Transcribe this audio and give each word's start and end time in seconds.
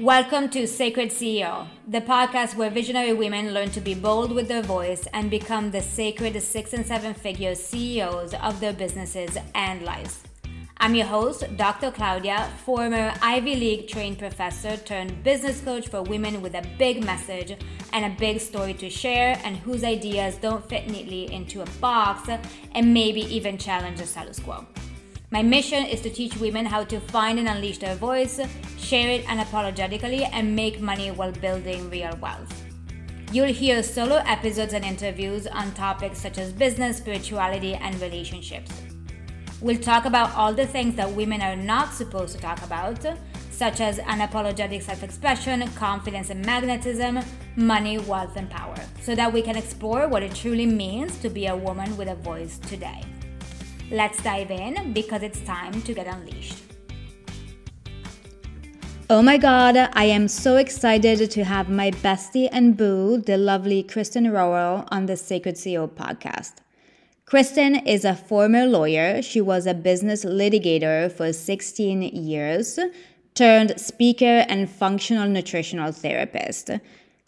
Welcome 0.00 0.48
to 0.48 0.66
Sacred 0.66 1.10
CEO, 1.10 1.68
the 1.86 2.00
podcast 2.00 2.56
where 2.56 2.68
visionary 2.68 3.12
women 3.12 3.54
learn 3.54 3.70
to 3.70 3.80
be 3.80 3.94
bold 3.94 4.32
with 4.32 4.48
their 4.48 4.60
voice 4.60 5.06
and 5.12 5.30
become 5.30 5.70
the 5.70 5.80
sacred 5.80 6.42
six 6.42 6.72
and 6.72 6.84
seven 6.84 7.14
figure 7.14 7.54
CEOs 7.54 8.34
of 8.34 8.58
their 8.58 8.72
businesses 8.72 9.38
and 9.54 9.82
lives. 9.82 10.24
I'm 10.78 10.96
your 10.96 11.06
host, 11.06 11.44
Dr. 11.56 11.92
Claudia, 11.92 12.50
former 12.64 13.14
Ivy 13.22 13.54
League 13.54 13.86
trained 13.86 14.18
professor 14.18 14.76
turned 14.78 15.22
business 15.22 15.60
coach 15.60 15.86
for 15.86 16.02
women 16.02 16.42
with 16.42 16.56
a 16.56 16.66
big 16.76 17.04
message 17.04 17.56
and 17.92 18.04
a 18.04 18.18
big 18.18 18.40
story 18.40 18.74
to 18.74 18.90
share, 18.90 19.40
and 19.44 19.56
whose 19.58 19.84
ideas 19.84 20.34
don't 20.38 20.68
fit 20.68 20.90
neatly 20.90 21.32
into 21.32 21.62
a 21.62 21.66
box 21.80 22.28
and 22.72 22.92
maybe 22.92 23.20
even 23.20 23.56
challenge 23.56 24.00
the 24.00 24.06
status 24.06 24.40
quo. 24.40 24.66
My 25.34 25.42
mission 25.42 25.84
is 25.84 26.00
to 26.02 26.10
teach 26.10 26.36
women 26.36 26.64
how 26.64 26.84
to 26.84 27.00
find 27.00 27.40
and 27.40 27.48
unleash 27.48 27.78
their 27.78 27.96
voice, 27.96 28.38
share 28.78 29.10
it 29.10 29.24
unapologetically, 29.24 30.28
and 30.32 30.54
make 30.54 30.80
money 30.80 31.10
while 31.10 31.32
building 31.32 31.90
real 31.90 32.16
wealth. 32.22 32.62
You'll 33.32 33.52
hear 33.52 33.82
solo 33.82 34.22
episodes 34.26 34.74
and 34.74 34.84
interviews 34.84 35.48
on 35.48 35.72
topics 35.72 36.20
such 36.20 36.38
as 36.38 36.52
business, 36.52 36.98
spirituality, 36.98 37.74
and 37.74 38.00
relationships. 38.00 38.70
We'll 39.60 39.80
talk 39.80 40.04
about 40.04 40.32
all 40.36 40.54
the 40.54 40.68
things 40.68 40.94
that 40.94 41.10
women 41.10 41.42
are 41.42 41.56
not 41.56 41.92
supposed 41.92 42.36
to 42.36 42.40
talk 42.40 42.62
about, 42.62 43.04
such 43.50 43.80
as 43.80 43.98
unapologetic 43.98 44.84
self 44.84 45.02
expression, 45.02 45.68
confidence 45.72 46.30
and 46.30 46.46
magnetism, 46.46 47.18
money, 47.56 47.98
wealth, 47.98 48.36
and 48.36 48.48
power, 48.48 48.76
so 49.02 49.16
that 49.16 49.32
we 49.32 49.42
can 49.42 49.56
explore 49.56 50.06
what 50.06 50.22
it 50.22 50.32
truly 50.32 50.66
means 50.66 51.18
to 51.18 51.28
be 51.28 51.48
a 51.48 51.56
woman 51.56 51.96
with 51.96 52.06
a 52.06 52.14
voice 52.14 52.58
today. 52.58 53.02
Let's 53.90 54.22
dive 54.22 54.50
in 54.50 54.94
because 54.94 55.22
it's 55.22 55.40
time 55.40 55.82
to 55.82 55.92
get 55.92 56.06
unleashed. 56.06 56.56
Oh 59.10 59.20
my 59.20 59.36
god, 59.36 59.76
I 59.76 60.04
am 60.04 60.26
so 60.26 60.56
excited 60.56 61.30
to 61.30 61.44
have 61.44 61.68
my 61.68 61.90
bestie 61.90 62.48
and 62.50 62.74
boo, 62.74 63.18
the 63.18 63.36
lovely 63.36 63.84
Kristin 63.84 64.32
Rowell, 64.32 64.88
on 64.90 65.04
the 65.04 65.18
Sacred 65.18 65.56
CEO 65.56 65.86
podcast. 65.86 66.54
Kristin 67.26 67.86
is 67.86 68.06
a 68.06 68.14
former 68.14 68.64
lawyer. 68.64 69.20
She 69.20 69.42
was 69.42 69.66
a 69.66 69.74
business 69.74 70.24
litigator 70.24 71.12
for 71.12 71.34
16 71.34 72.02
years, 72.02 72.78
turned 73.34 73.78
speaker 73.78 74.46
and 74.48 74.70
functional 74.70 75.28
nutritional 75.28 75.92
therapist. 75.92 76.70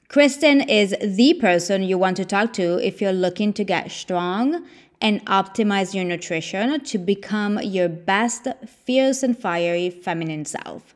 Kristen 0.09 0.61
is 0.63 0.95
the 1.03 1.35
person 1.35 1.83
you 1.83 1.99
want 1.99 2.17
to 2.17 2.25
talk 2.25 2.53
to 2.55 2.79
if 2.79 3.01
you're 3.01 3.13
looking 3.13 3.53
to 3.53 3.65
get 3.65 3.91
strong 3.91 4.65
and 5.01 5.25
optimize 5.27 5.95
your 5.95 6.05
nutrition 6.05 6.81
to 6.85 6.99
become 6.99 7.59
your 7.63 7.89
best, 7.89 8.47
fierce, 8.67 9.23
and 9.23 9.39
fiery 9.39 9.91
feminine 9.91 10.45
self. 10.45 10.95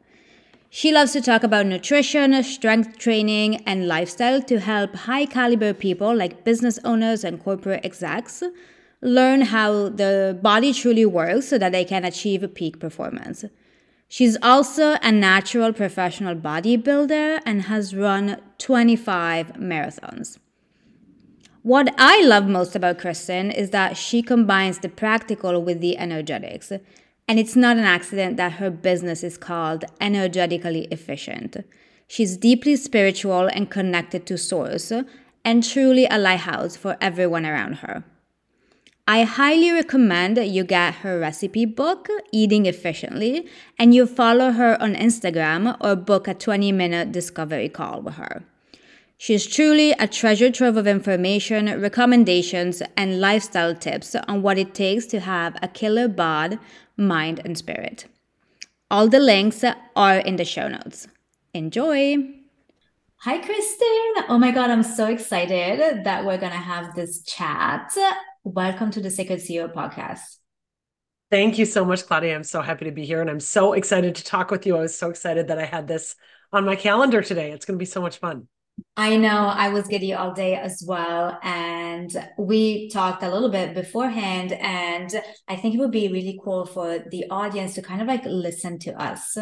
She 0.73 0.93
loves 0.93 1.13
to 1.13 1.21
talk 1.21 1.43
about 1.43 1.67
nutrition, 1.67 2.43
strength 2.45 2.97
training, 2.99 3.57
and 3.67 3.89
lifestyle 3.89 4.41
to 4.43 4.61
help 4.61 4.95
high 4.95 5.27
caliber 5.27 5.75
people 5.75 6.15
like 6.15 6.45
business 6.45 6.79
owners 6.85 7.25
and 7.25 7.43
corporate 7.43 7.85
execs 7.85 8.43
learn 9.03 9.41
how 9.41 9.89
the 9.89 10.39
body 10.43 10.73
truly 10.73 11.07
works 11.07 11.49
so 11.49 11.59
that 11.59 11.73
they 11.73 11.85
can 11.85 12.05
achieve 12.05 12.49
peak 12.55 12.79
performance. 12.79 13.45
She's 14.09 14.37
also 14.43 14.97
a 15.03 15.13
natural 15.13 15.73
professional 15.73 16.35
bodybuilder 16.35 17.41
and 17.47 17.63
has 17.63 17.95
run 17.95 18.41
25 18.59 19.53
marathons. 19.55 20.39
What 21.63 21.93
I 21.99 22.23
love 22.25 22.47
most 22.47 22.75
about 22.75 22.99
Kristin 22.99 23.55
is 23.55 23.69
that 23.69 23.95
she 23.95 24.23
combines 24.23 24.79
the 24.79 24.89
practical 24.89 25.63
with 25.63 25.83
the 25.83 25.99
energetics. 25.99 26.73
And 27.29 27.39
it's 27.39 27.55
not 27.55 27.77
an 27.77 27.85
accident 27.85 28.39
that 28.39 28.53
her 28.53 28.71
business 28.71 29.23
is 29.23 29.37
called 29.37 29.85
Energetically 30.01 30.89
Efficient. 30.91 31.59
She's 32.09 32.39
deeply 32.39 32.77
spiritual 32.77 33.47
and 33.49 33.71
connected 33.71 34.25
to 34.27 34.39
Source, 34.39 34.91
and 35.45 35.63
truly 35.63 36.07
a 36.07 36.19
lighthouse 36.19 36.77
for 36.77 36.97
everyone 36.99 37.45
around 37.45 37.75
her. 37.75 38.05
I 39.07 39.25
highly 39.25 39.71
recommend 39.71 40.39
you 40.39 40.65
get 40.65 40.95
her 40.97 41.19
recipe 41.19 41.67
book, 41.67 42.09
Eating 42.33 42.65
Efficiently, 42.65 43.47
and 43.79 43.95
you 43.95 44.07
follow 44.07 44.53
her 44.53 44.81
on 44.81 44.95
Instagram 44.95 45.77
or 45.81 45.95
book 45.95 46.27
a 46.27 46.33
20 46.33 46.73
minute 46.73 47.13
discovery 47.13 47.69
call 47.69 48.01
with 48.01 48.15
her. 48.15 48.45
She's 49.23 49.47
truly 49.47 49.91
a 49.99 50.09
treasure 50.09 50.51
trove 50.51 50.79
of 50.79 50.87
information, 50.87 51.79
recommendations, 51.79 52.83
and 52.97 53.21
lifestyle 53.21 53.75
tips 53.75 54.15
on 54.15 54.41
what 54.41 54.57
it 54.57 54.73
takes 54.73 55.05
to 55.09 55.21
have 55.21 55.59
a 55.61 55.69
killer 55.69 56.09
bod, 56.09 56.59
mind, 56.97 57.39
and 57.45 57.59
spirit. 57.59 58.07
All 58.91 59.09
the 59.09 59.21
links 59.21 59.63
are 59.95 60.17
in 60.17 60.37
the 60.37 60.47
show 60.47 60.69
notes. 60.69 61.07
Enjoy! 61.53 62.17
Hi, 63.19 63.39
Kristin. 63.41 64.25
Oh 64.31 64.39
my 64.39 64.53
God, 64.53 64.71
I'm 64.71 64.83
so 64.83 65.05
excited 65.09 66.05
that 66.05 66.25
we're 66.25 66.39
going 66.39 66.53
to 66.53 66.57
have 66.57 66.95
this 66.95 67.23
chat. 67.23 67.93
Welcome 68.43 68.91
to 68.93 69.03
the 69.03 69.11
Sacred 69.11 69.41
CEO 69.41 69.71
podcast. 69.71 70.39
Thank 71.31 71.59
you 71.59 71.67
so 71.67 71.85
much, 71.85 72.07
Claudia. 72.07 72.35
I'm 72.35 72.43
so 72.43 72.63
happy 72.63 72.87
to 72.87 72.91
be 72.91 73.05
here 73.05 73.21
and 73.21 73.29
I'm 73.29 73.39
so 73.39 73.75
excited 73.75 74.15
to 74.15 74.25
talk 74.25 74.51
with 74.51 74.65
you. 74.65 74.79
I 74.79 74.81
was 74.81 74.97
so 74.97 75.11
excited 75.11 75.49
that 75.49 75.59
I 75.59 75.67
had 75.67 75.89
this 75.89 76.17
on 76.55 76.65
my 76.65 76.75
calendar 76.75 77.21
today. 77.21 77.51
It's 77.51 77.67
going 77.67 77.79
to 77.79 77.83
be 77.83 77.85
so 77.85 78.01
much 78.01 78.17
fun. 78.17 78.49
I 78.97 79.17
know 79.17 79.47
I 79.47 79.69
was 79.71 79.89
giddy 79.89 80.13
all 80.13 80.33
day 80.33 80.55
as 80.55 80.83
well. 80.87 81.39
And 81.43 82.11
we 82.39 82.89
talked 82.91 83.23
a 83.23 83.31
little 83.31 83.49
bit 83.49 83.75
beforehand. 83.75 84.53
And 84.53 85.11
I 85.49 85.57
think 85.57 85.75
it 85.75 85.79
would 85.79 85.91
be 85.91 86.09
really 86.09 86.39
cool 86.43 86.67
for 86.67 86.99
the 87.11 87.25
audience 87.31 87.75
to 87.75 87.83
kind 87.83 88.01
of 88.01 88.09
like 88.09 88.25
listen 88.25 88.79
to 88.81 88.93
us 89.03 89.37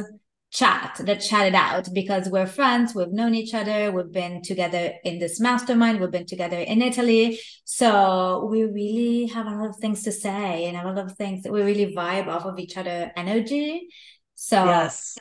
chat, 0.50 0.98
that 1.04 1.20
chat 1.20 1.46
it 1.46 1.54
out 1.54 1.88
because 1.92 2.28
we're 2.28 2.46
friends, 2.46 2.94
we've 2.94 3.12
known 3.12 3.34
each 3.34 3.52
other, 3.54 3.92
we've 3.92 4.10
been 4.10 4.42
together 4.42 4.94
in 5.04 5.18
this 5.18 5.40
mastermind, 5.40 6.00
we've 6.00 6.10
been 6.10 6.26
together 6.26 6.58
in 6.58 6.80
Italy. 6.80 7.38
So 7.64 8.48
we 8.50 8.64
really 8.64 9.26
have 9.26 9.46
a 9.46 9.50
lot 9.50 9.68
of 9.68 9.76
things 9.76 10.02
to 10.04 10.12
say 10.12 10.64
and 10.64 10.76
a 10.76 10.84
lot 10.84 10.98
of 10.98 11.16
things 11.16 11.42
that 11.42 11.52
we 11.52 11.62
really 11.62 11.94
vibe 11.94 12.28
off 12.28 12.46
of 12.46 12.58
each 12.58 12.76
other 12.76 13.12
energy. 13.16 13.88
So 14.34 14.64
yes. 14.64 15.18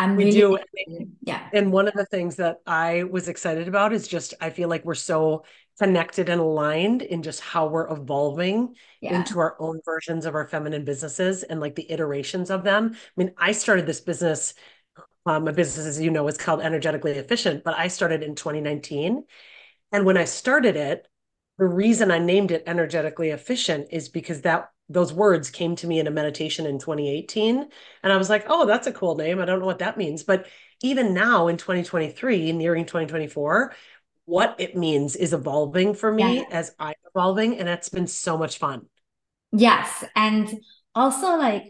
I'm 0.00 0.16
we 0.16 0.24
really, 0.24 0.62
do. 0.86 1.14
Yeah. 1.20 1.46
And 1.52 1.70
one 1.70 1.86
of 1.86 1.92
the 1.92 2.06
things 2.06 2.36
that 2.36 2.60
I 2.66 3.02
was 3.02 3.28
excited 3.28 3.68
about 3.68 3.92
is 3.92 4.08
just 4.08 4.32
I 4.40 4.48
feel 4.48 4.70
like 4.70 4.82
we're 4.84 4.94
so 4.94 5.44
connected 5.78 6.30
and 6.30 6.40
aligned 6.40 7.02
in 7.02 7.22
just 7.22 7.40
how 7.40 7.66
we're 7.66 7.90
evolving 7.92 8.74
yeah. 9.02 9.18
into 9.18 9.38
our 9.38 9.56
own 9.60 9.80
versions 9.84 10.24
of 10.24 10.34
our 10.34 10.48
feminine 10.48 10.86
businesses 10.86 11.42
and 11.42 11.60
like 11.60 11.74
the 11.74 11.90
iterations 11.92 12.50
of 12.50 12.64
them. 12.64 12.92
I 12.94 12.98
mean, 13.16 13.32
I 13.36 13.52
started 13.52 13.84
this 13.84 14.00
business, 14.00 14.54
um, 15.26 15.46
a 15.46 15.52
business, 15.52 15.86
as 15.86 16.00
you 16.00 16.10
know, 16.10 16.26
is 16.28 16.38
called 16.38 16.62
Energetically 16.62 17.12
Efficient, 17.12 17.62
but 17.62 17.74
I 17.78 17.88
started 17.88 18.22
in 18.22 18.34
2019. 18.34 19.24
And 19.92 20.06
when 20.06 20.16
I 20.16 20.24
started 20.24 20.76
it, 20.76 21.06
the 21.58 21.66
reason 21.66 22.10
I 22.10 22.18
named 22.20 22.52
it 22.52 22.62
Energetically 22.66 23.30
Efficient 23.30 23.88
is 23.90 24.08
because 24.08 24.42
that 24.42 24.70
those 24.90 25.12
words 25.12 25.50
came 25.50 25.76
to 25.76 25.86
me 25.86 26.00
in 26.00 26.06
a 26.06 26.10
meditation 26.10 26.66
in 26.66 26.78
2018 26.78 27.68
and 28.02 28.12
i 28.12 28.16
was 28.16 28.28
like 28.28 28.44
oh 28.48 28.66
that's 28.66 28.86
a 28.86 28.92
cool 28.92 29.16
name. 29.16 29.40
I 29.40 29.44
don't 29.44 29.60
know 29.60 29.66
what 29.66 29.78
that 29.78 29.96
means. 29.96 30.22
But 30.22 30.46
even 30.82 31.14
now 31.14 31.48
in 31.48 31.56
2023 31.56 32.52
nearing 32.52 32.84
2024 32.84 33.74
what 34.26 34.54
it 34.58 34.76
means 34.76 35.16
is 35.16 35.32
evolving 35.32 35.94
for 35.94 36.12
me 36.12 36.38
yeah. 36.38 36.44
as 36.50 36.74
i'm 36.78 36.94
evolving 37.14 37.58
and 37.58 37.68
it's 37.68 37.88
been 37.88 38.06
so 38.06 38.36
much 38.36 38.58
fun. 38.58 38.86
Yes 39.52 40.04
and 40.14 40.60
also 40.94 41.36
like 41.36 41.64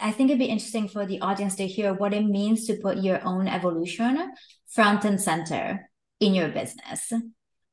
i 0.00 0.10
think 0.10 0.30
it'd 0.30 0.38
be 0.38 0.46
interesting 0.46 0.88
for 0.88 1.04
the 1.04 1.20
audience 1.20 1.56
to 1.56 1.66
hear 1.66 1.92
what 1.92 2.14
it 2.14 2.24
means 2.24 2.66
to 2.66 2.76
put 2.76 2.98
your 2.98 3.22
own 3.24 3.46
evolution 3.46 4.32
front 4.68 5.04
and 5.04 5.20
center 5.20 5.90
in 6.20 6.34
your 6.34 6.48
business 6.48 7.12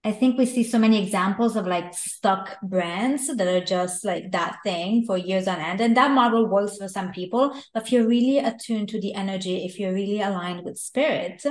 I 0.03 0.13
think 0.13 0.37
we 0.37 0.45
see 0.45 0.63
so 0.63 0.79
many 0.79 1.03
examples 1.03 1.57
of 1.57 1.67
like 1.67 1.93
stuck 1.93 2.61
brands 2.61 3.27
that 3.27 3.47
are 3.47 3.63
just 3.63 4.05
like 4.05 4.31
that 4.31 4.59
thing 4.63 5.03
for 5.05 5.17
years 5.17 5.45
on 5.45 5.59
end. 5.59 5.81
And 5.81 5.97
that 5.97 6.11
model 6.11 6.47
works 6.47 6.77
for 6.77 6.87
some 6.87 7.11
people. 7.11 7.53
But 7.73 7.83
if 7.83 7.91
you're 7.91 8.07
really 8.07 8.39
attuned 8.39 8.87
to 8.89 9.01
the 9.01 9.13
energy, 9.13 9.65
if 9.65 9.77
you're 9.77 9.93
really 9.93 10.21
aligned 10.21 10.63
with 10.63 10.77
spirit 10.77 11.45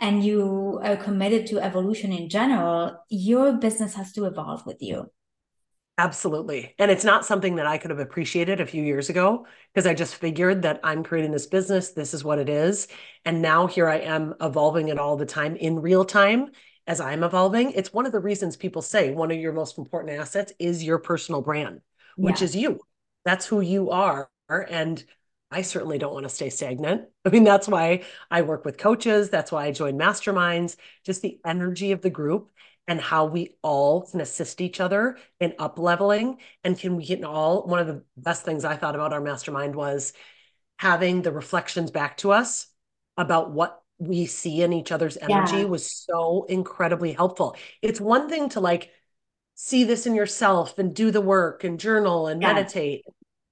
and 0.00 0.22
you 0.22 0.78
are 0.82 0.96
committed 0.96 1.46
to 1.46 1.60
evolution 1.60 2.12
in 2.12 2.28
general, 2.28 2.94
your 3.08 3.54
business 3.54 3.94
has 3.94 4.12
to 4.12 4.26
evolve 4.26 4.66
with 4.66 4.82
you. 4.82 5.10
Absolutely. 5.96 6.74
And 6.78 6.90
it's 6.90 7.04
not 7.04 7.24
something 7.24 7.56
that 7.56 7.66
I 7.66 7.78
could 7.78 7.90
have 7.90 7.98
appreciated 7.98 8.60
a 8.60 8.66
few 8.66 8.84
years 8.84 9.08
ago 9.08 9.46
because 9.74 9.86
I 9.86 9.94
just 9.94 10.14
figured 10.14 10.62
that 10.62 10.78
I'm 10.84 11.02
creating 11.02 11.32
this 11.32 11.46
business. 11.46 11.92
This 11.92 12.12
is 12.14 12.22
what 12.22 12.38
it 12.38 12.50
is. 12.50 12.86
And 13.24 13.42
now 13.42 13.66
here 13.66 13.88
I 13.88 13.96
am 13.96 14.34
evolving 14.40 14.88
it 14.88 14.98
all 14.98 15.16
the 15.16 15.26
time 15.26 15.56
in 15.56 15.80
real 15.80 16.04
time 16.04 16.50
as 16.88 17.02
I'm 17.02 17.22
evolving, 17.22 17.72
it's 17.72 17.92
one 17.92 18.06
of 18.06 18.12
the 18.12 18.18
reasons 18.18 18.56
people 18.56 18.80
say 18.80 19.12
one 19.12 19.30
of 19.30 19.36
your 19.36 19.52
most 19.52 19.76
important 19.76 20.18
assets 20.18 20.54
is 20.58 20.82
your 20.82 20.98
personal 20.98 21.42
brand, 21.42 21.82
which 22.16 22.40
yeah. 22.40 22.44
is 22.46 22.56
you. 22.56 22.80
That's 23.26 23.44
who 23.44 23.60
you 23.60 23.90
are. 23.90 24.30
And 24.48 25.04
I 25.50 25.60
certainly 25.60 25.98
don't 25.98 26.14
want 26.14 26.24
to 26.24 26.30
stay 26.30 26.48
stagnant. 26.48 27.08
I 27.26 27.28
mean, 27.28 27.44
that's 27.44 27.68
why 27.68 28.04
I 28.30 28.40
work 28.40 28.64
with 28.64 28.78
coaches. 28.78 29.28
That's 29.28 29.52
why 29.52 29.66
I 29.66 29.72
join 29.72 29.98
masterminds, 29.98 30.76
just 31.04 31.20
the 31.20 31.38
energy 31.44 31.92
of 31.92 32.00
the 32.00 32.10
group 32.10 32.50
and 32.86 32.98
how 32.98 33.26
we 33.26 33.56
all 33.62 34.06
can 34.06 34.22
assist 34.22 34.62
each 34.62 34.80
other 34.80 35.18
in 35.40 35.52
up 35.58 35.78
leveling. 35.78 36.38
And 36.64 36.78
can 36.78 36.96
we 36.96 37.04
get 37.04 37.22
all 37.22 37.66
one 37.66 37.80
of 37.80 37.86
the 37.86 38.02
best 38.16 38.46
things 38.46 38.64
I 38.64 38.76
thought 38.76 38.94
about 38.94 39.12
our 39.12 39.20
mastermind 39.20 39.76
was 39.76 40.14
having 40.78 41.20
the 41.20 41.32
reflections 41.32 41.90
back 41.90 42.16
to 42.18 42.32
us 42.32 42.66
about 43.18 43.50
what 43.50 43.82
we 43.98 44.26
see 44.26 44.62
in 44.62 44.72
each 44.72 44.92
other's 44.92 45.16
energy 45.16 45.58
yeah. 45.58 45.64
was 45.64 45.90
so 45.90 46.44
incredibly 46.48 47.12
helpful. 47.12 47.56
It's 47.82 48.00
one 48.00 48.28
thing 48.28 48.48
to 48.50 48.60
like 48.60 48.90
see 49.54 49.84
this 49.84 50.06
in 50.06 50.14
yourself 50.14 50.78
and 50.78 50.94
do 50.94 51.10
the 51.10 51.20
work 51.20 51.64
and 51.64 51.80
journal 51.80 52.28
and 52.28 52.40
yeah. 52.40 52.52
meditate, 52.52 53.04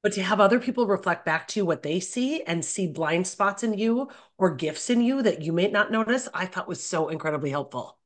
but 0.02 0.12
to 0.12 0.22
have 0.22 0.40
other 0.40 0.60
people 0.60 0.86
reflect 0.86 1.24
back 1.24 1.48
to 1.48 1.60
you 1.60 1.66
what 1.66 1.82
they 1.82 1.98
see 1.98 2.42
and 2.42 2.64
see 2.64 2.86
blind 2.86 3.26
spots 3.26 3.64
in 3.64 3.76
you 3.76 4.08
or 4.38 4.54
gifts 4.54 4.88
in 4.88 5.00
you 5.00 5.22
that 5.22 5.42
you 5.42 5.52
may 5.52 5.68
not 5.68 5.90
notice, 5.90 6.28
I 6.32 6.46
thought 6.46 6.68
was 6.68 6.82
so 6.82 7.08
incredibly 7.08 7.50
helpful. 7.50 7.98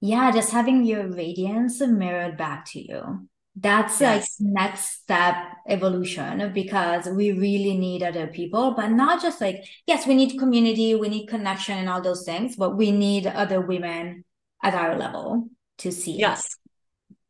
Yeah, 0.00 0.30
just 0.32 0.50
having 0.50 0.84
your 0.84 1.06
radiance 1.06 1.80
mirrored 1.80 2.36
back 2.36 2.66
to 2.72 2.80
you 2.80 3.28
that's 3.58 4.00
yes. 4.00 4.38
like 4.40 4.52
next 4.52 5.02
step 5.02 5.34
evolution 5.66 6.52
because 6.52 7.06
we 7.06 7.32
really 7.32 7.76
need 7.76 8.02
other 8.02 8.26
people 8.26 8.72
but 8.72 8.88
not 8.88 9.22
just 9.22 9.40
like 9.40 9.64
yes 9.86 10.06
we 10.06 10.14
need 10.14 10.38
community 10.38 10.94
we 10.94 11.08
need 11.08 11.26
connection 11.26 11.78
and 11.78 11.88
all 11.88 12.02
those 12.02 12.24
things 12.24 12.54
but 12.54 12.76
we 12.76 12.92
need 12.92 13.26
other 13.26 13.60
women 13.60 14.24
at 14.62 14.74
our 14.74 14.96
level 14.96 15.48
to 15.78 15.90
see 15.90 16.12
yes 16.12 16.56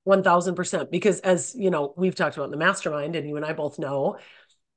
1000% 0.06 0.90
because 0.90 1.20
as 1.20 1.54
you 1.56 1.70
know 1.70 1.92
we've 1.96 2.14
talked 2.14 2.36
about 2.36 2.44
in 2.44 2.50
the 2.52 2.56
mastermind 2.56 3.16
and 3.16 3.28
you 3.28 3.36
and 3.36 3.44
I 3.44 3.52
both 3.52 3.78
know 3.78 4.18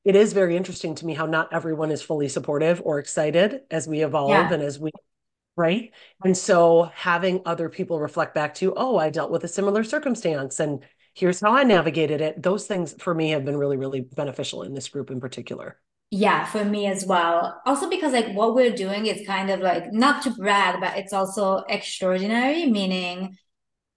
it 0.03 0.15
is 0.15 0.33
very 0.33 0.55
interesting 0.55 0.95
to 0.95 1.05
me 1.05 1.13
how 1.13 1.25
not 1.25 1.53
everyone 1.53 1.91
is 1.91 2.01
fully 2.01 2.29
supportive 2.29 2.81
or 2.83 2.99
excited 2.99 3.61
as 3.69 3.87
we 3.87 4.03
evolve 4.03 4.31
yeah. 4.31 4.51
and 4.51 4.63
as 4.63 4.79
we 4.79 4.91
right 5.55 5.91
and 6.23 6.35
so 6.35 6.91
having 6.95 7.41
other 7.45 7.69
people 7.69 7.99
reflect 7.99 8.33
back 8.33 8.55
to 8.55 8.73
oh 8.75 8.97
I 8.97 9.09
dealt 9.09 9.31
with 9.31 9.43
a 9.43 9.47
similar 9.47 9.83
circumstance 9.83 10.59
and 10.59 10.83
here's 11.13 11.39
how 11.39 11.53
I 11.53 11.63
navigated 11.63 12.21
it. 12.21 12.41
Those 12.41 12.67
things 12.67 12.95
for 12.99 13.13
me 13.13 13.31
have 13.31 13.45
been 13.45 13.57
really, 13.57 13.77
really 13.77 14.01
beneficial 14.01 14.63
in 14.63 14.73
this 14.73 14.89
group 14.89 15.11
in 15.11 15.19
particular. 15.19 15.79
Yeah, 16.11 16.45
for 16.45 16.65
me 16.65 16.87
as 16.87 17.05
well. 17.05 17.61
Also 17.65 17.89
because 17.89 18.13
like 18.13 18.33
what 18.33 18.55
we're 18.55 18.75
doing 18.75 19.05
is 19.05 19.27
kind 19.27 19.51
of 19.51 19.59
like 19.59 19.93
not 19.93 20.23
to 20.23 20.31
brag, 20.31 20.79
but 20.79 20.97
it's 20.97 21.13
also 21.13 21.57
extraordinary, 21.69 22.65
meaning 22.65 23.37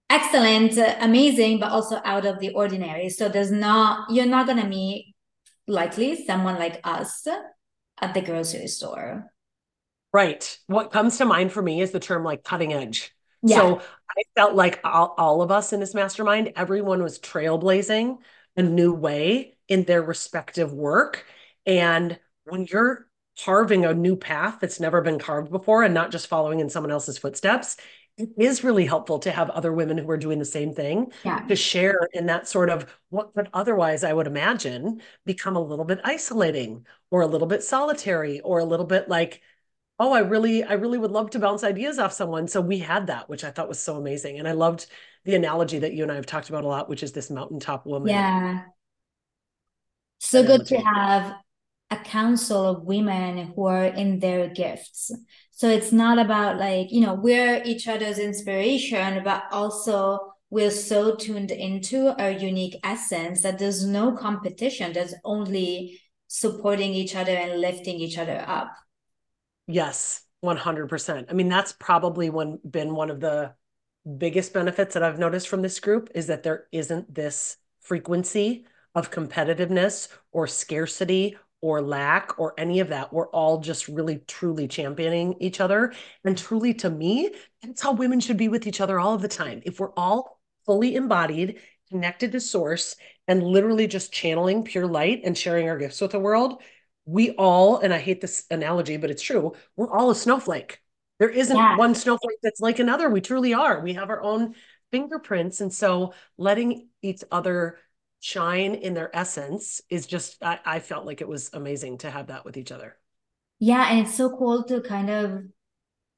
excellent, 0.09 0.77
amazing, 1.01 1.59
but 1.59 1.71
also 1.71 1.99
out 2.05 2.25
of 2.25 2.39
the 2.39 2.51
ordinary. 2.51 3.09
So 3.09 3.29
there's 3.29 3.51
not 3.51 4.11
you're 4.11 4.27
not 4.27 4.45
gonna 4.45 4.67
meet 4.67 5.15
likely 5.67 6.23
someone 6.25 6.59
like 6.59 6.79
us 6.83 7.27
at 7.99 8.13
the 8.13 8.21
grocery 8.21 8.67
store. 8.67 9.31
Right. 10.13 10.57
What 10.67 10.91
comes 10.91 11.17
to 11.17 11.25
mind 11.25 11.51
for 11.51 11.63
me 11.63 11.81
is 11.81 11.91
the 11.91 11.99
term 11.99 12.23
like 12.23 12.43
cutting 12.43 12.73
edge. 12.73 13.11
Yeah. 13.43 13.57
So 13.57 13.81
I 14.09 14.21
felt 14.35 14.55
like 14.55 14.79
all, 14.83 15.13
all 15.17 15.41
of 15.41 15.51
us 15.51 15.73
in 15.73 15.79
this 15.79 15.93
mastermind, 15.93 16.53
everyone 16.55 17.03
was 17.03 17.19
trailblazing 17.19 18.17
a 18.55 18.63
new 18.63 18.93
way 18.93 19.57
in 19.67 19.83
their 19.83 20.01
respective 20.01 20.71
work. 20.71 21.25
And 21.65 22.19
when 22.45 22.65
you're 22.65 23.07
carving 23.43 23.85
a 23.85 23.93
new 23.93 24.15
path 24.15 24.59
that's 24.61 24.79
never 24.79 25.01
been 25.01 25.19
carved 25.19 25.51
before 25.51 25.83
and 25.83 25.93
not 25.93 26.11
just 26.11 26.27
following 26.27 26.59
in 26.59 26.69
someone 26.69 26.91
else's 26.91 27.17
footsteps, 27.17 27.77
it 28.15 28.29
is 28.37 28.63
really 28.63 28.85
helpful 28.85 29.17
to 29.19 29.31
have 29.31 29.49
other 29.49 29.73
women 29.73 29.97
who 29.97 30.09
are 30.09 30.17
doing 30.17 30.37
the 30.37 30.45
same 30.45 30.73
thing 30.73 31.11
yeah. 31.25 31.39
to 31.39 31.55
share 31.55 32.07
in 32.13 32.27
that 32.27 32.47
sort 32.47 32.69
of 32.69 32.85
what 33.09 33.33
could 33.33 33.49
otherwise, 33.53 34.03
I 34.03 34.13
would 34.13 34.27
imagine, 34.27 35.01
become 35.25 35.55
a 35.55 35.61
little 35.61 35.85
bit 35.85 35.99
isolating 36.03 36.85
or 37.09 37.21
a 37.21 37.27
little 37.27 37.47
bit 37.47 37.63
solitary 37.63 38.39
or 38.41 38.59
a 38.59 38.65
little 38.65 38.85
bit 38.85 39.09
like, 39.09 39.41
oh 40.03 40.11
i 40.11 40.19
really 40.19 40.63
i 40.65 40.73
really 40.73 40.97
would 40.97 41.11
love 41.11 41.29
to 41.29 41.39
bounce 41.39 41.63
ideas 41.63 41.97
off 41.97 42.11
someone. 42.11 42.47
So 42.47 42.59
we 42.59 42.77
had 42.79 43.07
that 43.07 43.29
which 43.29 43.43
i 43.43 43.51
thought 43.51 43.69
was 43.69 43.79
so 43.79 43.95
amazing. 43.95 44.37
And 44.37 44.47
i 44.47 44.51
loved 44.51 44.85
the 45.23 45.35
analogy 45.35 45.79
that 45.79 45.93
you 45.93 46.03
and 46.03 46.11
i 46.11 46.15
have 46.15 46.25
talked 46.25 46.49
about 46.49 46.65
a 46.65 46.67
lot 46.67 46.89
which 46.89 47.03
is 47.03 47.13
this 47.13 47.29
mountaintop 47.29 47.85
woman. 47.85 48.09
Yeah. 48.09 48.63
So 50.19 50.41
analogy. 50.41 50.57
good 50.57 50.67
to 50.67 50.77
have 50.81 51.33
a 51.89 51.97
council 51.97 52.65
of 52.65 52.83
women 52.83 53.53
who 53.55 53.65
are 53.65 53.85
in 53.85 54.19
their 54.19 54.49
gifts. 54.49 55.11
So 55.51 55.69
it's 55.69 55.91
not 55.91 56.19
about 56.19 56.57
like 56.57 56.91
you 56.91 57.01
know 57.01 57.13
we're 57.13 57.61
each 57.63 57.87
other's 57.87 58.19
inspiration 58.19 59.23
but 59.23 59.45
also 59.51 60.33
we're 60.49 60.71
so 60.71 61.15
tuned 61.15 61.49
into 61.49 62.09
our 62.21 62.29
unique 62.29 62.75
essence 62.83 63.41
that 63.41 63.57
there's 63.57 63.85
no 63.85 64.11
competition. 64.11 64.93
There's 64.93 65.15
only 65.23 65.99
supporting 66.27 66.93
each 66.93 67.15
other 67.15 67.31
and 67.31 67.61
lifting 67.61 67.95
each 67.95 68.17
other 68.17 68.43
up 68.47 68.71
Yes, 69.67 70.21
100%. 70.41 71.27
I 71.29 71.33
mean, 71.33 71.49
that's 71.49 71.73
probably 71.73 72.29
one 72.29 72.59
been 72.69 72.95
one 72.95 73.09
of 73.09 73.19
the 73.19 73.53
biggest 74.17 74.53
benefits 74.53 74.93
that 74.93 75.03
I've 75.03 75.19
noticed 75.19 75.47
from 75.47 75.61
this 75.61 75.79
group 75.79 76.09
is 76.13 76.27
that 76.27 76.43
there 76.43 76.67
isn't 76.71 77.13
this 77.13 77.57
frequency 77.81 78.65
of 78.95 79.11
competitiveness 79.11 80.09
or 80.31 80.47
scarcity 80.47 81.37
or 81.61 81.81
lack 81.81 82.37
or 82.37 82.53
any 82.57 82.81
of 82.81 82.89
that. 82.89 83.13
We're 83.13 83.29
all 83.29 83.61
just 83.61 83.87
really 83.87 84.17
truly 84.27 84.67
championing 84.67 85.35
each 85.39 85.61
other. 85.61 85.93
And 86.25 86.37
truly 86.37 86.73
to 86.75 86.89
me, 86.89 87.33
that's 87.61 87.81
how 87.81 87.93
women 87.93 88.19
should 88.19 88.35
be 88.37 88.49
with 88.49 88.67
each 88.67 88.81
other 88.81 88.99
all 88.99 89.13
of 89.13 89.21
the 89.21 89.29
time. 89.29 89.61
If 89.65 89.79
we're 89.79 89.93
all 89.95 90.41
fully 90.65 90.95
embodied, 90.95 91.61
connected 91.89 92.33
to 92.33 92.41
source, 92.41 92.97
and 93.29 93.41
literally 93.41 93.87
just 93.87 94.11
channeling 94.11 94.63
pure 94.63 94.87
light 94.87 95.21
and 95.23 95.37
sharing 95.37 95.69
our 95.69 95.77
gifts 95.77 96.01
with 96.01 96.11
the 96.11 96.19
world, 96.19 96.61
we 97.05 97.31
all, 97.31 97.79
and 97.79 97.93
I 97.93 97.99
hate 97.99 98.21
this 98.21 98.45
analogy, 98.49 98.97
but 98.97 99.11
it's 99.11 99.21
true, 99.21 99.53
we're 99.75 99.91
all 99.91 100.09
a 100.09 100.15
snowflake. 100.15 100.79
There 101.19 101.29
isn't 101.29 101.55
yeah. 101.55 101.77
one 101.77 101.95
snowflake 101.95 102.39
that's 102.41 102.59
like 102.59 102.79
another. 102.79 103.09
We 103.09 103.21
truly 103.21 103.53
are. 103.53 103.81
We 103.81 103.93
have 103.93 104.09
our 104.09 104.21
own 104.21 104.55
fingerprints. 104.91 105.61
And 105.61 105.73
so 105.73 106.13
letting 106.37 106.87
each 107.01 107.23
other 107.31 107.77
shine 108.19 108.75
in 108.75 108.93
their 108.93 109.15
essence 109.15 109.81
is 109.89 110.07
just, 110.07 110.43
I, 110.43 110.59
I 110.65 110.79
felt 110.79 111.05
like 111.05 111.21
it 111.21 111.27
was 111.27 111.49
amazing 111.53 111.99
to 111.99 112.09
have 112.09 112.27
that 112.27 112.45
with 112.45 112.57
each 112.57 112.71
other. 112.71 112.97
Yeah. 113.59 113.87
And 113.89 114.05
it's 114.05 114.15
so 114.15 114.35
cool 114.35 114.63
to 114.65 114.81
kind 114.81 115.09
of 115.09 115.43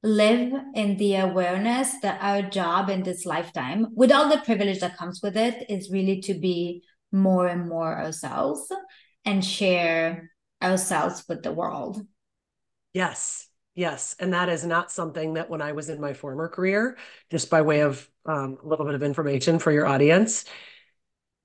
live 0.03 0.53
in 0.75 0.97
the 0.97 1.15
awareness 1.15 1.99
that 2.01 2.21
our 2.21 2.43
job 2.43 2.89
in 2.89 3.01
this 3.03 3.25
lifetime, 3.25 3.87
with 3.95 4.11
all 4.11 4.29
the 4.29 4.37
privilege 4.37 4.79
that 4.79 4.97
comes 4.97 5.21
with 5.21 5.35
it, 5.35 5.65
is 5.69 5.89
really 5.89 6.21
to 6.21 6.35
be 6.35 6.83
more 7.11 7.47
and 7.47 7.67
more 7.67 7.95
ourselves 7.97 8.71
and 9.25 9.43
share 9.43 10.31
ourselves 10.65 11.23
with 11.27 11.43
the 11.43 11.51
world. 11.51 12.05
Yes. 12.93 13.47
Yes. 13.75 14.15
And 14.19 14.33
that 14.33 14.49
is 14.49 14.65
not 14.65 14.91
something 14.91 15.33
that 15.33 15.49
when 15.49 15.61
I 15.61 15.73
was 15.73 15.89
in 15.89 15.99
my 15.99 16.13
former 16.13 16.47
career, 16.47 16.97
just 17.29 17.49
by 17.49 17.61
way 17.61 17.81
of 17.81 18.09
um, 18.25 18.57
a 18.63 18.67
little 18.67 18.85
bit 18.85 18.95
of 18.95 19.03
information 19.03 19.59
for 19.59 19.71
your 19.71 19.85
audience, 19.85 20.45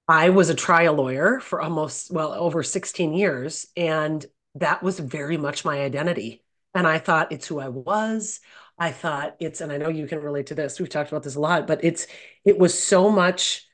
I 0.06 0.30
was 0.30 0.48
a 0.48 0.54
trial 0.54 0.94
lawyer 0.94 1.40
for 1.40 1.60
almost, 1.60 2.12
well, 2.12 2.32
over 2.32 2.62
16 2.62 3.14
years. 3.14 3.66
And 3.76 4.24
that 4.56 4.82
was 4.82 4.98
very 4.98 5.36
much 5.36 5.64
my 5.64 5.80
identity. 5.80 6.42
And 6.74 6.86
I 6.86 6.98
thought 6.98 7.32
it's 7.32 7.46
who 7.48 7.58
I 7.58 7.68
was. 7.68 8.40
I 8.78 8.92
thought 8.92 9.36
it's, 9.40 9.60
and 9.60 9.72
I 9.72 9.76
know 9.76 9.88
you 9.88 10.06
can 10.06 10.20
relate 10.20 10.46
to 10.46 10.54
this. 10.54 10.78
We've 10.78 10.88
talked 10.88 11.10
about 11.10 11.24
this 11.24 11.34
a 11.34 11.40
lot, 11.40 11.66
but 11.66 11.84
it's, 11.84 12.06
it 12.44 12.58
was 12.58 12.80
so 12.80 13.10
much 13.10 13.66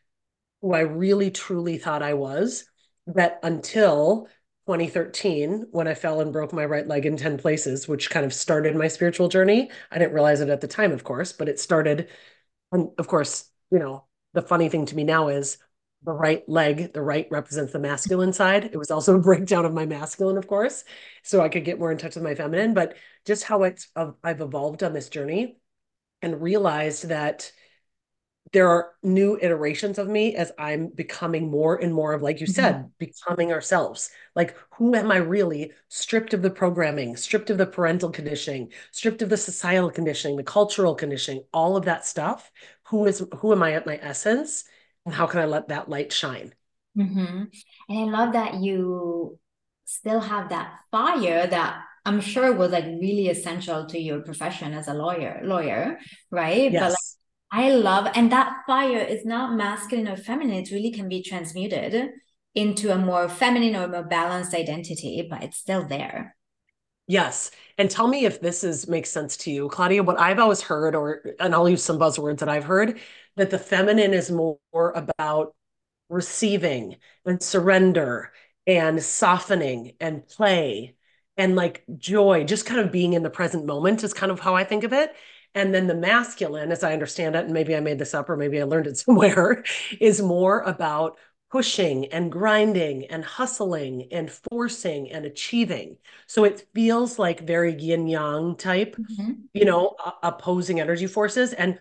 who 0.62 0.72
I 0.72 0.80
really 0.80 1.30
truly 1.30 1.78
thought 1.78 2.02
I 2.02 2.14
was 2.14 2.64
that 3.06 3.38
until 3.42 4.28
2013 4.66 5.68
when 5.70 5.88
I 5.88 5.94
fell 5.94 6.20
and 6.20 6.32
broke 6.32 6.52
my 6.52 6.64
right 6.64 6.87
leg 6.87 7.06
in 7.06 7.16
10 7.16 7.38
places, 7.38 7.88
which 7.88 8.11
kind 8.11 8.26
of 8.26 8.35
started 8.35 8.76
my 8.76 8.88
spiritual 8.88 9.28
journey. 9.28 9.70
I 9.90 9.99
didn't 9.99 10.14
realize 10.14 10.40
it 10.40 10.49
at 10.49 10.61
the 10.61 10.68
time, 10.68 10.92
of 10.92 11.04
course, 11.04 11.32
but 11.32 11.49
it 11.49 11.61
started. 11.61 12.08
And 12.73 12.90
of 12.99 13.08
course, 13.08 13.49
you 13.70 13.78
know, 13.78 14.04
the 14.35 14.42
funny 14.42 14.68
thing 14.68 14.87
to 14.87 14.96
me 14.96 15.04
now 15.04 15.28
is 15.28 15.58
the 16.02 16.12
right 16.12 16.46
leg, 16.49 16.92
the 16.92 17.02
right 17.02 17.26
represents 17.30 17.73
the 17.73 17.78
masculine 17.78 18.32
side. 18.32 18.64
It 18.64 18.76
was 18.76 18.90
also 18.90 19.16
a 19.16 19.20
breakdown 19.20 19.64
of 19.64 19.73
my 19.73 19.87
masculine, 19.87 20.37
of 20.37 20.46
course, 20.46 20.85
so 21.23 21.40
I 21.40 21.49
could 21.49 21.64
get 21.64 21.78
more 21.78 21.92
in 21.92 21.99
touch 21.99 22.14
with 22.16 22.25
my 22.25 22.35
feminine. 22.35 22.75
But 22.75 22.96
just 23.25 23.44
how 23.44 23.62
it's, 23.62 23.88
I've 23.96 24.40
evolved 24.40 24.82
on 24.82 24.92
this 24.92 25.08
journey 25.08 25.58
and 26.23 26.40
realized 26.40 27.08
that 27.08 27.52
there 28.52 28.68
are 28.68 28.92
new 29.02 29.38
iterations 29.40 29.98
of 29.98 30.08
me 30.08 30.36
as 30.36 30.52
I'm 30.58 30.88
becoming 30.88 31.50
more 31.50 31.76
and 31.76 31.92
more 31.92 32.12
of, 32.12 32.22
like 32.22 32.40
you 32.40 32.46
said, 32.46 32.76
mm-hmm. 32.76 32.88
becoming 32.98 33.52
ourselves. 33.52 34.10
Like, 34.34 34.56
who 34.74 34.94
am 34.94 35.10
I 35.10 35.16
really? 35.16 35.72
Stripped 35.88 36.32
of 36.34 36.42
the 36.42 36.50
programming, 36.50 37.16
stripped 37.16 37.50
of 37.50 37.58
the 37.58 37.66
parental 37.66 38.10
conditioning, 38.10 38.72
stripped 38.92 39.22
of 39.22 39.28
the 39.28 39.36
societal 39.36 39.90
conditioning, 39.90 40.36
the 40.36 40.42
cultural 40.42 40.94
conditioning, 40.94 41.42
all 41.52 41.76
of 41.76 41.86
that 41.86 42.06
stuff. 42.06 42.50
Who 42.88 43.06
is 43.06 43.24
who 43.38 43.52
am 43.52 43.62
I 43.62 43.72
at 43.72 43.86
my 43.86 43.98
essence? 44.00 44.64
And 45.04 45.14
how 45.14 45.26
can 45.26 45.40
I 45.40 45.46
let 45.46 45.68
that 45.68 45.88
light 45.88 46.12
shine? 46.12 46.54
Mm-hmm. 46.96 47.44
And 47.88 48.16
I 48.16 48.18
love 48.18 48.32
that 48.34 48.54
you 48.54 49.38
still 49.84 50.20
have 50.20 50.48
that 50.50 50.72
fire 50.90 51.46
that 51.46 51.82
I'm 52.04 52.20
sure 52.20 52.52
was 52.52 52.70
like 52.70 52.84
really 52.84 53.28
essential 53.28 53.86
to 53.86 53.98
your 53.98 54.20
profession 54.20 54.72
as 54.72 54.86
a 54.86 54.94
lawyer, 54.94 55.40
lawyer, 55.42 55.98
right? 56.30 56.70
Yes. 56.70 56.80
But 56.80 56.90
like 56.90 56.96
I 57.50 57.70
love, 57.70 58.08
and 58.14 58.32
that 58.32 58.62
fire 58.66 58.98
is 58.98 59.24
not 59.24 59.56
masculine 59.56 60.08
or 60.08 60.16
feminine. 60.16 60.62
It 60.62 60.70
really 60.70 60.90
can 60.90 61.08
be 61.08 61.22
transmuted 61.22 62.10
into 62.54 62.92
a 62.92 62.98
more 62.98 63.28
feminine 63.28 63.76
or 63.76 63.86
more 63.86 64.02
balanced 64.02 64.54
identity, 64.54 65.26
but 65.28 65.42
it's 65.42 65.58
still 65.58 65.86
there. 65.86 66.36
Yes. 67.06 67.52
And 67.78 67.88
tell 67.88 68.08
me 68.08 68.24
if 68.24 68.40
this 68.40 68.64
is 68.64 68.88
makes 68.88 69.10
sense 69.10 69.36
to 69.38 69.50
you, 69.50 69.68
Claudia. 69.68 70.02
What 70.02 70.18
I've 70.18 70.40
always 70.40 70.60
heard, 70.60 70.96
or 70.96 71.22
and 71.38 71.54
I'll 71.54 71.68
use 71.68 71.84
some 71.84 71.98
buzzwords 71.98 72.38
that 72.38 72.48
I've 72.48 72.64
heard, 72.64 72.98
that 73.36 73.50
the 73.50 73.58
feminine 73.58 74.12
is 74.12 74.30
more 74.30 74.58
about 74.74 75.54
receiving 76.08 76.96
and 77.24 77.40
surrender 77.42 78.32
and 78.66 79.00
softening 79.02 79.92
and 80.00 80.26
play 80.26 80.96
and 81.36 81.54
like 81.54 81.84
joy, 81.96 82.44
just 82.44 82.66
kind 82.66 82.80
of 82.80 82.90
being 82.90 83.12
in 83.12 83.22
the 83.22 83.30
present 83.30 83.66
moment 83.66 84.02
is 84.02 84.14
kind 84.14 84.32
of 84.32 84.40
how 84.40 84.56
I 84.56 84.64
think 84.64 84.82
of 84.84 84.92
it. 84.92 85.14
And 85.56 85.75
then 85.75 85.86
the 85.86 85.94
masculine, 85.94 86.70
as 86.70 86.84
I 86.84 86.92
understand 86.92 87.34
it, 87.34 87.46
and 87.46 87.54
maybe 87.54 87.75
I 87.75 87.80
made 87.80 87.98
this 87.98 88.12
up 88.14 88.28
or 88.28 88.36
maybe 88.36 88.60
I 88.60 88.64
learned 88.64 88.86
it 88.86 88.98
somewhere, 88.98 89.64
is 89.98 90.22
more 90.22 90.60
about 90.60 91.18
pushing 91.50 92.06
and 92.12 92.30
grinding 92.30 93.06
and 93.06 93.25
hustling 93.25 94.08
and 94.12 94.30
forcing 94.30 95.10
and 95.10 95.25
achieving. 95.25 95.96
So 96.26 96.44
it 96.44 96.66
feels 96.75 97.18
like 97.18 97.40
very 97.40 97.75
yin 97.75 98.06
yang 98.06 98.56
type, 98.56 98.96
mm-hmm. 98.96 99.32
you 99.54 99.64
know, 99.64 99.96
opposing 100.22 100.78
energy 100.80 101.06
forces. 101.06 101.54
And 101.54 101.80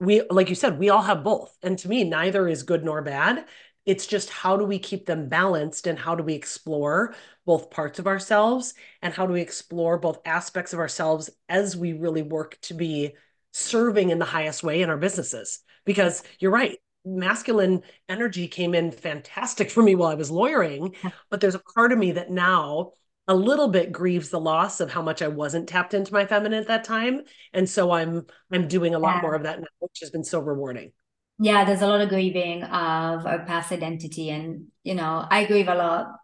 we, 0.00 0.22
like 0.28 0.48
you 0.48 0.56
said, 0.56 0.78
we 0.78 0.90
all 0.90 1.02
have 1.02 1.22
both. 1.22 1.56
And 1.62 1.78
to 1.78 1.88
me, 1.88 2.02
neither 2.02 2.48
is 2.48 2.64
good 2.64 2.84
nor 2.84 3.02
bad. 3.02 3.44
It's 3.84 4.06
just 4.06 4.30
how 4.30 4.56
do 4.56 4.64
we 4.64 4.78
keep 4.78 5.06
them 5.06 5.28
balanced 5.28 5.86
and 5.86 5.98
how 5.98 6.14
do 6.14 6.22
we 6.22 6.34
explore 6.34 7.14
both 7.44 7.70
parts 7.70 7.98
of 7.98 8.06
ourselves 8.06 8.74
and 9.00 9.12
how 9.12 9.26
do 9.26 9.32
we 9.32 9.40
explore 9.40 9.98
both 9.98 10.20
aspects 10.24 10.72
of 10.72 10.78
ourselves 10.78 11.30
as 11.48 11.76
we 11.76 11.92
really 11.92 12.22
work 12.22 12.58
to 12.62 12.74
be 12.74 13.14
serving 13.52 14.10
in 14.10 14.18
the 14.18 14.24
highest 14.24 14.62
way 14.62 14.82
in 14.82 14.90
our 14.90 14.96
businesses? 14.96 15.60
Because 15.84 16.22
you're 16.38 16.52
right, 16.52 16.78
masculine 17.04 17.82
energy 18.08 18.46
came 18.46 18.74
in 18.74 18.92
fantastic 18.92 19.70
for 19.70 19.82
me 19.82 19.94
while 19.94 20.10
I 20.10 20.14
was 20.14 20.30
lawyering, 20.30 20.94
but 21.30 21.40
there's 21.40 21.56
a 21.56 21.62
part 21.74 21.92
of 21.92 21.98
me 21.98 22.12
that 22.12 22.30
now 22.30 22.92
a 23.28 23.34
little 23.34 23.68
bit 23.68 23.92
grieves 23.92 24.30
the 24.30 24.40
loss 24.40 24.80
of 24.80 24.90
how 24.90 25.02
much 25.02 25.22
I 25.22 25.28
wasn't 25.28 25.68
tapped 25.68 25.94
into 25.94 26.12
my 26.12 26.26
feminine 26.26 26.60
at 26.60 26.68
that 26.68 26.84
time. 26.84 27.22
And 27.52 27.68
so 27.68 27.90
I'm 27.92 28.26
I'm 28.50 28.68
doing 28.68 28.94
a 28.94 28.98
lot 28.98 29.16
yeah. 29.16 29.22
more 29.22 29.34
of 29.34 29.44
that 29.44 29.60
now, 29.60 29.66
which 29.78 29.98
has 30.00 30.10
been 30.10 30.24
so 30.24 30.40
rewarding. 30.40 30.92
Yeah, 31.38 31.64
there's 31.64 31.82
a 31.82 31.86
lot 31.86 32.00
of 32.00 32.08
grieving 32.08 32.62
of 32.62 33.26
our 33.26 33.44
past 33.44 33.72
identity. 33.72 34.30
And 34.30 34.68
you 34.84 34.94
know, 34.94 35.26
I 35.30 35.44
grieve 35.44 35.68
a 35.68 35.74
lot 35.74 36.18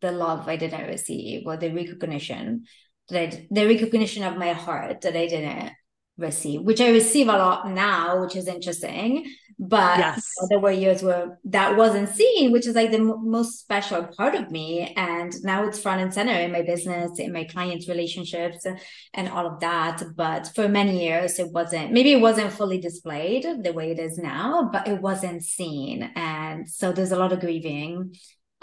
the 0.00 0.12
love 0.12 0.48
I 0.48 0.56
didn't 0.56 0.86
receive 0.88 1.46
or 1.46 1.56
the 1.56 1.72
recognition 1.72 2.64
that 3.08 3.34
I, 3.34 3.46
the 3.50 3.66
recognition 3.66 4.22
of 4.24 4.36
my 4.36 4.52
heart 4.52 5.00
that 5.02 5.16
I 5.16 5.26
didn't 5.26 5.72
receive, 6.16 6.62
which 6.62 6.80
I 6.80 6.90
receive 6.90 7.28
a 7.28 7.32
lot 7.32 7.68
now, 7.70 8.20
which 8.20 8.36
is 8.36 8.46
interesting. 8.46 9.32
But 9.58 9.98
yes. 9.98 10.16
you 10.36 10.42
know, 10.42 10.48
there 10.50 10.58
were 10.58 10.72
years 10.72 11.02
where 11.02 11.38
that 11.44 11.76
wasn't 11.76 12.08
seen, 12.08 12.50
which 12.50 12.66
is 12.66 12.74
like 12.74 12.90
the 12.90 12.98
m- 12.98 13.30
most 13.30 13.60
special 13.60 14.02
part 14.04 14.34
of 14.34 14.50
me. 14.50 14.92
And 14.96 15.32
now 15.44 15.64
it's 15.64 15.80
front 15.80 16.00
and 16.00 16.12
center 16.12 16.32
in 16.32 16.50
my 16.50 16.62
business, 16.62 17.18
in 17.20 17.32
my 17.32 17.44
clients' 17.44 17.88
relationships, 17.88 18.66
and 19.14 19.28
all 19.28 19.46
of 19.46 19.60
that. 19.60 20.02
But 20.16 20.50
for 20.54 20.68
many 20.68 21.04
years, 21.04 21.38
it 21.38 21.52
wasn't, 21.52 21.92
maybe 21.92 22.12
it 22.12 22.20
wasn't 22.20 22.52
fully 22.52 22.80
displayed 22.80 23.46
the 23.62 23.72
way 23.72 23.92
it 23.92 24.00
is 24.00 24.18
now, 24.18 24.70
but 24.72 24.88
it 24.88 25.00
wasn't 25.00 25.44
seen. 25.44 26.10
And 26.16 26.68
so 26.68 26.92
there's 26.92 27.12
a 27.12 27.18
lot 27.18 27.32
of 27.32 27.40
grieving. 27.40 28.16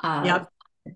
Uh, 0.03 0.23
yep. 0.25 0.47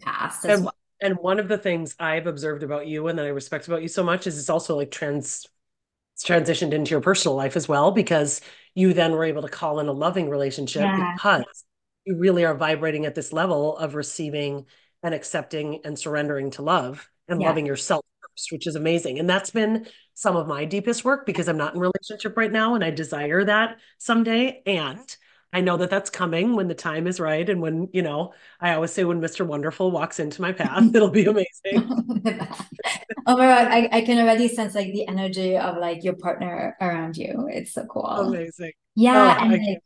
Past 0.01 0.43
and, 0.45 0.65
well. 0.65 0.75
and 0.99 1.15
one 1.17 1.39
of 1.39 1.47
the 1.47 1.59
things 1.59 1.95
I've 1.99 2.25
observed 2.25 2.63
about 2.63 2.87
you 2.87 3.07
and 3.07 3.19
that 3.19 3.25
I 3.25 3.29
respect 3.29 3.67
about 3.67 3.83
you 3.83 3.87
so 3.87 4.03
much 4.03 4.25
is 4.25 4.37
it's 4.37 4.49
also 4.49 4.75
like 4.75 4.89
trans 4.89 5.45
transitioned 6.23 6.71
into 6.71 6.91
your 6.91 7.01
personal 7.01 7.35
life 7.35 7.55
as 7.55 7.67
well 7.67 7.91
because 7.91 8.41
you 8.73 8.93
then 8.93 9.11
were 9.13 9.25
able 9.25 9.41
to 9.41 9.47
call 9.47 9.79
in 9.79 9.87
a 9.87 9.91
loving 9.91 10.29
relationship 10.29 10.83
yeah. 10.83 11.13
because 11.13 11.65
you 12.05 12.17
really 12.17 12.45
are 12.45 12.55
vibrating 12.55 13.05
at 13.05 13.15
this 13.15 13.33
level 13.33 13.77
of 13.77 13.95
receiving 13.95 14.65
and 15.03 15.13
accepting 15.13 15.81
and 15.83 15.97
surrendering 15.97 16.51
to 16.51 16.61
love 16.61 17.09
and 17.27 17.41
yeah. 17.41 17.47
loving 17.47 17.65
yourself 17.65 18.03
first, 18.21 18.51
which 18.51 18.67
is 18.67 18.75
amazing. 18.75 19.19
And 19.19 19.29
that's 19.29 19.49
been 19.49 19.87
some 20.13 20.35
of 20.35 20.47
my 20.47 20.65
deepest 20.65 21.03
work 21.03 21.25
because 21.25 21.47
I'm 21.47 21.57
not 21.57 21.73
in 21.73 21.79
relationship 21.79 22.37
right 22.37 22.51
now 22.51 22.75
and 22.75 22.83
I 22.83 22.91
desire 22.91 23.43
that 23.45 23.77
someday. 23.97 24.61
And 24.65 25.15
I 25.55 25.61
know 25.61 25.77
that 25.77 25.89
that's 25.89 26.09
coming 26.09 26.57
when 26.57 26.67
the 26.67 26.75
time 26.75 27.07
is 27.07 27.17
right. 27.17 27.49
And 27.49 27.61
when, 27.61 27.87
you 27.93 28.01
know, 28.01 28.33
I 28.59 28.73
always 28.73 28.91
say 28.91 29.05
when 29.05 29.21
Mr. 29.21 29.47
Wonderful 29.47 29.89
walks 29.89 30.19
into 30.19 30.41
my 30.41 30.51
path, 30.61 30.93
it'll 30.93 31.09
be 31.09 31.23
amazing. 31.23 31.47
oh 33.25 33.37
my 33.37 33.47
God. 33.47 33.67
I, 33.69 33.87
I 33.89 34.01
can 34.01 34.19
already 34.19 34.49
sense 34.49 34.75
like 34.75 34.91
the 34.91 35.07
energy 35.07 35.55
of 35.55 35.77
like 35.77 36.03
your 36.03 36.17
partner 36.17 36.75
around 36.81 37.15
you. 37.15 37.47
It's 37.49 37.71
so 37.71 37.85
cool. 37.85 38.05
Amazing. 38.05 38.73
Yeah. 38.95 39.37
Oh, 39.39 39.43
and 39.43 39.51
like, 39.53 39.79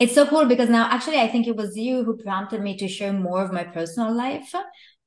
it's 0.00 0.12
so 0.12 0.26
cool 0.26 0.46
because 0.46 0.68
now 0.68 0.90
actually 0.90 1.20
I 1.20 1.28
think 1.28 1.46
it 1.46 1.54
was 1.54 1.76
you 1.76 2.02
who 2.02 2.16
prompted 2.16 2.60
me 2.60 2.76
to 2.78 2.88
share 2.88 3.12
more 3.12 3.44
of 3.44 3.52
my 3.52 3.62
personal 3.62 4.12
life 4.12 4.52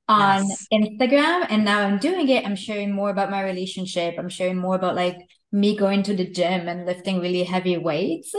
on 0.08 0.48
yes. 0.48 0.66
Instagram. 0.72 1.48
And 1.50 1.66
now 1.66 1.82
I'm 1.82 1.98
doing 1.98 2.30
it. 2.30 2.46
I'm 2.46 2.56
sharing 2.56 2.94
more 2.94 3.10
about 3.10 3.30
my 3.30 3.44
relationship. 3.44 4.16
I'm 4.18 4.30
sharing 4.30 4.56
more 4.56 4.76
about 4.76 4.96
like 4.96 5.18
me 5.52 5.76
going 5.76 6.04
to 6.04 6.16
the 6.16 6.30
gym 6.30 6.70
and 6.70 6.86
lifting 6.86 7.20
really 7.20 7.44
heavy 7.44 7.76
weights 7.76 8.34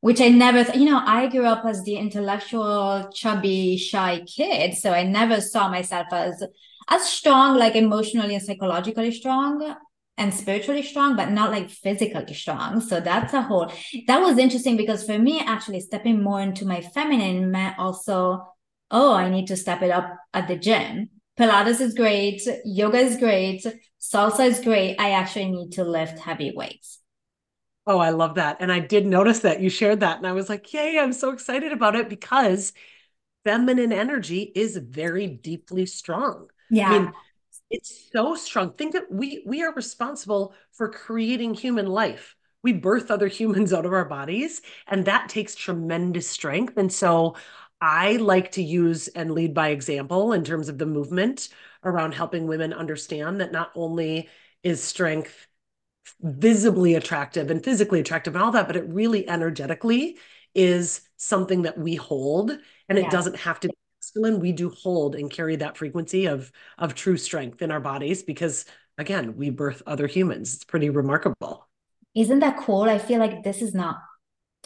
which 0.00 0.20
I 0.20 0.28
never, 0.28 0.64
th- 0.64 0.76
you 0.76 0.84
know, 0.84 1.02
I 1.04 1.28
grew 1.28 1.44
up 1.46 1.64
as 1.64 1.82
the 1.82 1.96
intellectual, 1.96 3.10
chubby, 3.12 3.76
shy 3.76 4.20
kid. 4.26 4.74
So 4.74 4.92
I 4.92 5.02
never 5.02 5.40
saw 5.40 5.68
myself 5.68 6.06
as 6.12 6.42
as 6.88 7.08
strong, 7.08 7.56
like 7.56 7.74
emotionally 7.74 8.34
and 8.34 8.44
psychologically 8.44 9.10
strong 9.10 9.74
and 10.18 10.32
spiritually 10.32 10.82
strong, 10.82 11.16
but 11.16 11.30
not 11.30 11.50
like 11.50 11.68
physically 11.68 12.32
strong. 12.34 12.80
So 12.80 13.00
that's 13.00 13.34
a 13.34 13.42
whole 13.42 13.72
that 14.06 14.20
was 14.20 14.38
interesting 14.38 14.76
because 14.76 15.04
for 15.04 15.18
me, 15.18 15.40
actually 15.40 15.80
stepping 15.80 16.22
more 16.22 16.40
into 16.40 16.66
my 16.66 16.80
feminine 16.80 17.50
meant 17.50 17.78
also, 17.78 18.46
oh, 18.90 19.14
I 19.14 19.28
need 19.28 19.46
to 19.48 19.56
step 19.56 19.82
it 19.82 19.90
up 19.90 20.16
at 20.32 20.48
the 20.48 20.56
gym. 20.56 21.10
Pilates 21.38 21.80
is 21.80 21.94
great, 21.94 22.40
yoga 22.64 22.98
is 22.98 23.18
great, 23.18 23.66
salsa 24.00 24.46
is 24.46 24.60
great. 24.60 24.96
I 24.98 25.10
actually 25.10 25.50
need 25.50 25.72
to 25.72 25.84
lift 25.84 26.18
heavy 26.18 26.52
weights. 26.54 27.00
Oh, 27.86 27.98
I 27.98 28.10
love 28.10 28.34
that. 28.34 28.56
And 28.60 28.72
I 28.72 28.80
did 28.80 29.06
notice 29.06 29.40
that 29.40 29.60
you 29.60 29.70
shared 29.70 30.00
that. 30.00 30.18
And 30.18 30.26
I 30.26 30.32
was 30.32 30.48
like, 30.48 30.72
yay, 30.72 30.98
I'm 30.98 31.12
so 31.12 31.30
excited 31.30 31.72
about 31.72 31.94
it 31.94 32.08
because 32.08 32.72
feminine 33.44 33.92
energy 33.92 34.42
is 34.54 34.76
very 34.76 35.28
deeply 35.28 35.86
strong. 35.86 36.48
Yeah. 36.68 36.88
I 36.88 36.98
mean, 36.98 37.12
it's 37.70 38.10
so 38.12 38.34
strong. 38.34 38.72
Think 38.72 38.94
that 38.94 39.10
we 39.10 39.42
we 39.46 39.62
are 39.62 39.72
responsible 39.72 40.54
for 40.72 40.88
creating 40.88 41.54
human 41.54 41.86
life. 41.86 42.34
We 42.62 42.72
birth 42.72 43.10
other 43.10 43.28
humans 43.28 43.72
out 43.72 43.86
of 43.86 43.92
our 43.92 44.04
bodies, 44.04 44.62
and 44.88 45.04
that 45.04 45.28
takes 45.28 45.54
tremendous 45.54 46.28
strength. 46.28 46.76
And 46.76 46.92
so 46.92 47.36
I 47.80 48.16
like 48.16 48.52
to 48.52 48.62
use 48.62 49.08
and 49.08 49.30
lead 49.30 49.54
by 49.54 49.68
example 49.68 50.32
in 50.32 50.42
terms 50.44 50.68
of 50.68 50.78
the 50.78 50.86
movement 50.86 51.48
around 51.84 52.14
helping 52.14 52.46
women 52.46 52.72
understand 52.72 53.40
that 53.40 53.52
not 53.52 53.70
only 53.74 54.28
is 54.62 54.82
strength 54.82 55.46
visibly 56.20 56.94
attractive 56.94 57.50
and 57.50 57.62
physically 57.62 58.00
attractive 58.00 58.34
and 58.34 58.42
all 58.42 58.52
that, 58.52 58.66
but 58.66 58.76
it 58.76 58.86
really 58.88 59.28
energetically 59.28 60.18
is 60.54 61.02
something 61.16 61.62
that 61.62 61.78
we 61.78 61.94
hold 61.94 62.50
and 62.88 62.98
yeah. 62.98 63.04
it 63.04 63.10
doesn't 63.10 63.36
have 63.36 63.60
to 63.60 63.68
be 63.68 63.74
masculine. 64.00 64.40
We 64.40 64.52
do 64.52 64.70
hold 64.70 65.14
and 65.14 65.30
carry 65.30 65.56
that 65.56 65.76
frequency 65.76 66.26
of 66.26 66.50
of 66.78 66.94
true 66.94 67.16
strength 67.16 67.62
in 67.62 67.70
our 67.70 67.80
bodies 67.80 68.22
because 68.22 68.64
again, 68.98 69.36
we 69.36 69.50
birth 69.50 69.82
other 69.86 70.06
humans. 70.06 70.54
It's 70.54 70.64
pretty 70.64 70.90
remarkable. 70.90 71.68
Isn't 72.14 72.38
that 72.40 72.58
cool? 72.58 72.82
I 72.84 72.98
feel 72.98 73.18
like 73.18 73.42
this 73.42 73.60
is 73.60 73.74
not 73.74 73.98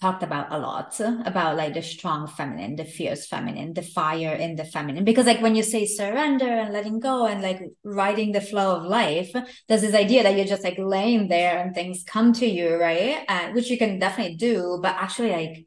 talked 0.00 0.22
about 0.22 0.50
a 0.50 0.58
lot 0.58 0.98
about 1.26 1.56
like 1.56 1.74
the 1.74 1.82
strong 1.82 2.26
feminine, 2.26 2.74
the 2.76 2.84
fierce 2.84 3.26
feminine, 3.26 3.74
the 3.74 3.82
fire 3.82 4.32
in 4.32 4.56
the 4.56 4.64
feminine. 4.64 5.04
Because 5.04 5.26
like 5.26 5.42
when 5.42 5.54
you 5.54 5.62
say 5.62 5.84
surrender 5.84 6.48
and 6.48 6.72
letting 6.72 7.00
go 7.00 7.26
and 7.26 7.42
like 7.42 7.60
riding 7.84 8.32
the 8.32 8.40
flow 8.40 8.76
of 8.76 8.84
life, 8.84 9.30
there's 9.68 9.82
this 9.82 9.94
idea 9.94 10.22
that 10.22 10.36
you're 10.36 10.46
just 10.46 10.64
like 10.64 10.78
laying 10.78 11.28
there 11.28 11.58
and 11.58 11.74
things 11.74 12.02
come 12.06 12.32
to 12.34 12.46
you, 12.46 12.76
right? 12.76 13.24
Uh, 13.28 13.50
which 13.50 13.68
you 13.68 13.76
can 13.76 13.98
definitely 13.98 14.36
do, 14.36 14.78
but 14.82 14.94
actually 14.96 15.32
like 15.32 15.66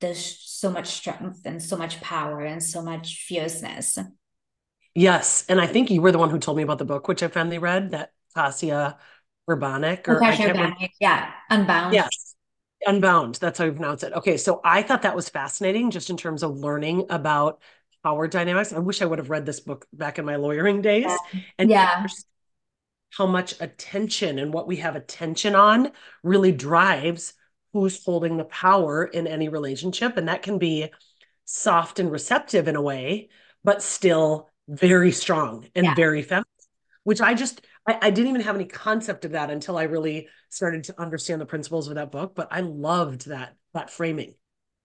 there's 0.00 0.38
so 0.40 0.70
much 0.70 0.86
strength 0.86 1.42
and 1.44 1.62
so 1.62 1.76
much 1.76 2.00
power 2.00 2.40
and 2.40 2.62
so 2.62 2.82
much 2.82 3.24
fierceness. 3.28 3.98
Yes, 4.94 5.44
and 5.48 5.60
I 5.60 5.66
think 5.66 5.90
you 5.90 6.00
were 6.00 6.12
the 6.12 6.18
one 6.18 6.30
who 6.30 6.38
told 6.38 6.56
me 6.56 6.62
about 6.62 6.78
the 6.78 6.84
book, 6.84 7.08
which 7.08 7.22
I 7.22 7.28
finally 7.28 7.58
read, 7.58 7.90
that 7.90 8.12
Kasia 8.34 8.96
Urbaniak 9.50 10.08
or 10.08 10.20
Urbaniak, 10.20 10.90
yeah, 11.00 11.32
Unbound. 11.50 11.94
Yes 11.94 12.33
Unbound. 12.86 13.36
That's 13.36 13.58
how 13.58 13.64
you 13.64 13.72
pronounce 13.72 14.02
it. 14.02 14.12
Okay. 14.12 14.36
So 14.36 14.60
I 14.64 14.82
thought 14.82 15.02
that 15.02 15.16
was 15.16 15.28
fascinating 15.28 15.90
just 15.90 16.10
in 16.10 16.16
terms 16.16 16.42
of 16.42 16.56
learning 16.56 17.06
about 17.10 17.60
power 18.02 18.28
dynamics. 18.28 18.72
I 18.72 18.78
wish 18.78 19.00
I 19.02 19.06
would 19.06 19.18
have 19.18 19.30
read 19.30 19.46
this 19.46 19.60
book 19.60 19.86
back 19.92 20.18
in 20.18 20.24
my 20.24 20.36
lawyering 20.36 20.82
days. 20.82 21.06
Yeah. 21.06 21.40
And 21.58 21.70
yeah. 21.70 22.06
how 23.10 23.26
much 23.26 23.54
attention 23.60 24.38
and 24.38 24.52
what 24.52 24.66
we 24.66 24.76
have 24.76 24.96
attention 24.96 25.54
on 25.54 25.92
really 26.22 26.52
drives 26.52 27.34
who's 27.72 28.04
holding 28.04 28.36
the 28.36 28.44
power 28.44 29.04
in 29.04 29.26
any 29.26 29.48
relationship. 29.48 30.16
And 30.16 30.28
that 30.28 30.42
can 30.42 30.58
be 30.58 30.90
soft 31.44 31.98
and 31.98 32.10
receptive 32.10 32.68
in 32.68 32.76
a 32.76 32.82
way, 32.82 33.28
but 33.64 33.82
still 33.82 34.50
very 34.68 35.12
strong 35.12 35.66
and 35.74 35.86
yeah. 35.86 35.94
very 35.94 36.22
feminine, 36.22 36.44
which 37.02 37.20
I 37.20 37.34
just 37.34 37.60
I, 37.86 37.98
I 38.02 38.10
didn't 38.10 38.28
even 38.28 38.40
have 38.42 38.54
any 38.54 38.64
concept 38.64 39.24
of 39.24 39.32
that 39.32 39.50
until 39.50 39.76
I 39.76 39.84
really 39.84 40.28
started 40.48 40.84
to 40.84 41.00
understand 41.00 41.40
the 41.40 41.46
principles 41.46 41.88
of 41.88 41.96
that 41.96 42.10
book. 42.10 42.34
But 42.34 42.48
I 42.50 42.60
loved 42.60 43.26
that 43.28 43.54
that 43.72 43.90
framing. 43.90 44.34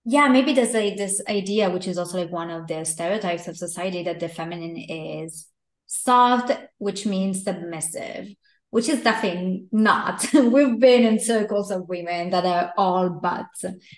Yeah, 0.06 0.28
maybe 0.28 0.54
there's 0.54 0.74
like 0.74 0.98
this 0.98 1.22
idea, 1.30 1.70
which 1.70 1.88
is 1.88 1.98
also 1.98 2.20
like 2.20 2.32
one 2.32 2.50
of 2.50 2.68
the 2.68 2.84
stereotypes 2.86 3.48
of 3.48 3.58
society, 3.58 4.04
that 4.04 4.20
the 4.20 4.30
feminine 4.30 4.78
is 4.78 5.48
soft, 5.86 6.52
which 6.78 7.06
means 7.06 7.44
submissive, 7.44 8.30
which 8.70 8.90
is 8.90 9.04
definitely 9.04 9.66
not. 9.72 10.26
We've 10.34 10.80
been 10.80 11.04
in 11.04 11.20
circles 11.20 11.70
of 11.70 11.90
women 11.90 12.30
that 12.32 12.46
are 12.46 12.74
all 12.78 13.10
but. 13.10 13.48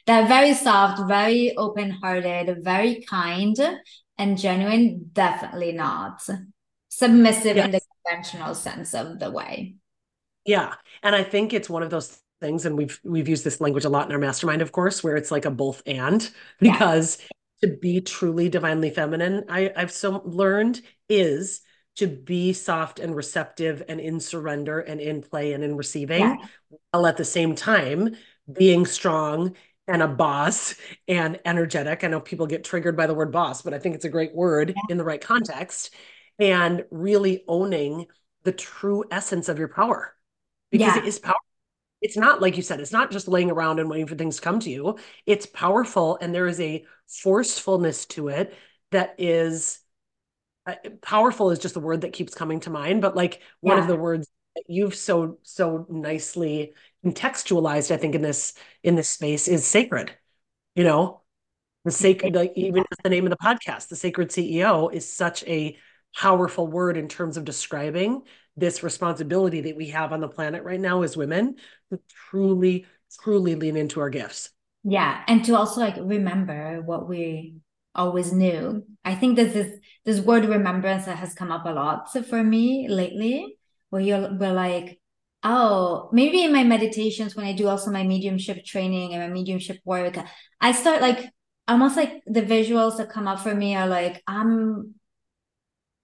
They're 0.08 0.28
very 0.28 0.54
soft, 0.54 1.08
very 1.08 1.56
open 1.56 1.92
hearted, 1.92 2.64
very 2.64 3.06
kind, 3.08 3.56
and 4.18 4.38
genuine. 4.38 5.12
Definitely 5.14 5.72
not 5.74 6.22
submissive 6.90 7.56
yes. 7.56 7.66
in 7.66 7.72
the 7.72 7.82
conventional 8.06 8.56
sense 8.56 8.94
of 8.94 9.20
the 9.20 9.32
way. 9.32 9.76
Yeah. 10.46 10.74
And 11.04 11.16
I 11.16 11.24
think 11.24 11.54
it's 11.54 11.70
one 11.70 11.84
of 11.84 11.90
those 11.90 12.20
things, 12.40 12.66
and 12.66 12.78
we've 12.78 13.00
we've 13.04 13.28
used 13.28 13.44
this 13.44 13.62
language 13.62 13.86
a 13.86 13.90
lot 13.90 14.08
in 14.08 14.12
our 14.12 14.18
mastermind, 14.18 14.62
of 14.62 14.72
course, 14.72 15.04
where 15.04 15.16
it's 15.16 15.32
like 15.32 15.46
a 15.46 15.52
both 15.52 15.82
and 15.86 16.30
because 16.60 17.20
yeah. 17.20 17.70
to 17.70 17.78
be 17.78 18.02
truly 18.02 18.50
divinely 18.50 18.90
feminine, 18.90 19.46
I, 19.50 19.72
I've 19.76 19.92
so 19.92 20.22
learned 20.26 20.82
is 21.08 21.62
to 21.98 22.08
be 22.08 22.54
soft 22.54 23.00
and 23.00 23.16
receptive 23.16 23.84
and 23.88 24.00
in 24.00 24.20
surrender 24.20 24.80
and 24.80 25.00
in 25.00 25.22
play 25.22 25.54
and 25.54 25.64
in 25.64 25.76
receiving, 25.76 26.22
yeah. 26.22 26.38
while 26.92 27.06
at 27.06 27.18
the 27.18 27.26
same 27.26 27.54
time 27.54 28.16
being 28.52 28.86
strong 28.86 29.56
and 29.88 30.02
a 30.02 30.08
boss 30.08 30.76
and 31.08 31.40
energetic. 31.44 32.04
I 32.04 32.08
know 32.08 32.22
people 32.22 32.48
get 32.48 32.64
triggered 32.64 32.96
by 32.96 33.08
the 33.08 33.14
word 33.14 33.32
boss, 33.32 33.62
but 33.62 33.74
I 33.74 33.80
think 33.80 33.96
it's 33.96 34.06
a 34.06 34.10
great 34.10 34.34
word 34.34 34.70
yeah. 34.70 34.82
in 34.90 34.98
the 34.98 35.04
right 35.04 35.22
context 35.22 35.94
and 36.42 36.84
really 36.90 37.44
owning 37.48 38.08
the 38.44 38.52
true 38.52 39.06
essence 39.12 39.48
of 39.48 39.60
your 39.60 39.68
power 39.68 40.14
because 40.72 40.96
yeah. 40.96 41.02
it 41.02 41.08
is 41.08 41.20
power. 41.20 41.36
It's 42.02 42.18
not 42.18 42.42
like 42.42 42.58
you 42.58 42.64
said, 42.64 42.82
it's 42.82 42.92
not 42.92 43.12
just 43.12 43.28
laying 43.28 43.52
around 43.52 43.80
and 43.80 43.88
waiting 43.88 44.08
for 44.08 44.16
things 44.16 44.38
to 44.38 44.42
come 44.42 44.60
to 44.62 44.70
you. 44.72 44.98
It's 45.28 45.46
powerful 45.46 46.18
and 46.20 46.34
there 46.34 46.48
is 46.48 46.60
a 46.60 46.84
forcefulness 47.08 48.08
to 48.08 48.30
it 48.30 48.56
that 48.90 49.14
is 49.20 49.80
uh, 50.66 50.76
powerful 51.04 51.52
is 51.52 51.60
just 51.60 51.76
the 51.76 51.80
word 51.80 52.02
that 52.02 52.14
keeps 52.14 52.34
coming 52.34 52.60
to 52.62 52.72
mind, 52.72 53.04
but 53.04 53.16
like 53.16 53.42
one 53.60 53.78
yeah. 53.78 53.84
of 53.84 53.88
the 53.88 53.96
words 53.96 54.28
that 54.56 54.64
you've 54.68 54.96
so 54.96 55.38
so 55.44 55.86
nicely 55.90 56.74
contextualized 57.06 57.92
I 57.92 57.98
think 57.98 58.16
in 58.16 58.22
this 58.24 58.56
in 58.82 58.96
this 58.96 59.10
space 59.10 59.48
is 59.48 59.66
sacred. 59.66 60.12
You 60.76 60.86
know, 60.86 61.22
the 61.86 61.92
sacred 61.92 62.34
like 62.34 62.54
even 62.56 62.84
the 63.04 63.10
name 63.12 63.28
of 63.28 63.30
the 63.30 63.38
podcast, 63.38 63.90
the 63.90 63.96
sacred 63.96 64.30
CEO 64.30 64.92
is 64.92 65.08
such 65.08 65.44
a 65.44 65.78
powerful 66.16 66.68
word 66.68 66.98
in 66.98 67.08
terms 67.08 67.38
of 67.38 67.46
describing 67.46 68.22
this 68.58 68.84
responsibility 68.84 69.62
that 69.62 69.76
we 69.76 69.90
have 69.90 70.12
on 70.12 70.20
the 70.20 70.28
planet 70.28 70.64
right 70.64 70.80
now 70.80 71.04
as 71.04 71.16
women 71.16 71.56
to 71.90 72.00
truly 72.30 72.86
truly 73.20 73.56
lean 73.56 73.76
into 73.76 74.00
our 74.00 74.10
gifts. 74.10 74.50
Yeah 74.84 75.24
and 75.28 75.44
to 75.46 75.56
also 75.56 75.82
like 75.82 75.96
remember 76.00 76.82
what 76.82 77.08
we 77.08 77.56
always 77.94 78.32
knew. 78.32 78.86
I 79.04 79.16
think 79.16 79.36
this 79.36 79.56
is 79.56 79.80
this 80.06 80.20
word 80.20 80.46
remembrance 80.46 81.06
that 81.06 81.18
has 81.18 81.34
come 81.34 81.52
up 81.52 81.66
a 81.66 81.72
lot. 81.72 82.12
For 82.12 82.44
me 82.44 82.88
lately 82.88 83.58
where 83.92 84.02
you're 84.02 84.30
like 84.30 85.00
oh 85.44 86.10
maybe 86.12 86.44
in 86.44 86.54
my 86.54 86.64
meditations 86.64 87.36
when 87.36 87.46
i 87.46 87.54
do 87.54 87.68
also 87.68 87.92
my 87.92 88.04
mediumship 88.04 88.64
training 88.66 89.14
and 89.14 89.22
my 89.22 89.30
mediumship 89.30 89.80
work 89.86 90.16
i 90.60 90.72
start 90.72 91.02
like 91.02 91.32
almost 91.68 91.98
like 91.98 92.22
the 92.26 92.42
visuals 92.42 92.98
that 92.98 93.10
come 93.10 93.28
up 93.28 93.40
for 93.40 93.54
me 93.54 93.76
are 93.76 93.88
like 93.88 94.22
i'm 94.28 94.94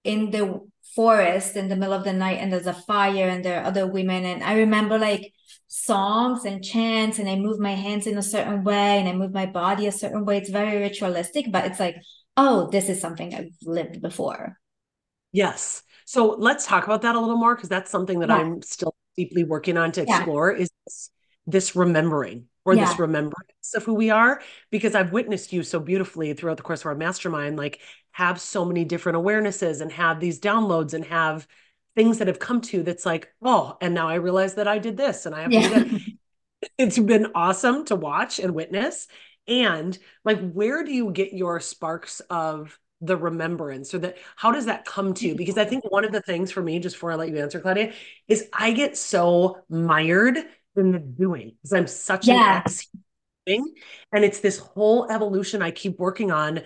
in 0.04 0.30
the 0.30 0.60
forest 0.94 1.56
in 1.56 1.68
the 1.68 1.76
middle 1.76 1.94
of 1.94 2.04
the 2.04 2.12
night 2.12 2.38
and 2.38 2.52
there's 2.52 2.66
a 2.66 2.72
fire 2.72 3.28
and 3.28 3.44
there 3.44 3.60
are 3.60 3.66
other 3.66 3.86
women. 3.86 4.24
And 4.24 4.42
i 4.42 4.54
remember 4.54 4.98
like 4.98 5.32
songs 5.68 6.44
and 6.44 6.64
chants 6.64 7.18
and 7.18 7.28
i 7.28 7.36
move 7.36 7.58
my 7.58 7.74
hands 7.74 8.06
in 8.06 8.16
a 8.16 8.22
certain 8.22 8.64
way 8.64 8.98
and 8.98 9.08
i 9.08 9.12
move 9.12 9.32
my 9.32 9.46
body 9.46 9.86
a 9.86 9.92
certain 9.92 10.24
way. 10.24 10.38
It's 10.38 10.50
very 10.50 10.78
ritualistic 10.78 11.52
but 11.52 11.66
it's 11.66 11.80
like 11.80 11.96
oh 12.36 12.68
this 12.70 12.88
is 12.88 13.00
something 13.00 13.34
i've 13.34 13.54
lived 13.62 14.00
before. 14.00 14.58
Yes. 15.32 15.82
So 16.06 16.36
let's 16.38 16.66
talk 16.66 16.84
about 16.84 17.02
that 17.02 17.14
a 17.14 17.20
little 17.20 17.36
more 17.36 17.54
because 17.54 17.68
that's 17.68 17.90
something 17.90 18.20
that 18.20 18.30
yeah. 18.30 18.36
i'm 18.36 18.62
still 18.62 18.94
deeply 19.16 19.44
working 19.44 19.76
on 19.76 19.92
to 19.92 20.02
explore 20.02 20.52
yeah. 20.52 20.62
is 20.62 20.70
this, 20.86 21.10
this 21.46 21.76
remembering 21.76 22.46
or 22.68 22.74
yeah. 22.74 22.84
this 22.84 22.98
remembrance 22.98 23.74
of 23.74 23.84
who 23.84 23.94
we 23.94 24.10
are 24.10 24.42
because 24.70 24.94
i've 24.94 25.10
witnessed 25.12 25.52
you 25.52 25.62
so 25.62 25.80
beautifully 25.80 26.34
throughout 26.34 26.58
the 26.58 26.62
course 26.62 26.80
of 26.80 26.86
our 26.86 26.94
mastermind 26.94 27.56
like 27.56 27.80
have 28.10 28.38
so 28.38 28.62
many 28.64 28.84
different 28.84 29.16
awarenesses 29.16 29.80
and 29.80 29.90
have 29.90 30.20
these 30.20 30.38
downloads 30.38 30.92
and 30.92 31.04
have 31.06 31.46
things 31.96 32.18
that 32.18 32.28
have 32.28 32.38
come 32.38 32.60
to 32.60 32.82
that's 32.82 33.06
like 33.06 33.32
oh 33.42 33.76
and 33.80 33.94
now 33.94 34.06
i 34.06 34.16
realize 34.16 34.54
that 34.54 34.68
i 34.68 34.76
did 34.78 34.98
this 34.98 35.24
and 35.24 35.34
i 35.34 35.40
have 35.40 35.52
yeah. 35.52 35.84
it's 36.78 36.98
been 36.98 37.28
awesome 37.34 37.86
to 37.86 37.96
watch 37.96 38.38
and 38.38 38.54
witness 38.54 39.08
and 39.46 39.98
like 40.24 40.52
where 40.52 40.84
do 40.84 40.92
you 40.92 41.10
get 41.10 41.32
your 41.32 41.58
sparks 41.58 42.20
of 42.28 42.78
the 43.00 43.16
remembrance 43.16 43.94
or 43.94 43.98
that 44.00 44.18
how 44.36 44.50
does 44.50 44.66
that 44.66 44.84
come 44.84 45.14
to 45.14 45.26
you 45.26 45.36
because 45.36 45.56
i 45.56 45.64
think 45.64 45.88
one 45.90 46.04
of 46.04 46.12
the 46.12 46.20
things 46.20 46.50
for 46.50 46.60
me 46.60 46.80
just 46.80 46.96
before 46.96 47.12
i 47.12 47.14
let 47.14 47.28
you 47.28 47.38
answer 47.38 47.60
claudia 47.60 47.92
is 48.26 48.48
i 48.52 48.72
get 48.72 48.96
so 48.96 49.56
mired 49.68 50.36
in 50.78 50.92
the 50.92 50.98
doing 50.98 51.52
because 51.56 51.72
i'm 51.72 51.86
such 51.86 52.26
yeah. 52.26 52.56
an 52.56 52.62
ex 52.62 52.88
and 53.46 54.24
it's 54.24 54.40
this 54.40 54.58
whole 54.58 55.10
evolution 55.10 55.62
i 55.62 55.70
keep 55.70 55.98
working 55.98 56.30
on 56.30 56.60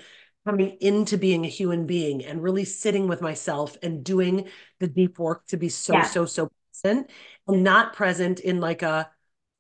coming 0.44 0.76
into 0.80 1.16
being 1.16 1.44
a 1.44 1.48
human 1.48 1.86
being 1.86 2.24
and 2.24 2.42
really 2.42 2.64
sitting 2.64 3.06
with 3.06 3.20
myself 3.20 3.76
and 3.82 4.04
doing 4.04 4.48
the 4.80 4.88
deep 4.88 5.18
work 5.18 5.46
to 5.46 5.56
be 5.56 5.68
so 5.68 5.94
yeah. 5.94 6.02
so 6.02 6.26
so 6.26 6.50
present 6.82 7.10
and 7.46 7.62
not 7.62 7.92
present 7.92 8.40
in 8.40 8.60
like 8.60 8.82
a 8.82 9.08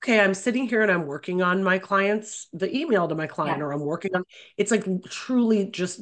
okay 0.02 0.20
i'm 0.20 0.34
sitting 0.34 0.66
here 0.66 0.82
and 0.82 0.90
i'm 0.90 1.06
working 1.06 1.42
on 1.42 1.62
my 1.62 1.78
clients 1.78 2.48
the 2.52 2.74
email 2.76 3.06
to 3.06 3.14
my 3.14 3.26
client 3.26 3.58
yeah. 3.58 3.64
or 3.64 3.72
i'm 3.72 3.80
working 3.80 4.14
on 4.14 4.24
it's 4.56 4.70
like 4.70 4.84
truly 5.04 5.66
just 5.66 6.00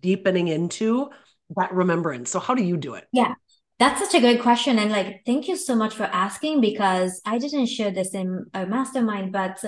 deepening 0.00 0.48
into 0.48 1.08
that 1.56 1.72
remembrance 1.72 2.30
so 2.30 2.38
how 2.38 2.54
do 2.54 2.62
you 2.62 2.76
do 2.76 2.94
it 2.94 3.06
yeah 3.12 3.34
that's 3.78 4.00
such 4.00 4.14
a 4.14 4.20
great 4.20 4.40
question 4.40 4.78
and 4.78 4.90
like 4.90 5.22
thank 5.26 5.48
you 5.48 5.56
so 5.56 5.74
much 5.74 5.94
for 5.94 6.04
asking 6.04 6.60
because 6.60 7.20
i 7.24 7.38
didn't 7.38 7.66
share 7.66 7.90
this 7.90 8.14
in 8.14 8.46
a 8.54 8.66
mastermind 8.66 9.32
but 9.32 9.62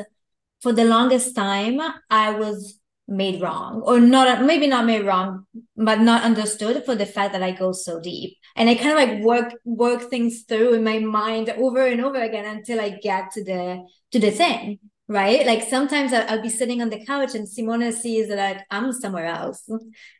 for 0.63 0.73
the 0.73 0.85
longest 0.85 1.35
time 1.35 1.81
i 2.11 2.31
was 2.31 2.79
made 3.09 3.41
wrong 3.41 3.81
or 3.87 3.99
not 3.99 4.45
maybe 4.45 4.67
not 4.67 4.85
made 4.85 5.05
wrong 5.05 5.47
but 5.77 6.01
not 6.01 6.23
understood 6.23 6.85
for 6.85 6.95
the 6.95 7.07
fact 7.07 7.33
that 7.33 7.43
i 7.43 7.51
go 7.51 7.73
so 7.73 7.99
deep. 7.99 8.37
And 8.55 8.69
i 8.69 8.75
kind 8.75 8.91
of 8.91 8.97
like 8.97 9.23
work 9.23 9.55
work 9.65 10.11
things 10.11 10.43
through 10.43 10.75
in 10.75 10.85
my 10.85 10.99
mind 10.99 11.49
over 11.51 11.87
and 11.87 12.05
over 12.05 12.21
again 12.21 12.45
until 12.45 12.81
i 12.81 12.91
get 12.91 13.33
to 13.33 13.43
the 13.43 13.87
to 14.13 14.21
the 14.21 14.31
thing 14.31 14.79
right? 15.09 15.47
Like 15.47 15.63
sometimes 15.69 16.13
i'll, 16.13 16.43
be 16.43 16.51
sitting 16.51 16.83
on 16.83 16.91
the 16.91 17.05
couch 17.05 17.35
and 17.35 17.49
Simone 17.49 17.93
sees 17.93 18.29
that 18.29 18.65
i'm 18.71 18.93
somewhere 18.93 19.27
else 19.27 19.69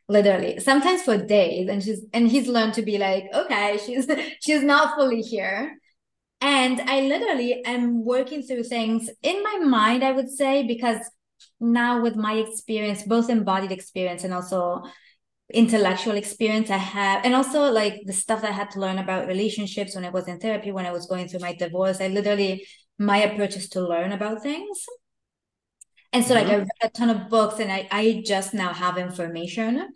literally. 0.09 0.59
Sometimes 0.61 1.03
for 1.03 1.19
days 1.19 1.69
and 1.69 1.83
she's 1.83 2.05
and 2.13 2.29
he's 2.29 2.49
learned 2.49 2.75
to 2.75 2.83
be 2.83 2.99
like 2.99 3.25
okay 3.35 3.79
she's 3.85 4.09
she's 4.45 4.63
not 4.63 4.97
fully 4.97 5.21
here. 5.21 5.79
And 6.41 6.81
i 6.83 7.01
literally 7.01 7.65
am 7.65 8.05
working 8.05 8.43
through 8.43 8.65
things 8.65 9.11
in 9.23 9.43
my 9.43 9.59
mind 9.59 10.05
i 10.05 10.13
would 10.13 10.31
say 10.31 10.67
because 10.67 11.01
now 11.61 12.01
with 12.01 12.17
my 12.17 12.35
experience 12.35 13.03
both 13.03 13.29
embodied 13.29 13.73
experience 13.73 14.25
and 14.25 14.33
also 14.33 14.83
intellectual 15.53 16.17
experience 16.17 16.71
i 16.71 16.77
have 16.77 17.25
and 17.25 17.35
also 17.35 17.73
like 17.73 18.03
the 18.05 18.13
stuff 18.13 18.45
i 18.45 18.51
had 18.51 18.71
to 18.71 18.79
learn 18.79 18.99
about 18.99 19.27
relationships 19.27 19.95
when 19.95 20.05
i 20.05 20.11
was 20.11 20.29
in 20.29 20.39
therapy 20.39 20.71
when 20.71 20.87
i 20.87 20.93
was 20.93 21.07
going 21.07 21.27
through 21.27 21.41
my 21.41 21.55
divorce 21.55 22.01
i 22.01 22.09
literally 22.09 22.65
my 22.99 23.19
approach 23.19 23.57
is 23.57 23.69
to 23.71 23.81
learn 23.81 24.13
about 24.13 24.43
things 24.43 24.85
and 26.13 26.25
so 26.25 26.35
mm-hmm. 26.35 26.49
like 26.49 26.53
i 26.53 26.59
read 26.59 26.69
a 26.83 26.91
ton 26.91 27.11
of 27.11 27.29
books 27.29 27.61
and 27.61 27.71
I, 27.71 27.89
I 27.91 28.23
just 28.25 28.55
now 28.55 28.73
have 28.73 28.99
information 28.99 29.89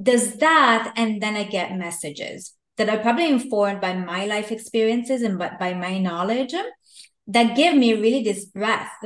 does 0.00 0.36
that 0.36 0.92
and 0.96 1.22
then 1.22 1.36
i 1.36 1.44
get 1.44 1.76
messages 1.76 2.54
that 2.76 2.88
are 2.88 2.98
probably 2.98 3.28
informed 3.28 3.80
by 3.80 3.94
my 3.94 4.26
life 4.26 4.52
experiences 4.52 5.22
and 5.22 5.38
by, 5.38 5.56
by 5.58 5.74
my 5.74 5.98
knowledge 5.98 6.54
that 7.26 7.56
give 7.56 7.74
me 7.74 7.94
really 7.94 8.22
this 8.22 8.44
breadth 8.44 9.04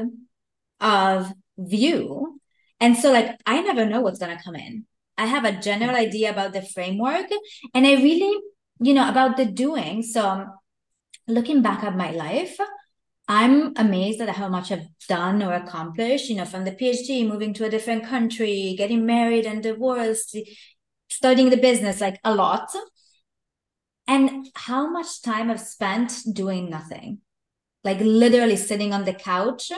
of 0.81 1.33
view. 1.57 2.41
And 2.81 2.97
so, 2.97 3.13
like, 3.13 3.39
I 3.47 3.61
never 3.61 3.85
know 3.87 4.01
what's 4.01 4.19
going 4.19 4.37
to 4.37 4.43
come 4.43 4.57
in. 4.57 4.87
I 5.17 5.27
have 5.27 5.45
a 5.45 5.61
general 5.61 5.97
idea 5.97 6.31
about 6.31 6.53
the 6.53 6.63
framework 6.63 7.27
and 7.75 7.87
I 7.87 7.95
really, 7.95 8.39
you 8.81 8.95
know, 8.95 9.09
about 9.09 9.37
the 9.37 9.45
doing. 9.45 10.03
So, 10.03 10.47
looking 11.29 11.63
back 11.63 11.85
at 11.85 11.97
my 11.97 12.11
life, 12.11 12.59
I'm 13.31 13.75
amazed 13.77 14.21
at 14.21 14.29
how 14.31 14.49
much 14.49 14.73
I've 14.73 14.89
done 15.09 15.41
or 15.41 15.53
accomplished, 15.53 16.29
you 16.29 16.35
know, 16.35 16.45
from 16.45 16.65
the 16.65 16.73
PhD, 16.73 17.25
moving 17.25 17.55
to 17.55 17.65
a 17.65 17.71
different 17.71 18.05
country, 18.05 18.75
getting 18.77 19.07
married 19.07 19.47
and 19.47 19.63
divorced, 19.63 20.37
studying 21.09 21.49
the 21.49 21.57
business, 21.57 22.01
like 22.01 22.19
a 22.25 22.35
lot. 22.35 22.75
And 24.09 24.49
how 24.57 24.91
much 24.91 25.23
time 25.23 25.49
I've 25.49 25.61
spent 25.61 26.13
doing 26.33 26.69
nothing, 26.69 27.19
like 27.85 28.01
literally 28.01 28.57
sitting 28.57 28.93
on 28.93 29.05
the 29.05 29.15
couch 29.15 29.71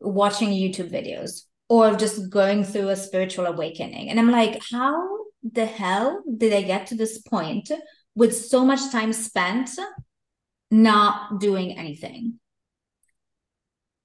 watching 0.00 0.50
YouTube 0.50 0.92
videos 0.92 1.46
or 1.68 1.96
just 1.96 2.30
going 2.30 2.62
through 2.62 2.90
a 2.90 2.94
spiritual 2.94 3.46
awakening. 3.46 4.10
And 4.10 4.20
I'm 4.20 4.30
like, 4.30 4.62
how 4.70 5.24
the 5.42 5.66
hell 5.66 6.22
did 6.38 6.52
I 6.52 6.62
get 6.62 6.86
to 6.86 6.94
this 6.94 7.18
point 7.18 7.72
with 8.14 8.32
so 8.32 8.64
much 8.64 8.92
time 8.92 9.12
spent 9.12 9.70
not 10.70 11.40
doing 11.40 11.76
anything? 11.76 12.38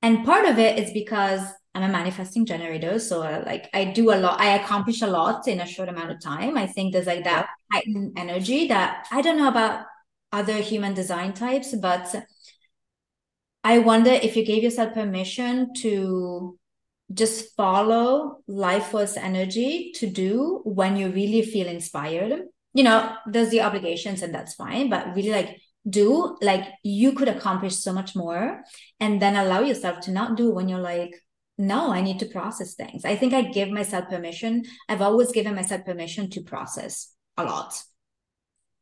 And 0.01 0.25
part 0.25 0.45
of 0.45 0.57
it 0.57 0.79
is 0.79 0.91
because 0.91 1.41
I'm 1.75 1.83
a 1.83 1.87
manifesting 1.87 2.45
generator. 2.45 2.99
So 2.99 3.21
uh, 3.21 3.43
like 3.45 3.69
I 3.73 3.85
do 3.85 4.11
a 4.11 4.17
lot, 4.17 4.39
I 4.39 4.55
accomplish 4.55 5.01
a 5.01 5.07
lot 5.07 5.47
in 5.47 5.59
a 5.59 5.67
short 5.67 5.89
amount 5.89 6.11
of 6.11 6.21
time. 6.21 6.57
I 6.57 6.67
think 6.67 6.93
there's 6.93 7.07
like 7.07 7.23
that 7.25 7.47
heightened 7.71 8.17
energy 8.17 8.67
that 8.67 9.07
I 9.11 9.21
don't 9.21 9.37
know 9.37 9.49
about 9.49 9.85
other 10.31 10.57
human 10.57 10.93
design 10.93 11.33
types, 11.33 11.75
but 11.75 12.15
I 13.63 13.79
wonder 13.79 14.11
if 14.11 14.35
you 14.35 14.45
gave 14.45 14.63
yourself 14.63 14.93
permission 14.93 15.73
to 15.75 16.57
just 17.13 17.55
follow 17.55 18.37
life 18.47 18.87
force 18.87 19.17
energy 19.17 19.91
to 19.95 20.07
do 20.07 20.61
when 20.63 20.95
you 20.95 21.09
really 21.09 21.41
feel 21.41 21.67
inspired 21.67 22.43
you 22.73 22.83
know, 22.83 23.15
there's 23.25 23.49
the 23.49 23.61
obligations 23.61 24.21
and 24.21 24.33
that's 24.33 24.53
fine, 24.53 24.89
but 24.89 25.15
really 25.15 25.31
like 25.31 25.61
do 25.87 26.37
like 26.41 26.65
you 26.83 27.13
could 27.13 27.27
accomplish 27.27 27.75
so 27.75 27.93
much 27.93 28.15
more 28.15 28.63
and 28.99 29.21
then 29.21 29.35
allow 29.35 29.61
yourself 29.61 29.99
to 30.01 30.11
not 30.11 30.35
do 30.35 30.51
when 30.51 30.67
you're 30.67 30.79
like 30.79 31.23
no 31.57 31.91
i 31.91 32.01
need 32.01 32.19
to 32.19 32.25
process 32.25 32.73
things 32.73 33.05
i 33.05 33.15
think 33.15 33.33
i 33.33 33.41
give 33.41 33.69
myself 33.69 34.09
permission 34.09 34.63
i've 34.89 35.01
always 35.01 35.31
given 35.31 35.55
myself 35.55 35.85
permission 35.85 36.29
to 36.29 36.41
process 36.41 37.13
a 37.37 37.43
lot 37.43 37.81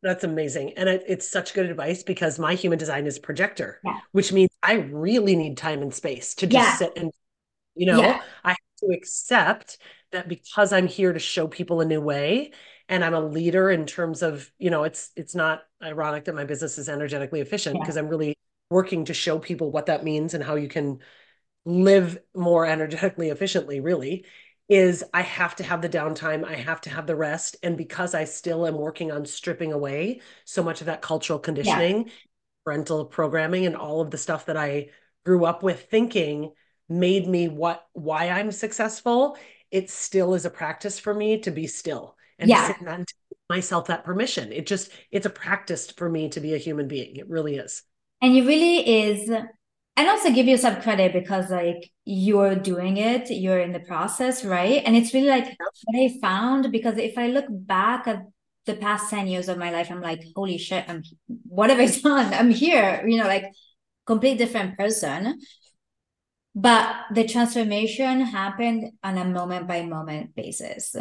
that's 0.02 0.24
amazing 0.24 0.74
and 0.78 0.90
it, 0.90 1.04
it's 1.08 1.30
such 1.30 1.54
good 1.54 1.70
advice 1.70 2.04
because 2.04 2.40
my 2.40 2.56
human 2.56 2.80
design 2.80 3.06
is 3.06 3.20
projector 3.20 3.80
yeah. 3.84 4.00
which 4.12 4.34
means 4.34 4.50
i 4.64 4.74
really 4.74 5.36
need 5.36 5.58
time 5.58 5.82
and 5.82 5.94
space 5.94 6.34
to 6.36 6.48
just 6.48 6.66
yeah. 6.66 6.76
sit 6.76 6.94
and 6.98 7.12
you 7.76 7.86
know 7.86 8.00
yeah. 8.02 8.22
i 8.44 8.50
have 8.50 8.58
to 8.80 8.88
accept 8.96 9.78
that 10.12 10.28
because 10.28 10.74
i'm 10.74 10.88
here 10.88 11.14
to 11.14 11.20
show 11.20 11.48
people 11.48 11.82
a 11.82 11.86
new 11.86 12.02
way 12.02 12.52
and 12.90 13.04
I'm 13.04 13.14
a 13.14 13.20
leader 13.20 13.70
in 13.70 13.86
terms 13.86 14.22
of, 14.22 14.50
you 14.58 14.70
know, 14.70 14.84
it's 14.84 15.12
it's 15.16 15.36
not 15.36 15.64
ironic 15.84 16.26
that 16.26 16.36
my 16.36 16.46
business 16.46 16.78
is 16.78 16.90
energetically 16.90 17.42
efficient 17.42 17.80
because 17.80 17.96
yeah. 17.96 18.02
I'm 18.02 18.08
really 18.08 18.38
working 18.70 19.06
to 19.06 19.14
show 19.14 19.40
people 19.40 19.72
what 19.72 19.88
that 19.88 20.04
means 20.04 20.34
and 20.34 20.44
how 20.44 20.56
you 20.56 20.68
can 20.68 21.00
live 21.66 22.18
more 22.36 22.66
energetically 22.66 23.30
efficiently, 23.30 23.80
really, 23.80 24.26
is 24.70 25.04
I 25.14 25.22
have 25.22 25.56
to 25.58 25.64
have 25.64 25.82
the 25.82 25.90
downtime, 25.90 26.46
I 26.46 26.56
have 26.56 26.82
to 26.82 26.90
have 26.90 27.08
the 27.08 27.16
rest. 27.16 27.58
And 27.64 27.78
because 27.78 28.14
I 28.14 28.26
still 28.26 28.66
am 28.66 28.78
working 28.78 29.12
on 29.12 29.26
stripping 29.26 29.74
away 29.74 30.22
so 30.46 30.64
much 30.64 30.82
of 30.82 30.88
that 30.88 31.02
cultural 31.02 31.40
conditioning, 31.40 32.08
yeah. 32.08 32.14
parental 32.66 33.06
programming, 33.06 33.66
and 33.66 33.76
all 33.76 34.02
of 34.02 34.12
the 34.12 34.18
stuff 34.18 34.46
that 34.46 34.58
I 34.58 34.90
grew 35.26 35.46
up 35.46 35.64
with 35.64 35.90
thinking 35.90 36.52
made 36.90 37.28
me 37.28 37.50
what 37.50 37.86
why 37.94 38.30
I'm 38.30 38.52
successful, 38.52 39.38
it 39.72 39.90
still 39.90 40.34
is 40.34 40.46
a 40.46 40.50
practice 40.50 41.00
for 41.00 41.14
me 41.14 41.40
to 41.40 41.52
be 41.52 41.68
still 41.68 42.17
and 42.40 42.50
yeah. 42.50 42.74
and 42.86 43.08
myself 43.50 43.88
that 43.88 44.04
permission. 44.04 44.52
It 44.52 44.68
just 44.68 44.92
it's 45.12 45.26
a 45.26 45.30
practice 45.30 45.92
for 45.92 46.10
me 46.10 46.30
to 46.30 46.40
be 46.40 46.54
a 46.54 46.58
human 46.58 46.88
being. 46.88 47.16
It 47.16 47.30
really 47.30 47.56
is. 47.56 47.84
And 48.22 48.36
it 48.36 48.46
really 48.46 48.88
is 48.88 49.30
and 49.98 50.08
also 50.08 50.32
give 50.32 50.48
yourself 50.48 50.84
credit 50.84 51.12
because 51.12 51.50
like 51.50 51.92
you're 52.06 52.56
doing 52.56 52.98
it, 52.98 53.32
you're 53.32 53.60
in 53.60 53.74
the 53.74 53.80
process, 53.80 54.46
right? 54.46 54.84
And 54.86 54.96
it's 54.96 55.12
really 55.12 55.28
like 55.28 55.58
what 55.58 55.96
I 55.96 56.20
found 56.22 56.72
because 56.72 57.00
if 57.00 57.18
I 57.18 57.28
look 57.28 57.46
back 57.50 58.08
at 58.08 58.22
the 58.68 58.76
past 58.76 59.10
10 59.10 59.28
years 59.28 59.50
of 59.50 59.58
my 59.58 59.72
life, 59.72 59.90
I'm 59.90 60.02
like, 60.02 60.24
holy 60.36 60.60
shit, 60.60 60.86
I'm 60.88 61.02
what 61.48 61.72
have 61.72 61.80
I 61.80 61.88
done? 62.02 62.32
I'm 62.32 62.52
here, 62.52 63.04
you 63.08 63.18
know, 63.18 63.26
like 63.26 63.46
complete 64.06 64.38
different 64.38 64.78
person. 64.78 65.40
But 66.54 66.96
the 67.14 67.28
transformation 67.28 68.22
happened 68.22 68.92
on 69.04 69.18
a 69.18 69.26
moment 69.26 69.68
by 69.68 69.84
moment 69.84 70.36
basis 70.36 70.96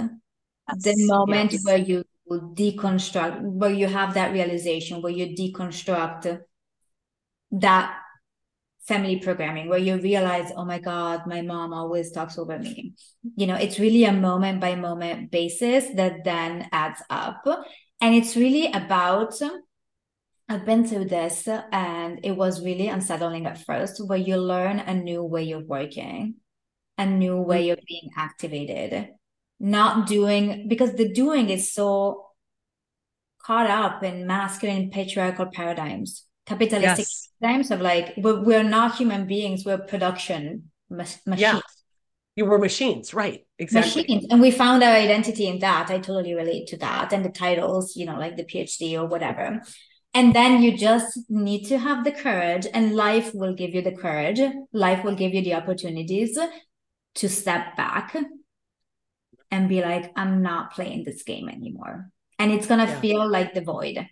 the 0.74 0.94
moment 0.96 1.52
yes. 1.52 1.64
where 1.64 1.78
you 1.78 2.04
deconstruct 2.28 3.40
where 3.40 3.70
you 3.70 3.86
have 3.86 4.14
that 4.14 4.32
realization 4.32 5.00
where 5.00 5.12
you 5.12 5.26
deconstruct 5.36 6.40
that 7.52 7.98
family 8.86 9.18
programming 9.18 9.68
where 9.68 9.78
you 9.78 9.96
realize 9.98 10.52
oh 10.56 10.64
my 10.64 10.78
god 10.78 11.26
my 11.26 11.42
mom 11.42 11.72
always 11.72 12.10
talks 12.12 12.38
over 12.38 12.58
me. 12.58 12.94
You 13.36 13.46
know 13.46 13.54
it's 13.56 13.78
really 13.78 14.04
a 14.04 14.12
moment 14.12 14.60
by 14.60 14.74
moment 14.74 15.30
basis 15.30 15.86
that 15.94 16.24
then 16.24 16.68
adds 16.72 17.02
up. 17.10 17.44
And 18.00 18.14
it's 18.14 18.36
really 18.36 18.70
about 18.72 19.34
I've 20.48 20.64
been 20.64 20.86
through 20.86 21.06
this 21.06 21.48
and 21.48 22.20
it 22.22 22.32
was 22.32 22.64
really 22.64 22.86
unsettling 22.86 23.46
at 23.46 23.58
first 23.64 24.04
where 24.06 24.18
you 24.18 24.36
learn 24.36 24.78
a 24.78 24.94
new 24.94 25.24
way 25.24 25.50
of 25.50 25.66
working, 25.66 26.36
a 26.98 27.06
new 27.06 27.40
way 27.40 27.68
mm-hmm. 27.68 27.80
of 27.80 27.84
being 27.86 28.10
activated 28.16 29.15
not 29.58 30.06
doing 30.06 30.68
because 30.68 30.94
the 30.94 31.12
doing 31.12 31.50
is 31.50 31.72
so 31.72 32.26
caught 33.42 33.70
up 33.70 34.02
in 34.02 34.26
masculine 34.26 34.90
patriarchal 34.90 35.46
paradigms 35.46 36.24
capitalistic 36.46 36.98
yes. 36.98 37.28
paradigms 37.40 37.70
of 37.70 37.80
like 37.80 38.14
we're, 38.18 38.42
we're 38.42 38.62
not 38.62 38.96
human 38.96 39.26
beings 39.26 39.64
we're 39.64 39.78
production 39.78 40.70
machines. 40.90 41.20
Yeah. 41.36 41.60
you 42.36 42.44
were 42.44 42.58
machines 42.58 43.14
right 43.14 43.46
exactly. 43.58 44.02
Machines 44.02 44.26
and 44.30 44.40
we 44.40 44.50
found 44.50 44.82
our 44.82 44.94
identity 44.94 45.46
in 45.46 45.58
that. 45.60 45.90
I 45.90 45.98
totally 45.98 46.34
relate 46.34 46.68
to 46.68 46.76
that 46.78 47.12
and 47.12 47.24
the 47.24 47.30
titles 47.30 47.96
you 47.96 48.06
know 48.06 48.18
like 48.18 48.36
the 48.36 48.44
phd 48.44 48.94
or 48.94 49.06
whatever. 49.06 49.62
And 50.14 50.34
then 50.34 50.62
you 50.62 50.78
just 50.78 51.18
need 51.28 51.66
to 51.66 51.78
have 51.78 52.02
the 52.02 52.12
courage 52.12 52.66
and 52.72 52.94
life 52.94 53.34
will 53.34 53.54
give 53.54 53.74
you 53.74 53.82
the 53.82 53.92
courage. 53.92 54.40
Life 54.72 55.04
will 55.04 55.14
give 55.14 55.34
you 55.34 55.42
the 55.42 55.52
opportunities 55.52 56.38
to 57.16 57.28
step 57.28 57.76
back 57.76 58.16
and 59.56 59.70
be 59.70 59.80
like, 59.80 60.12
I'm 60.16 60.42
not 60.42 60.74
playing 60.74 61.04
this 61.04 61.22
game 61.22 61.48
anymore. 61.48 62.10
And 62.38 62.52
it's 62.52 62.66
going 62.66 62.84
to 62.84 62.92
yeah. 62.92 63.00
feel 63.00 63.26
like 63.26 63.54
the 63.54 63.62
void. 63.62 64.06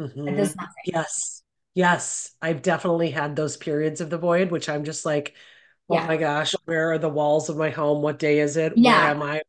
Mm-hmm. 0.00 0.24
There's 0.24 0.56
nothing. 0.56 0.84
Yes. 0.86 1.42
Yes. 1.74 2.32
I've 2.40 2.62
definitely 2.62 3.10
had 3.10 3.36
those 3.36 3.58
periods 3.58 4.00
of 4.00 4.08
the 4.08 4.16
void, 4.16 4.50
which 4.50 4.70
I'm 4.70 4.84
just 4.84 5.04
like, 5.04 5.34
oh 5.90 5.96
yeah. 5.96 6.06
my 6.06 6.16
gosh, 6.16 6.54
where 6.64 6.92
are 6.92 6.98
the 6.98 7.10
walls 7.10 7.50
of 7.50 7.58
my 7.58 7.68
home? 7.68 8.00
What 8.00 8.18
day 8.18 8.38
is 8.38 8.56
it? 8.56 8.72
Yeah. 8.76 9.02
Where 9.02 9.10
am 9.10 9.22
I? 9.22 9.42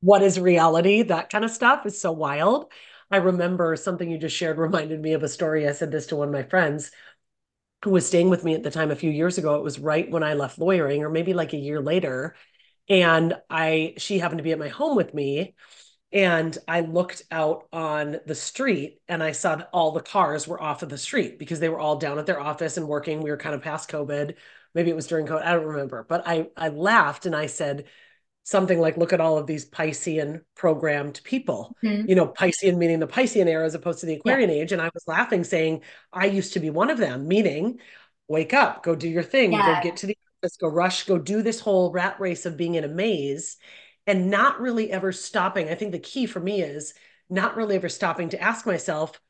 What 0.00 0.22
is 0.22 0.40
reality? 0.40 1.02
That 1.02 1.28
kind 1.28 1.44
of 1.44 1.50
stuff 1.50 1.84
is 1.84 2.00
so 2.00 2.12
wild. 2.12 2.72
I 3.10 3.18
remember 3.18 3.76
something 3.76 4.10
you 4.10 4.16
just 4.16 4.34
shared 4.34 4.56
reminded 4.58 5.02
me 5.02 5.12
of 5.12 5.22
a 5.22 5.28
story. 5.28 5.68
I 5.68 5.72
said 5.72 5.92
this 5.92 6.06
to 6.06 6.16
one 6.16 6.28
of 6.28 6.34
my 6.34 6.44
friends 6.44 6.90
who 7.84 7.90
was 7.90 8.06
staying 8.06 8.30
with 8.30 8.44
me 8.44 8.54
at 8.54 8.62
the 8.62 8.70
time 8.70 8.90
a 8.90 8.96
few 8.96 9.10
years 9.10 9.36
ago. 9.36 9.56
It 9.56 9.62
was 9.62 9.78
right 9.78 10.10
when 10.10 10.22
I 10.22 10.32
left 10.34 10.58
lawyering, 10.58 11.02
or 11.02 11.10
maybe 11.10 11.34
like 11.34 11.52
a 11.52 11.58
year 11.58 11.82
later 11.82 12.34
and 12.88 13.34
I 13.48 13.94
she 13.98 14.18
happened 14.18 14.38
to 14.38 14.44
be 14.44 14.52
at 14.52 14.58
my 14.58 14.68
home 14.68 14.96
with 14.96 15.14
me 15.14 15.54
and 16.12 16.56
I 16.68 16.80
looked 16.80 17.22
out 17.30 17.66
on 17.72 18.20
the 18.26 18.34
street 18.34 19.00
and 19.08 19.22
I 19.22 19.32
saw 19.32 19.56
that 19.56 19.70
all 19.72 19.92
the 19.92 20.00
cars 20.02 20.46
were 20.46 20.62
off 20.62 20.82
of 20.82 20.90
the 20.90 20.98
street 20.98 21.38
because 21.38 21.58
they 21.58 21.70
were 21.70 21.80
all 21.80 21.96
down 21.96 22.18
at 22.18 22.26
their 22.26 22.40
office 22.40 22.76
and 22.76 22.86
working. 22.86 23.22
We 23.22 23.30
were 23.30 23.38
kind 23.38 23.54
of 23.54 23.62
past 23.62 23.90
COVID. 23.90 24.34
Maybe 24.74 24.90
it 24.90 24.96
was 24.96 25.06
during 25.06 25.26
COVID. 25.26 25.42
I 25.42 25.54
don't 25.54 25.64
remember. 25.64 26.04
But 26.06 26.26
I 26.26 26.48
I 26.56 26.68
laughed 26.68 27.24
and 27.24 27.34
I 27.34 27.46
said 27.46 27.86
something 28.44 28.78
like, 28.78 28.96
look 28.96 29.12
at 29.12 29.20
all 29.20 29.38
of 29.38 29.46
these 29.46 29.70
Piscean 29.70 30.42
programmed 30.54 31.20
people. 31.24 31.76
Mm-hmm. 31.82 32.08
You 32.08 32.14
know, 32.14 32.26
Piscean 32.26 32.76
meaning 32.76 32.98
the 32.98 33.06
Piscean 33.06 33.46
era 33.46 33.64
as 33.64 33.74
opposed 33.74 34.00
to 34.00 34.06
the 34.06 34.14
Aquarian 34.14 34.50
yeah. 34.50 34.56
age. 34.56 34.72
And 34.72 34.82
I 34.82 34.90
was 34.92 35.04
laughing, 35.06 35.44
saying, 35.44 35.82
I 36.12 36.26
used 36.26 36.54
to 36.54 36.60
be 36.60 36.68
one 36.68 36.90
of 36.90 36.98
them, 36.98 37.28
meaning 37.28 37.78
wake 38.28 38.52
up, 38.52 38.82
go 38.82 38.94
do 38.94 39.08
your 39.08 39.22
thing, 39.22 39.52
yeah. 39.52 39.76
go 39.76 39.82
get 39.82 39.98
to 39.98 40.06
the 40.06 40.18
let's 40.42 40.56
go 40.56 40.68
rush, 40.68 41.04
go 41.04 41.18
do 41.18 41.42
this 41.42 41.60
whole 41.60 41.92
rat 41.92 42.18
race 42.18 42.46
of 42.46 42.56
being 42.56 42.74
in 42.74 42.84
a 42.84 42.88
maze 42.88 43.56
and 44.06 44.30
not 44.30 44.60
really 44.60 44.90
ever 44.90 45.12
stopping. 45.12 45.68
I 45.68 45.74
think 45.74 45.92
the 45.92 45.98
key 45.98 46.26
for 46.26 46.40
me 46.40 46.62
is 46.62 46.94
not 47.30 47.56
really 47.56 47.76
ever 47.76 47.88
stopping 47.88 48.30
to 48.30 48.40
ask 48.40 48.66
myself, 48.66 49.20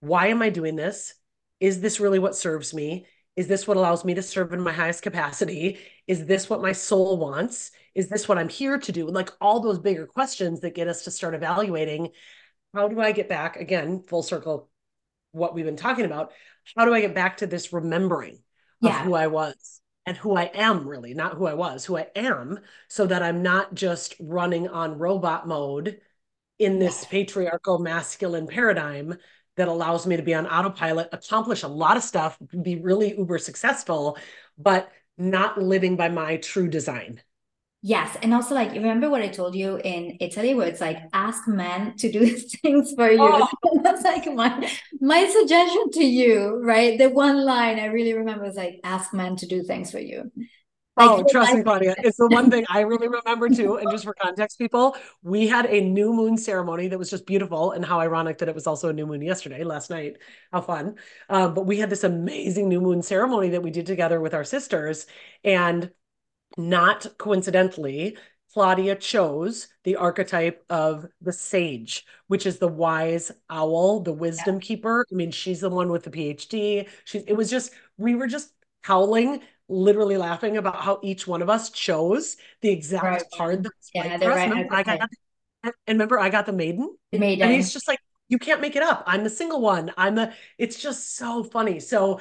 why 0.00 0.28
am 0.28 0.42
I 0.42 0.50
doing 0.50 0.76
this? 0.76 1.14
Is 1.60 1.80
this 1.80 2.00
really 2.00 2.18
what 2.18 2.34
serves 2.36 2.72
me? 2.74 3.06
Is 3.36 3.48
this 3.48 3.66
what 3.66 3.76
allows 3.76 4.04
me 4.04 4.14
to 4.14 4.22
serve 4.22 4.52
in 4.52 4.60
my 4.60 4.72
highest 4.72 5.02
capacity? 5.02 5.78
Is 6.06 6.24
this 6.26 6.48
what 6.48 6.62
my 6.62 6.72
soul 6.72 7.18
wants? 7.18 7.72
Is 7.94 8.08
this 8.08 8.28
what 8.28 8.38
I'm 8.38 8.48
here 8.48 8.78
to 8.78 8.92
do? 8.92 9.06
Like 9.06 9.30
all 9.40 9.60
those 9.60 9.78
bigger 9.78 10.06
questions 10.06 10.60
that 10.60 10.74
get 10.74 10.88
us 10.88 11.04
to 11.04 11.10
start 11.10 11.34
evaluating 11.34 12.10
how 12.74 12.88
do 12.88 13.00
I 13.00 13.12
get 13.12 13.28
back 13.28 13.56
again, 13.56 14.02
full 14.06 14.22
circle, 14.22 14.68
what 15.32 15.54
we've 15.54 15.64
been 15.64 15.76
talking 15.76 16.04
about? 16.04 16.32
How 16.76 16.84
do 16.84 16.94
I 16.94 17.00
get 17.00 17.14
back 17.14 17.38
to 17.38 17.46
this 17.46 17.72
remembering 17.72 18.34
of 18.82 18.90
yeah. 18.90 19.04
who 19.04 19.14
I 19.14 19.28
was? 19.28 19.80
And 20.06 20.16
who 20.16 20.36
I 20.36 20.50
am 20.54 20.86
really, 20.86 21.14
not 21.14 21.34
who 21.34 21.46
I 21.46 21.54
was, 21.54 21.84
who 21.84 21.96
I 21.96 22.08
am, 22.14 22.58
so 22.88 23.06
that 23.06 23.22
I'm 23.22 23.42
not 23.42 23.74
just 23.74 24.14
running 24.20 24.68
on 24.68 24.98
robot 24.98 25.48
mode 25.48 26.00
in 26.58 26.78
this 26.78 27.04
patriarchal 27.06 27.78
masculine 27.78 28.46
paradigm 28.46 29.16
that 29.56 29.68
allows 29.68 30.06
me 30.06 30.16
to 30.16 30.22
be 30.22 30.34
on 30.34 30.46
autopilot, 30.46 31.08
accomplish 31.12 31.62
a 31.62 31.68
lot 31.68 31.96
of 31.96 32.02
stuff, 32.02 32.38
be 32.62 32.76
really 32.76 33.16
uber 33.16 33.38
successful, 33.38 34.18
but 34.58 34.90
not 35.16 35.60
living 35.60 35.96
by 35.96 36.08
my 36.08 36.36
true 36.36 36.68
design. 36.68 37.20
Yes. 37.86 38.16
And 38.22 38.32
also, 38.32 38.54
like, 38.54 38.72
remember 38.72 39.10
what 39.10 39.20
I 39.20 39.28
told 39.28 39.54
you 39.54 39.76
in 39.76 40.16
Italy, 40.18 40.54
where 40.54 40.66
it's 40.66 40.80
like, 40.80 40.96
ask 41.12 41.46
men 41.46 41.94
to 41.98 42.10
do 42.10 42.24
things 42.62 42.94
for 42.96 43.10
you. 43.10 43.18
Oh. 43.20 43.46
That's 43.84 44.02
like 44.02 44.24
my, 44.32 44.72
my 45.02 45.28
suggestion 45.28 45.90
to 45.90 46.02
you, 46.02 46.62
right? 46.64 46.96
The 46.96 47.10
one 47.10 47.44
line 47.44 47.78
I 47.78 47.86
really 47.86 48.14
remember 48.14 48.46
is 48.46 48.56
like, 48.56 48.80
ask 48.84 49.12
men 49.12 49.36
to 49.36 49.46
do 49.46 49.62
things 49.62 49.90
for 49.90 49.98
you. 49.98 50.32
Like, 50.96 51.10
oh, 51.10 51.26
trust 51.30 51.52
me, 51.52 51.62
Claudia. 51.62 51.94
It's 51.98 52.16
the 52.16 52.28
one 52.28 52.50
thing 52.50 52.64
I 52.70 52.80
really 52.80 53.08
remember 53.08 53.50
too. 53.50 53.76
And 53.76 53.90
just 53.90 54.04
for 54.04 54.14
context, 54.14 54.56
people, 54.56 54.96
we 55.22 55.46
had 55.46 55.66
a 55.66 55.82
new 55.82 56.14
moon 56.14 56.38
ceremony 56.38 56.88
that 56.88 56.98
was 56.98 57.10
just 57.10 57.26
beautiful. 57.26 57.72
And 57.72 57.84
how 57.84 58.00
ironic 58.00 58.38
that 58.38 58.48
it 58.48 58.54
was 58.54 58.66
also 58.66 58.88
a 58.88 58.94
new 58.94 59.06
moon 59.06 59.20
yesterday, 59.20 59.62
last 59.62 59.90
night. 59.90 60.16
How 60.50 60.62
fun. 60.62 60.94
Um, 61.28 61.52
but 61.52 61.66
we 61.66 61.80
had 61.80 61.90
this 61.90 62.04
amazing 62.04 62.70
new 62.70 62.80
moon 62.80 63.02
ceremony 63.02 63.50
that 63.50 63.62
we 63.62 63.70
did 63.70 63.84
together 63.84 64.22
with 64.22 64.32
our 64.32 64.44
sisters. 64.44 65.04
And 65.42 65.90
not 66.56 67.06
coincidentally, 67.18 68.16
Claudia 68.52 68.94
chose 68.94 69.68
the 69.82 69.96
archetype 69.96 70.64
of 70.70 71.06
the 71.20 71.32
sage, 71.32 72.06
which 72.28 72.46
is 72.46 72.58
the 72.58 72.68
wise 72.68 73.32
owl, 73.50 74.00
the 74.00 74.12
wisdom 74.12 74.56
yeah. 74.56 74.60
keeper. 74.60 75.04
I 75.10 75.14
mean, 75.14 75.32
she's 75.32 75.60
the 75.60 75.70
one 75.70 75.90
with 75.90 76.04
the 76.04 76.10
PhD. 76.10 76.88
She's 77.04 77.24
it 77.24 77.34
was 77.34 77.50
just 77.50 77.72
we 77.98 78.14
were 78.14 78.28
just 78.28 78.52
howling, 78.82 79.40
literally 79.68 80.16
laughing 80.16 80.56
about 80.56 80.82
how 80.82 81.00
each 81.02 81.26
one 81.26 81.42
of 81.42 81.50
us 81.50 81.70
chose 81.70 82.36
the 82.60 82.70
exact 82.70 83.04
right. 83.04 83.24
card 83.36 83.62
that 83.64 83.72
was 83.76 83.90
yeah, 83.94 84.08
right 84.08 84.22
for 84.22 84.30
us. 84.32 84.50
Right. 84.50 84.66
I 84.70 84.82
got 84.82 85.10
And 85.64 85.72
remember, 85.88 86.18
I 86.18 86.28
got 86.28 86.46
the 86.46 86.52
maiden. 86.52 86.94
The 87.12 87.18
maiden. 87.18 87.46
And 87.48 87.56
he's 87.56 87.72
just 87.72 87.88
like, 87.88 87.98
you 88.28 88.38
can't 88.38 88.60
make 88.60 88.76
it 88.76 88.82
up. 88.82 89.04
I'm 89.06 89.24
the 89.24 89.30
single 89.30 89.60
one. 89.60 89.92
I'm 89.96 90.14
the, 90.14 90.32
it's 90.58 90.80
just 90.80 91.16
so 91.16 91.42
funny. 91.44 91.80
So 91.80 92.20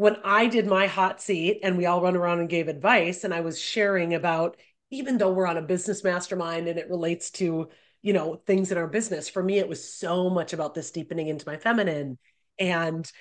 when 0.00 0.16
I 0.24 0.46
did 0.46 0.66
my 0.66 0.86
hot 0.86 1.20
seat 1.20 1.60
and 1.62 1.76
we 1.76 1.84
all 1.84 2.00
run 2.00 2.16
around 2.16 2.40
and 2.40 2.48
gave 2.48 2.68
advice, 2.68 3.22
and 3.22 3.34
I 3.34 3.42
was 3.42 3.60
sharing 3.60 4.14
about, 4.14 4.56
even 4.90 5.18
though 5.18 5.30
we're 5.30 5.46
on 5.46 5.58
a 5.58 5.62
business 5.62 6.02
mastermind 6.02 6.68
and 6.68 6.78
it 6.78 6.88
relates 6.88 7.30
to, 7.32 7.68
you 8.00 8.14
know, 8.14 8.36
things 8.46 8.72
in 8.72 8.78
our 8.78 8.86
business, 8.86 9.28
for 9.28 9.42
me, 9.42 9.58
it 9.58 9.68
was 9.68 9.86
so 9.86 10.30
much 10.30 10.54
about 10.54 10.74
this 10.74 10.90
deepening 10.90 11.28
into 11.28 11.46
my 11.46 11.58
feminine. 11.58 12.16
And 12.58 13.12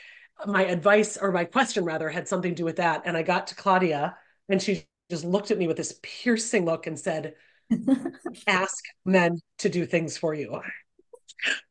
my 0.46 0.68
advice 0.68 1.18
or 1.18 1.34
my 1.34 1.44
question 1.44 1.84
rather 1.84 2.08
had 2.08 2.30
something 2.30 2.52
to 2.52 2.62
do 2.62 2.64
with 2.64 2.78
that. 2.78 3.02
And 3.04 3.18
I 3.18 3.24
got 3.24 3.48
to 3.48 3.56
Claudia 3.56 4.16
and 4.48 4.62
she 4.62 4.86
just 5.10 5.26
looked 5.26 5.52
at 5.52 5.58
me 5.58 5.68
with 5.68 5.76
this 5.76 6.00
piercing 6.02 6.64
look 6.64 6.88
and 6.88 6.98
said, 6.98 7.34
ask 8.48 8.86
men 9.04 9.38
to 9.58 9.68
do 9.68 9.86
things 9.86 10.18
for 10.18 10.34
you. 10.34 10.62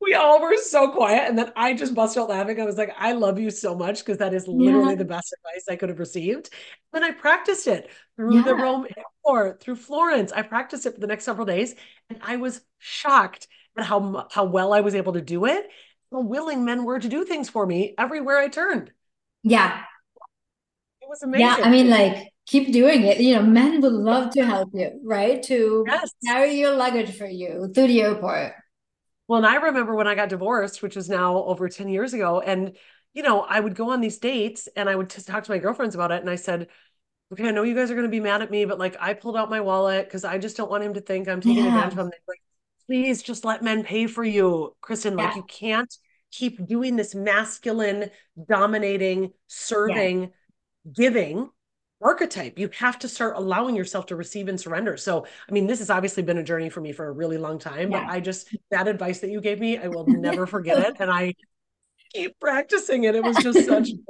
We 0.01 0.15
all 0.15 0.41
were 0.41 0.57
so 0.57 0.93
quiet. 0.93 1.29
And 1.29 1.39
then 1.39 1.53
I 1.57 1.75
just 1.75 1.95
busted 1.95 2.23
out 2.23 2.31
laughing. 2.31 2.61
I 2.61 2.65
was 2.65 2.77
like, 2.77 2.95
I 2.99 3.13
love 3.13 3.39
you 3.39 3.51
so 3.51 3.75
much 3.75 3.99
because 3.99 4.19
that 4.19 4.33
is 4.33 4.49
literally 4.49 4.91
yeah. 4.91 4.97
the 4.97 5.05
best 5.05 5.35
advice 5.39 5.65
I 5.69 5.77
could 5.77 5.91
have 5.91 5.99
received. 5.99 6.51
And 6.93 7.03
then 7.03 7.05
I 7.05 7.13
practiced 7.13 7.67
it 7.67 7.91
through 8.17 8.37
yeah. 8.37 8.43
the 8.43 8.55
Rome 8.55 8.87
airport, 8.97 9.61
through 9.61 9.77
Florence. 9.77 10.33
I 10.33 10.43
practiced 10.43 10.87
it 10.87 10.95
for 10.95 11.01
the 11.01 11.07
next 11.07 11.25
several 11.25 11.47
days. 11.47 11.75
And 12.09 12.19
I 12.23 12.37
was 12.37 12.61
shocked 12.79 13.49
at 13.77 13.85
how, 13.85 14.27
how 14.31 14.45
well 14.45 14.73
I 14.73 14.81
was 14.81 14.95
able 14.95 15.13
to 15.13 15.21
do 15.21 15.45
it. 15.45 15.69
How 16.11 16.21
willing 16.21 16.65
men 16.65 16.85
were 16.85 16.99
to 16.99 17.09
do 17.09 17.25
things 17.25 17.51
for 17.51 17.67
me 17.67 17.95
everywhere 17.99 18.39
I 18.39 18.49
turned. 18.49 18.91
Yeah. 19.43 19.83
It 21.03 21.09
was 21.09 21.23
amazing. 21.23 21.47
Yeah. 21.47 21.57
I 21.63 21.71
mean, 21.71 21.91
like, 21.91 22.33
keep 22.47 22.73
doing 22.73 23.03
it. 23.03 23.21
You 23.21 23.37
know, 23.37 23.43
men 23.43 23.83
would 23.83 23.93
love 23.93 24.31
to 24.33 24.45
help 24.45 24.71
you, 24.73 24.99
right? 25.05 25.43
To 25.45 25.85
yes. 25.87 26.11
carry 26.25 26.55
your 26.55 26.75
luggage 26.75 27.17
for 27.17 27.27
you 27.27 27.71
through 27.75 27.89
the 27.89 28.01
airport. 28.01 28.55
Well, 29.29 29.39
and 29.39 29.47
I 29.47 29.57
remember 29.57 29.95
when 29.95 30.09
I 30.09 30.15
got 30.15 30.31
divorced, 30.31 30.83
which 30.83 30.97
was 30.97 31.09
now 31.09 31.45
over 31.45 31.69
10 31.69 31.89
years 31.89 32.15
ago, 32.15 32.41
and 32.41 32.77
you 33.15 33.23
know, 33.23 33.41
I 33.41 33.59
would 33.59 33.75
go 33.75 33.91
on 33.91 34.01
these 34.01 34.19
dates 34.19 34.69
and 34.77 34.89
I 34.89 34.95
would 34.95 35.11
just 35.11 35.27
talk 35.27 35.45
to 35.45 35.51
my 35.51 35.59
girlfriends 35.59 35.95
about 35.95 36.13
it. 36.13 36.21
And 36.21 36.31
I 36.31 36.37
said, 36.37 36.69
okay, 37.33 37.49
I 37.49 37.51
know 37.51 37.63
you 37.63 37.75
guys 37.75 37.91
are 37.91 37.95
going 37.95 38.07
to 38.07 38.11
be 38.11 38.21
mad 38.21 38.43
at 38.43 38.51
me, 38.51 38.65
but 38.65 38.79
like 38.79 38.97
I 39.01 39.15
pulled 39.15 39.37
out 39.37 39.51
my 39.51 39.61
wallet 39.61 40.07
because 40.07 40.25
I 40.25 40.39
just 40.39 40.57
don't 40.57 40.71
want 40.71 40.85
him 40.85 40.95
to 40.95 41.01
think 41.01 41.29
I'm 41.29 41.41
taking 41.41 41.65
yeah. 41.65 41.69
advantage 41.69 41.93
of 41.95 41.99
him. 41.99 42.13
Like, 42.29 42.41
please 42.87 43.23
just 43.23 43.45
let 43.45 43.63
men 43.63 43.83
pay 43.83 44.07
for 44.07 44.25
you, 44.25 44.77
Kristin. 44.83 45.19
Yeah. 45.19 45.27
Like 45.27 45.37
you 45.37 45.43
can't 45.43 45.93
keep 46.31 46.65
doing 46.67 46.97
this 46.97 47.15
masculine, 47.15 48.11
dominating, 48.49 49.33
serving, 49.47 50.21
yeah. 50.21 50.29
giving 50.95 51.51
archetype. 52.01 52.59
You 52.59 52.71
have 52.79 52.99
to 53.01 53.09
start 53.09 53.37
allowing 53.37 53.75
yourself 53.75 54.07
to 54.07 54.17
receive 54.17 54.49
and 54.49 54.61
surrender. 54.61 54.97
So, 54.97 55.27
I 55.49 55.53
mean, 55.53 55.67
this 55.67 55.81
has 55.81 55.91
obviously 55.91 56.23
been 56.23 56.39
a 56.39 56.43
journey 56.43 56.71
for 56.71 56.81
me 56.81 56.93
for 56.93 57.07
a 57.07 57.13
really 57.13 57.39
long 57.39 57.59
time, 57.59 57.91
yeah. 57.91 58.05
but 58.05 58.13
I 58.13 58.21
just, 58.21 58.55
that 58.71 58.89
advice 58.89 59.21
that 59.21 59.31
you 59.31 59.41
gave 59.41 59.61
me, 59.61 59.79
I 59.79 59.89
will 59.89 60.07
never 60.09 60.47
forget 60.47 60.79
it. 60.79 60.97
And 61.01 61.11
I 61.11 61.35
keep 62.13 62.39
practicing 62.41 63.05
it. 63.05 63.15
It 63.15 63.23
was 63.23 63.37
just 63.37 63.67
such. 63.67 63.91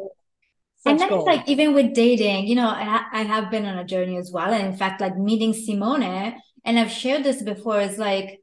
Such 0.80 0.92
and 0.92 1.00
then 1.00 1.08
gold. 1.08 1.26
like 1.26 1.48
even 1.48 1.74
with 1.74 1.92
dating, 1.92 2.46
you 2.46 2.54
know, 2.54 2.68
I, 2.68 3.04
I 3.12 3.22
have 3.24 3.50
been 3.50 3.66
on 3.66 3.78
a 3.78 3.84
journey 3.84 4.16
as 4.16 4.30
well. 4.30 4.52
And 4.52 4.64
in 4.64 4.76
fact, 4.76 5.00
like 5.00 5.18
meeting 5.18 5.52
Simone, 5.52 6.36
and 6.64 6.78
I've 6.78 6.92
shared 6.92 7.24
this 7.24 7.42
before, 7.42 7.80
is 7.80 7.98
like 7.98 8.40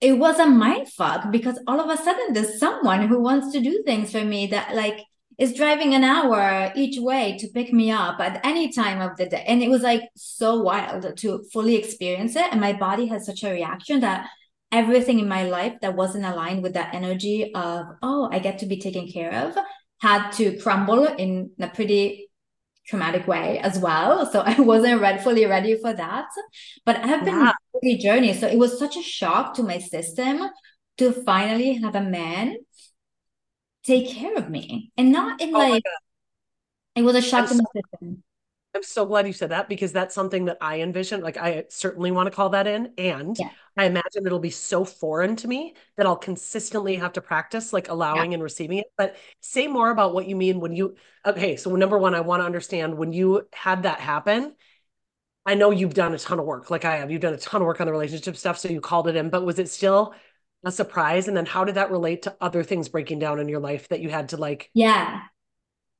it 0.00 0.18
was 0.18 0.38
a 0.38 0.46
mind 0.46 0.88
fuck 0.88 1.32
because 1.32 1.58
all 1.66 1.80
of 1.80 1.90
a 1.90 2.00
sudden 2.00 2.34
there's 2.34 2.60
someone 2.60 3.08
who 3.08 3.20
wants 3.20 3.52
to 3.52 3.60
do 3.60 3.82
things 3.84 4.12
for 4.12 4.22
me 4.22 4.46
that 4.46 4.76
like 4.76 5.00
is 5.42 5.52
driving 5.54 5.92
an 5.92 6.04
hour 6.04 6.72
each 6.76 7.00
way 7.00 7.36
to 7.36 7.48
pick 7.48 7.72
me 7.72 7.90
up 7.90 8.20
at 8.20 8.40
any 8.44 8.72
time 8.72 9.00
of 9.00 9.16
the 9.16 9.26
day. 9.26 9.44
And 9.48 9.60
it 9.60 9.68
was 9.68 9.82
like 9.82 10.02
so 10.14 10.60
wild 10.62 11.16
to 11.16 11.44
fully 11.52 11.74
experience 11.74 12.36
it. 12.36 12.46
And 12.52 12.60
my 12.60 12.72
body 12.72 13.06
had 13.06 13.22
such 13.22 13.42
a 13.42 13.50
reaction 13.50 13.98
that 14.00 14.28
everything 14.70 15.18
in 15.18 15.26
my 15.26 15.42
life 15.42 15.74
that 15.82 15.96
wasn't 15.96 16.26
aligned 16.26 16.62
with 16.62 16.74
that 16.74 16.94
energy 16.94 17.52
of, 17.56 17.86
oh, 18.02 18.28
I 18.30 18.38
get 18.38 18.60
to 18.60 18.66
be 18.66 18.78
taken 18.78 19.08
care 19.08 19.34
of, 19.34 19.56
had 20.00 20.30
to 20.38 20.56
crumble 20.58 21.06
in 21.06 21.50
a 21.58 21.66
pretty 21.66 22.28
traumatic 22.86 23.26
way 23.26 23.58
as 23.58 23.80
well. 23.80 24.30
So 24.30 24.42
I 24.46 24.60
wasn't 24.60 25.00
ready, 25.00 25.18
fully 25.24 25.46
ready 25.46 25.76
for 25.76 25.92
that. 25.92 26.26
But 26.86 26.98
I 26.98 27.06
have 27.08 27.24
been 27.24 27.50
yeah. 27.82 27.94
a 27.96 27.98
journey. 27.98 28.32
So 28.34 28.46
it 28.46 28.58
was 28.58 28.78
such 28.78 28.96
a 28.96 29.02
shock 29.02 29.54
to 29.54 29.64
my 29.64 29.78
system 29.78 30.48
to 30.98 31.10
finally 31.24 31.74
have 31.74 31.96
a 31.96 32.00
man 32.00 32.58
take 33.84 34.08
care 34.08 34.36
of 34.36 34.48
me 34.48 34.92
and 34.96 35.12
not 35.12 35.40
in 35.40 35.54
oh 35.54 35.58
like 35.58 35.82
it 36.94 37.02
was 37.02 37.16
a 37.16 37.22
shock 37.22 37.48
to 37.48 37.54
my 37.54 37.64
system. 37.74 38.22
I'm 38.74 38.82
so 38.82 39.04
glad 39.04 39.26
you 39.26 39.34
said 39.34 39.50
that 39.50 39.68
because 39.68 39.92
that's 39.92 40.14
something 40.14 40.46
that 40.46 40.56
I 40.60 40.80
envision. 40.80 41.20
Like 41.20 41.36
I 41.36 41.64
certainly 41.68 42.10
want 42.10 42.26
to 42.26 42.34
call 42.34 42.50
that 42.50 42.66
in. 42.66 42.92
And 42.96 43.36
yeah. 43.38 43.50
I 43.76 43.84
imagine 43.84 44.24
it'll 44.24 44.38
be 44.38 44.50
so 44.50 44.84
foreign 44.84 45.36
to 45.36 45.48
me 45.48 45.74
that 45.96 46.06
I'll 46.06 46.16
consistently 46.16 46.96
have 46.96 47.12
to 47.14 47.20
practice 47.20 47.72
like 47.72 47.90
allowing 47.90 48.30
yeah. 48.30 48.36
and 48.36 48.42
receiving 48.42 48.78
it. 48.78 48.86
But 48.96 49.16
say 49.40 49.66
more 49.66 49.90
about 49.90 50.14
what 50.14 50.26
you 50.26 50.36
mean 50.36 50.58
when 50.58 50.74
you 50.74 50.96
okay. 51.26 51.56
So 51.56 51.74
number 51.76 51.98
one, 51.98 52.14
I 52.14 52.20
want 52.20 52.40
to 52.40 52.46
understand 52.46 52.96
when 52.96 53.12
you 53.12 53.46
had 53.52 53.82
that 53.82 54.00
happen. 54.00 54.54
I 55.44 55.54
know 55.54 55.70
you've 55.70 55.94
done 55.94 56.14
a 56.14 56.18
ton 56.18 56.38
of 56.38 56.46
work, 56.46 56.70
like 56.70 56.84
I 56.84 56.98
have. 56.98 57.10
You've 57.10 57.20
done 57.20 57.34
a 57.34 57.38
ton 57.38 57.60
of 57.60 57.66
work 57.66 57.80
on 57.80 57.88
the 57.88 57.92
relationship 57.92 58.36
stuff. 58.36 58.58
So 58.58 58.68
you 58.68 58.80
called 58.80 59.08
it 59.08 59.16
in, 59.16 59.28
but 59.28 59.44
was 59.44 59.58
it 59.58 59.68
still 59.68 60.14
a 60.64 60.72
surprise 60.72 61.28
and 61.28 61.36
then 61.36 61.46
how 61.46 61.64
did 61.64 61.74
that 61.74 61.90
relate 61.90 62.22
to 62.22 62.36
other 62.40 62.62
things 62.62 62.88
breaking 62.88 63.18
down 63.18 63.38
in 63.40 63.48
your 63.48 63.60
life 63.60 63.88
that 63.88 64.00
you 64.00 64.08
had 64.08 64.28
to 64.28 64.36
like 64.36 64.70
yeah. 64.74 65.20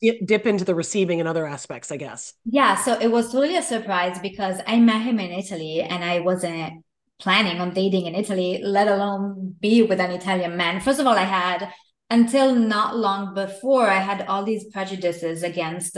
dip, 0.00 0.24
dip 0.24 0.46
into 0.46 0.64
the 0.64 0.74
receiving 0.74 1.20
and 1.20 1.28
other 1.28 1.46
aspects 1.46 1.90
i 1.90 1.96
guess? 1.96 2.34
Yeah 2.44 2.76
so 2.76 2.98
it 2.98 3.08
was 3.10 3.32
totally 3.32 3.56
a 3.56 3.62
surprise 3.62 4.18
because 4.20 4.60
i 4.66 4.78
met 4.78 5.02
him 5.02 5.18
in 5.18 5.30
italy 5.30 5.80
and 5.80 6.04
i 6.04 6.20
wasn't 6.20 6.84
planning 7.18 7.60
on 7.60 7.72
dating 7.72 8.06
in 8.06 8.14
italy 8.14 8.60
let 8.62 8.88
alone 8.88 9.54
be 9.60 9.82
with 9.82 10.00
an 10.00 10.10
italian 10.10 10.56
man. 10.56 10.80
First 10.80 11.00
of 11.00 11.06
all 11.06 11.16
i 11.16 11.24
had 11.24 11.72
until 12.10 12.54
not 12.54 12.96
long 12.96 13.34
before 13.34 13.88
i 13.88 13.98
had 13.98 14.26
all 14.26 14.44
these 14.44 14.64
prejudices 14.72 15.42
against 15.42 15.96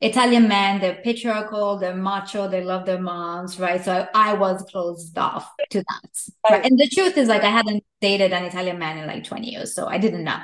Italian 0.00 0.46
men, 0.46 0.80
they're 0.80 1.00
patriarchal, 1.02 1.78
they're 1.78 1.96
macho, 1.96 2.46
they 2.48 2.62
love 2.62 2.86
their 2.86 3.00
moms, 3.00 3.58
right? 3.58 3.84
So 3.84 4.06
I, 4.14 4.30
I 4.30 4.32
was 4.34 4.62
closed 4.70 5.18
off 5.18 5.50
to 5.70 5.78
that. 5.78 6.10
Right? 6.48 6.64
And 6.64 6.78
the 6.78 6.88
truth 6.88 7.16
is, 7.16 7.28
like, 7.28 7.42
I 7.42 7.50
hadn't 7.50 7.84
dated 8.00 8.32
an 8.32 8.44
Italian 8.44 8.78
man 8.78 8.98
in 8.98 9.06
like 9.08 9.24
20 9.24 9.50
years, 9.50 9.74
so 9.74 9.86
I 9.86 9.98
didn't 9.98 10.22
know, 10.22 10.38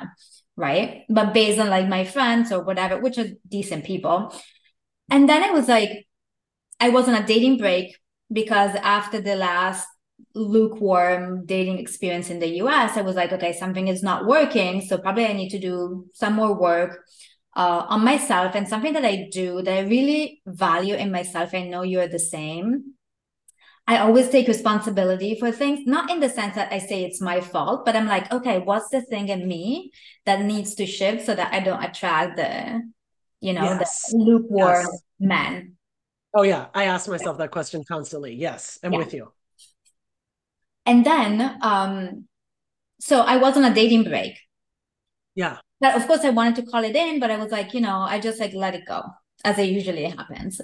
right? 0.57 1.03
But 1.09 1.33
based 1.33 1.59
on 1.59 1.69
like 1.69 1.87
my 1.87 2.03
friends 2.03 2.51
or 2.51 2.63
whatever, 2.63 2.99
which 2.99 3.17
are 3.17 3.27
decent 3.47 3.85
people. 3.85 4.35
And 5.09 5.29
then 5.29 5.41
it 5.43 5.53
was 5.53 5.69
like, 5.69 6.05
I 6.81 6.89
was 6.89 7.07
on 7.07 7.15
a 7.15 7.25
dating 7.25 7.57
break 7.57 7.95
because 8.31 8.75
after 8.75 9.21
the 9.21 9.37
last 9.37 9.87
lukewarm 10.33 11.45
dating 11.45 11.79
experience 11.79 12.29
in 12.29 12.39
the 12.39 12.57
US, 12.61 12.97
I 12.97 13.01
was 13.01 13.15
like, 13.15 13.31
okay, 13.31 13.53
something 13.53 13.87
is 13.87 14.03
not 14.03 14.25
working. 14.25 14.81
So 14.81 14.97
probably 14.97 15.25
I 15.25 15.33
need 15.33 15.49
to 15.51 15.59
do 15.59 16.07
some 16.13 16.33
more 16.33 16.59
work 16.59 17.05
uh, 17.55 17.85
on 17.87 18.03
myself 18.03 18.53
and 18.55 18.67
something 18.67 18.93
that 18.93 19.05
I 19.05 19.29
do 19.31 19.61
that 19.61 19.73
I 19.73 19.81
really 19.81 20.41
value 20.45 20.95
in 20.95 21.11
myself. 21.11 21.53
I 21.53 21.63
know 21.63 21.83
you're 21.83 22.07
the 22.07 22.19
same. 22.19 22.93
I 23.87 23.99
always 23.99 24.29
take 24.29 24.47
responsibility 24.47 25.39
for 25.39 25.51
things, 25.51 25.81
not 25.85 26.09
in 26.09 26.19
the 26.19 26.27
sense 26.27 26.55
that 26.55 26.73
I 26.73 26.79
say 26.79 27.03
it's 27.03 27.21
my 27.21 27.39
fault, 27.39 27.85
but 27.85 27.95
I'm 27.95 28.07
like, 28.07 28.31
okay, 28.31 28.57
what's 28.57 28.89
the 28.89 29.01
thing 29.01 29.29
in 29.29 29.47
me 29.47 29.91
that 30.25 30.41
needs 30.41 30.75
to 30.75 30.87
shift 30.87 31.25
so 31.25 31.35
that 31.35 31.53
I 31.53 31.59
don't 31.59 31.83
attract 31.83 32.35
the, 32.37 32.81
you 33.41 33.53
know, 33.53 33.63
yes. 33.63 34.09
the 34.09 34.17
lukewarm 34.17 34.87
yes. 34.91 35.01
men. 35.19 35.75
Oh 36.33 36.41
yeah, 36.41 36.65
I 36.73 36.85
ask 36.85 37.07
myself 37.07 37.37
that 37.37 37.51
question 37.51 37.83
constantly. 37.87 38.33
Yes, 38.33 38.79
I'm 38.83 38.91
yeah. 38.91 38.97
with 38.97 39.13
you. 39.13 39.31
And 40.87 41.05
then, 41.05 41.57
um, 41.61 42.25
so 42.99 43.21
I 43.21 43.37
was 43.37 43.55
on 43.55 43.65
a 43.65 43.73
dating 43.73 44.03
break. 44.03 44.33
Yeah 45.35 45.57
that 45.81 45.95
of 45.97 46.07
course 46.07 46.21
I 46.23 46.29
wanted 46.29 46.55
to 46.57 46.71
call 46.71 46.83
it 46.83 46.95
in, 46.95 47.19
but 47.19 47.31
I 47.31 47.37
was 47.37 47.51
like, 47.51 47.73
you 47.73 47.81
know, 47.81 47.99
I 47.99 48.19
just 48.19 48.39
like 48.39 48.53
let 48.53 48.75
it 48.75 48.85
go 48.87 49.03
as 49.43 49.57
it 49.59 49.69
usually 49.69 50.05
happens. 50.05 50.61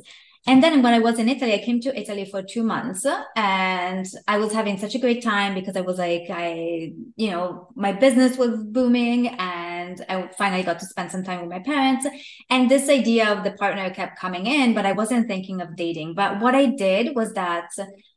And 0.48 0.64
then 0.64 0.82
when 0.82 0.94
I 0.94 1.00
was 1.00 1.20
in 1.20 1.30
Italy, 1.30 1.54
I 1.54 1.60
came 1.60 1.80
to 1.82 1.96
Italy 2.00 2.26
for 2.26 2.42
two 2.42 2.64
months 2.64 3.06
and 3.36 4.08
I 4.28 4.40
was 4.40 4.52
having 4.52 4.80
such 4.80 4.96
a 4.96 5.00
great 5.00 5.22
time 5.22 5.54
because 5.54 5.78
I 5.78 5.82
was 5.82 6.00
like, 6.00 6.24
I, 6.32 6.94
you 7.16 7.30
know, 7.30 7.68
my 7.76 7.92
business 7.92 8.40
was 8.40 8.64
booming 8.64 9.28
and 9.28 10.04
I 10.10 10.30
finally 10.36 10.64
got 10.64 10.80
to 10.80 10.86
spend 10.88 11.12
some 11.12 11.24
time 11.24 11.42
with 11.42 11.50
my 11.50 11.60
parents. 11.60 12.08
And 12.50 12.72
this 12.72 12.90
idea 12.90 13.32
of 13.32 13.44
the 13.44 13.52
partner 13.52 13.92
kept 13.92 14.18
coming 14.18 14.48
in, 14.48 14.74
but 14.74 14.88
I 14.88 14.94
wasn't 14.94 15.28
thinking 15.28 15.62
of 15.62 15.76
dating. 15.76 16.16
But 16.16 16.40
what 16.40 16.56
I 16.56 16.66
did 16.66 17.16
was 17.16 17.34
that 17.34 17.70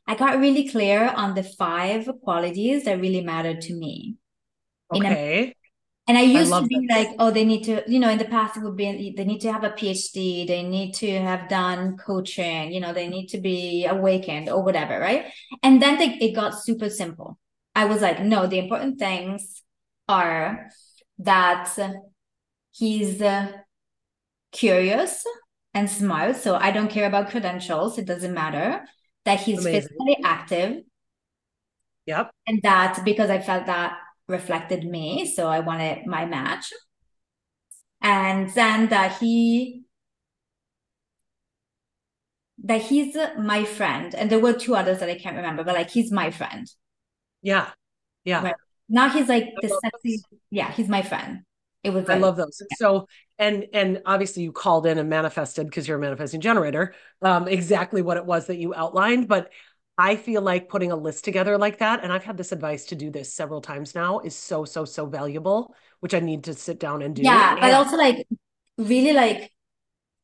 I 0.07 0.15
got 0.15 0.39
really 0.39 0.67
clear 0.67 1.07
on 1.15 1.35
the 1.35 1.43
five 1.43 2.09
qualities 2.23 2.85
that 2.85 2.99
really 2.99 3.21
mattered 3.21 3.61
to 3.61 3.75
me. 3.75 4.15
Okay. 4.91 5.53
And 6.07 6.17
I 6.19 6.21
used 6.21 6.51
I 6.53 6.59
to 6.59 6.67
be 6.67 6.85
that. 6.87 7.07
like, 7.07 7.09
oh, 7.17 7.31
they 7.31 7.43
need 7.45 7.63
to, 7.63 7.83
you 7.87 7.99
know, 7.99 8.09
in 8.09 8.19
the 8.19 8.25
past 8.25 8.57
it 8.57 8.63
would 8.63 8.75
be 8.75 9.13
they 9.17 9.25
need 9.25 9.39
to 9.39 9.51
have 9.51 9.63
a 9.63 9.71
PhD, 9.71 10.45
they 10.47 10.61
need 10.61 10.93
to 10.95 11.19
have 11.19 11.49
done 11.49 11.97
coaching, 11.97 12.71
you 12.71 12.79
know, 12.79 12.93
they 12.93 13.07
need 13.07 13.27
to 13.29 13.39
be 13.39 13.85
awakened 13.85 14.47
or 14.49 14.61
whatever, 14.63 14.99
right? 14.99 15.25
And 15.63 15.81
then 15.81 15.97
they, 15.97 16.09
it 16.19 16.35
got 16.35 16.61
super 16.63 16.89
simple. 16.91 17.39
I 17.73 17.85
was 17.85 18.01
like, 18.01 18.21
no, 18.21 18.45
the 18.45 18.59
important 18.59 18.99
things 18.99 19.63
are 20.07 20.69
that 21.17 21.75
he's 22.71 23.21
uh, 23.21 23.51
curious 24.51 25.25
and 25.73 25.89
smart. 25.89 26.35
So 26.37 26.55
I 26.55 26.71
don't 26.71 26.89
care 26.89 27.07
about 27.07 27.29
credentials; 27.29 27.97
it 27.97 28.05
doesn't 28.05 28.33
matter. 28.33 28.85
That 29.25 29.39
he's 29.41 29.59
Amazing. 29.59 29.81
physically 29.81 30.17
active, 30.23 30.83
Yep. 32.05 32.31
And 32.47 32.61
that 32.63 32.99
because 33.03 33.29
I 33.29 33.39
felt 33.39 33.65
that 33.65 33.97
reflected 34.27 34.83
me. 34.83 35.25
So 35.25 35.47
I 35.47 35.59
wanted 35.59 36.05
my 36.05 36.25
match. 36.25 36.71
And 38.01 38.49
then 38.51 38.89
that 38.89 39.17
he 39.19 39.83
that 42.63 42.81
he's 42.81 43.15
my 43.37 43.63
friend. 43.63 44.15
And 44.15 44.29
there 44.29 44.39
were 44.39 44.53
two 44.53 44.75
others 44.75 44.99
that 44.99 45.09
I 45.09 45.17
can't 45.17 45.35
remember, 45.35 45.63
but 45.63 45.75
like 45.75 45.89
he's 45.89 46.11
my 46.11 46.31
friend. 46.31 46.67
Yeah. 47.41 47.69
Yeah. 48.23 48.43
Right. 48.43 48.55
Now 48.89 49.09
he's 49.09 49.29
like 49.29 49.49
the 49.61 49.69
sexy, 49.69 50.21
yeah, 50.51 50.71
he's 50.71 50.87
my 50.87 51.01
friend. 51.01 51.41
It 51.83 51.91
was 51.91 52.07
like, 52.07 52.17
I 52.17 52.19
love 52.19 52.35
those. 52.35 52.61
Yeah. 52.61 52.77
So 52.77 53.07
and 53.37 53.65
and 53.73 54.01
obviously 54.05 54.43
you 54.43 54.51
called 54.51 54.87
in 54.87 54.97
and 54.97 55.09
manifested 55.09 55.67
because 55.67 55.87
you're 55.87 55.97
a 55.97 56.01
manifesting 56.01 56.41
generator, 56.41 56.95
um, 57.21 57.47
exactly 57.47 58.01
what 58.01 58.17
it 58.17 58.25
was 58.25 58.47
that 58.47 58.57
you 58.57 58.73
outlined. 58.73 59.27
But 59.27 59.51
I 59.97 60.15
feel 60.17 60.41
like 60.41 60.67
putting 60.67 60.91
a 60.91 60.95
list 60.95 61.23
together 61.23 61.57
like 61.57 61.79
that, 61.79 62.03
and 62.03 62.11
I've 62.11 62.23
had 62.23 62.37
this 62.37 62.51
advice 62.51 62.85
to 62.85 62.95
do 62.95 63.09
this 63.09 63.33
several 63.33 63.61
times 63.61 63.95
now, 63.95 64.19
is 64.19 64.35
so, 64.35 64.65
so, 64.65 64.83
so 64.83 65.05
valuable, 65.05 65.73
which 66.01 66.13
I 66.13 66.19
need 66.19 66.43
to 66.45 66.53
sit 66.53 66.79
down 66.79 67.01
and 67.01 67.15
do. 67.15 67.23
Yeah, 67.23 67.51
and- 67.53 67.61
but 67.61 67.73
also 67.73 67.95
like 67.97 68.27
really 68.77 69.13
like 69.13 69.51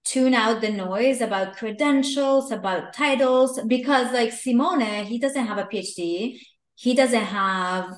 tune 0.04 0.34
out 0.34 0.62
the 0.62 0.72
noise 0.72 1.22
about 1.22 1.56
credentials, 1.56 2.52
about 2.52 2.94
titles, 2.94 3.60
because 3.68 4.12
like 4.12 4.34
Simone, 4.34 5.06
he 5.06 5.20
doesn't 5.20 5.46
have 5.46 5.58
a 5.58 5.66
PhD, 5.66 6.40
he 6.76 6.94
doesn't 6.94 7.24
have 7.24 7.94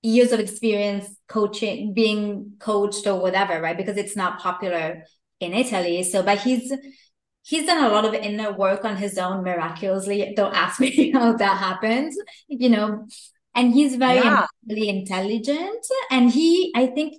years 0.00 0.32
of 0.32 0.40
experience 0.40 1.08
coaching, 1.28 1.92
being 1.92 2.52
coached 2.58 3.06
or 3.06 3.20
whatever, 3.20 3.60
right? 3.60 3.76
Because 3.76 3.96
it's 3.96 4.16
not 4.16 4.38
popular 4.40 5.02
in 5.40 5.52
Italy. 5.52 6.04
So, 6.04 6.22
but 6.22 6.38
he's 6.38 6.72
he's 7.48 7.64
done 7.64 7.82
a 7.82 7.88
lot 7.88 8.04
of 8.04 8.12
inner 8.12 8.52
work 8.52 8.84
on 8.84 8.96
his 8.96 9.16
own 9.16 9.42
miraculously. 9.42 10.34
Don't 10.36 10.54
ask 10.54 10.78
me 10.78 11.10
how 11.14 11.32
that 11.32 11.56
happens, 11.56 12.18
you 12.46 12.68
know. 12.68 13.06
And 13.54 13.72
he's 13.72 13.96
very 13.96 14.18
yeah. 14.18 14.46
intelligent. 14.66 15.84
And 16.10 16.30
he, 16.30 16.70
I 16.76 16.88
think, 16.88 17.14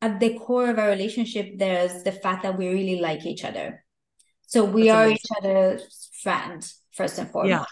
at 0.00 0.20
the 0.20 0.38
core 0.38 0.70
of 0.70 0.78
our 0.78 0.88
relationship, 0.88 1.58
there's 1.58 2.02
the 2.02 2.12
fact 2.12 2.44
that 2.44 2.56
we 2.56 2.68
really 2.68 3.00
like 3.00 3.26
each 3.26 3.44
other. 3.44 3.84
So 4.46 4.64
we 4.64 4.84
That's 4.84 4.96
are 4.96 5.04
amazing. 5.04 5.16
each 5.16 5.30
other's 5.38 6.10
friend 6.22 6.72
first 6.92 7.18
and 7.18 7.30
foremost. 7.30 7.50
Yeah. 7.50 7.64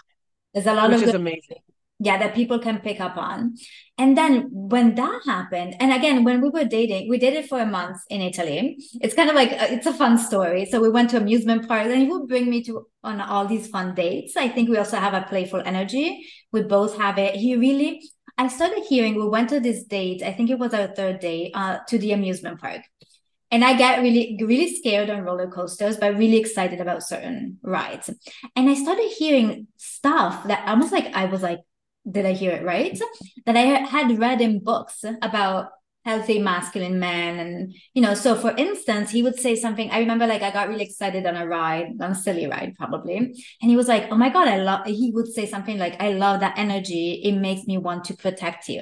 There's 0.53 0.67
a 0.67 0.73
lot 0.73 0.91
Which 0.91 1.01
of 1.01 1.09
is 1.09 1.15
amazing 1.15 1.57
yeah 1.99 2.17
that 2.17 2.35
people 2.35 2.59
can 2.59 2.79
pick 2.79 2.99
up 2.99 3.17
on. 3.17 3.55
And 3.97 4.15
then 4.15 4.49
when 4.51 4.95
that 4.95 5.21
happened 5.25 5.75
and 5.79 5.91
again 5.91 6.23
when 6.23 6.41
we 6.41 6.49
were 6.49 6.65
dating 6.65 7.09
we 7.09 7.17
did 7.17 7.33
it 7.33 7.49
for 7.49 7.59
a 7.59 7.65
month 7.65 7.97
in 8.09 8.21
italy. 8.21 8.77
It's 9.01 9.15
kind 9.15 9.29
of 9.29 9.35
like 9.35 9.51
a, 9.51 9.63
uh, 9.63 9.67
it's 9.69 9.87
a 9.87 9.93
fun 9.93 10.17
story. 10.17 10.65
So 10.65 10.79
we 10.79 10.89
went 10.89 11.09
to 11.11 11.17
amusement 11.17 11.67
parks 11.67 11.89
and 11.89 12.01
he 12.01 12.07
would 12.07 12.27
bring 12.27 12.49
me 12.49 12.63
to 12.65 12.87
on 13.03 13.21
all 13.21 13.47
these 13.47 13.67
fun 13.67 13.95
dates. 13.95 14.37
I 14.37 14.49
think 14.49 14.69
we 14.69 14.77
also 14.77 14.97
have 14.97 15.13
a 15.13 15.25
playful 15.27 15.61
energy. 15.65 16.25
We 16.51 16.63
both 16.63 16.97
have 16.97 17.17
it. 17.17 17.35
He 17.35 17.55
really 17.55 18.01
i 18.39 18.47
started 18.47 18.83
hearing 18.87 19.15
we 19.15 19.27
went 19.27 19.49
to 19.49 19.59
this 19.59 19.83
date 19.85 20.21
i 20.21 20.31
think 20.31 20.51
it 20.51 20.59
was 20.59 20.71
our 20.71 20.89
third 20.89 21.19
day 21.19 21.49
uh, 21.55 21.79
to 21.87 21.97
the 21.97 22.11
amusement 22.11 22.61
park. 22.61 22.81
And 23.49 23.63
I 23.63 23.77
get 23.77 24.01
really, 24.01 24.37
really 24.41 24.75
scared 24.75 25.09
on 25.09 25.23
roller 25.23 25.47
coasters, 25.47 25.95
but 25.95 26.17
really 26.17 26.37
excited 26.37 26.81
about 26.81 27.03
certain 27.03 27.59
rides. 27.61 28.09
And 28.55 28.69
I 28.69 28.73
started 28.73 29.09
hearing 29.17 29.67
stuff 29.77 30.47
that 30.47 30.67
almost 30.67 30.91
like 30.91 31.15
I 31.15 31.25
was 31.25 31.41
like, 31.41 31.59
did 32.09 32.25
I 32.25 32.33
hear 32.33 32.51
it 32.51 32.63
right? 32.63 32.99
That 33.45 33.57
I 33.57 33.61
had 33.61 34.17
read 34.19 34.41
in 34.41 34.63
books 34.63 35.03
about 35.21 35.69
healthy 36.07 36.39
masculine 36.39 36.99
men 36.99 37.37
and 37.37 37.75
you 37.93 38.01
know 38.01 38.13
so 38.13 38.33
for 38.33 38.51
instance 38.51 39.11
he 39.11 39.21
would 39.21 39.37
say 39.37 39.57
something 39.57 39.91
i 39.91 39.99
remember 39.99 40.25
like 40.25 40.41
i 40.41 40.49
got 40.49 40.69
really 40.69 40.85
excited 40.85 41.25
on 41.25 41.35
a 41.35 41.45
ride 41.45 41.87
on 41.99 42.11
a 42.11 42.15
silly 42.15 42.47
ride 42.47 42.73
probably 42.77 43.17
and 43.17 43.69
he 43.71 43.75
was 43.75 43.89
like 43.89 44.07
oh 44.09 44.15
my 44.15 44.29
god 44.29 44.47
i 44.47 44.55
love 44.55 44.85
he 44.85 45.11
would 45.13 45.27
say 45.27 45.45
something 45.45 45.77
like 45.77 46.01
i 46.01 46.13
love 46.13 46.39
that 46.39 46.57
energy 46.57 47.19
it 47.25 47.33
makes 47.33 47.67
me 47.67 47.77
want 47.77 48.05
to 48.05 48.13
protect 48.15 48.69
you 48.69 48.81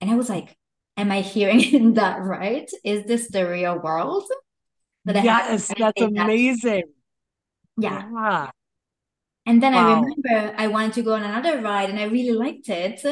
and 0.00 0.10
i 0.12 0.14
was 0.14 0.28
like 0.28 0.56
am 0.96 1.10
i 1.10 1.22
hearing 1.22 1.94
that 2.00 2.22
right 2.22 2.70
is 2.84 3.04
this 3.06 3.26
the 3.30 3.44
real 3.44 3.80
world 3.80 4.22
that 5.06 5.24
yes 5.24 5.72
that's 5.76 6.00
amazing 6.02 6.84
that? 7.78 7.82
yeah. 7.82 8.08
yeah 8.12 8.50
and 9.46 9.62
then 9.62 9.74
wow. 9.74 9.88
I 9.88 10.00
remember 10.00 10.54
I 10.56 10.66
wanted 10.68 10.94
to 10.94 11.02
go 11.02 11.14
on 11.14 11.22
another 11.22 11.60
ride 11.60 11.90
and 11.90 11.98
I 11.98 12.04
really 12.04 12.36
liked 12.36 12.68
it. 12.68 13.04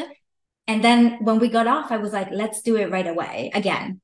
And 0.67 0.83
then 0.83 1.17
when 1.21 1.39
we 1.39 1.49
got 1.49 1.67
off, 1.67 1.91
I 1.91 1.97
was 1.97 2.13
like, 2.13 2.29
let's 2.31 2.61
do 2.61 2.77
it 2.77 2.89
right 2.89 3.07
away 3.07 3.51
again. 3.53 4.01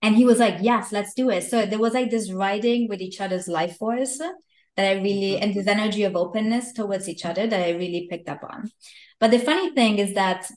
And 0.00 0.16
he 0.16 0.24
was 0.24 0.38
like, 0.38 0.58
yes, 0.60 0.92
let's 0.92 1.14
do 1.14 1.30
it. 1.30 1.44
So 1.44 1.66
there 1.66 1.78
was 1.78 1.92
like 1.92 2.10
this 2.10 2.32
riding 2.32 2.88
with 2.88 3.00
each 3.00 3.20
other's 3.20 3.48
life 3.48 3.76
force 3.76 4.18
that 4.18 4.86
I 4.86 4.92
really, 4.94 5.32
mm-hmm. 5.32 5.42
and 5.42 5.54
this 5.54 5.66
energy 5.66 6.04
of 6.04 6.16
openness 6.16 6.72
towards 6.72 7.08
each 7.08 7.24
other 7.24 7.46
that 7.46 7.60
I 7.60 7.70
really 7.70 8.06
picked 8.08 8.28
up 8.28 8.44
on. 8.44 8.70
But 9.20 9.32
the 9.32 9.38
funny 9.38 9.72
thing 9.74 9.98
is 9.98 10.14
that 10.14 10.48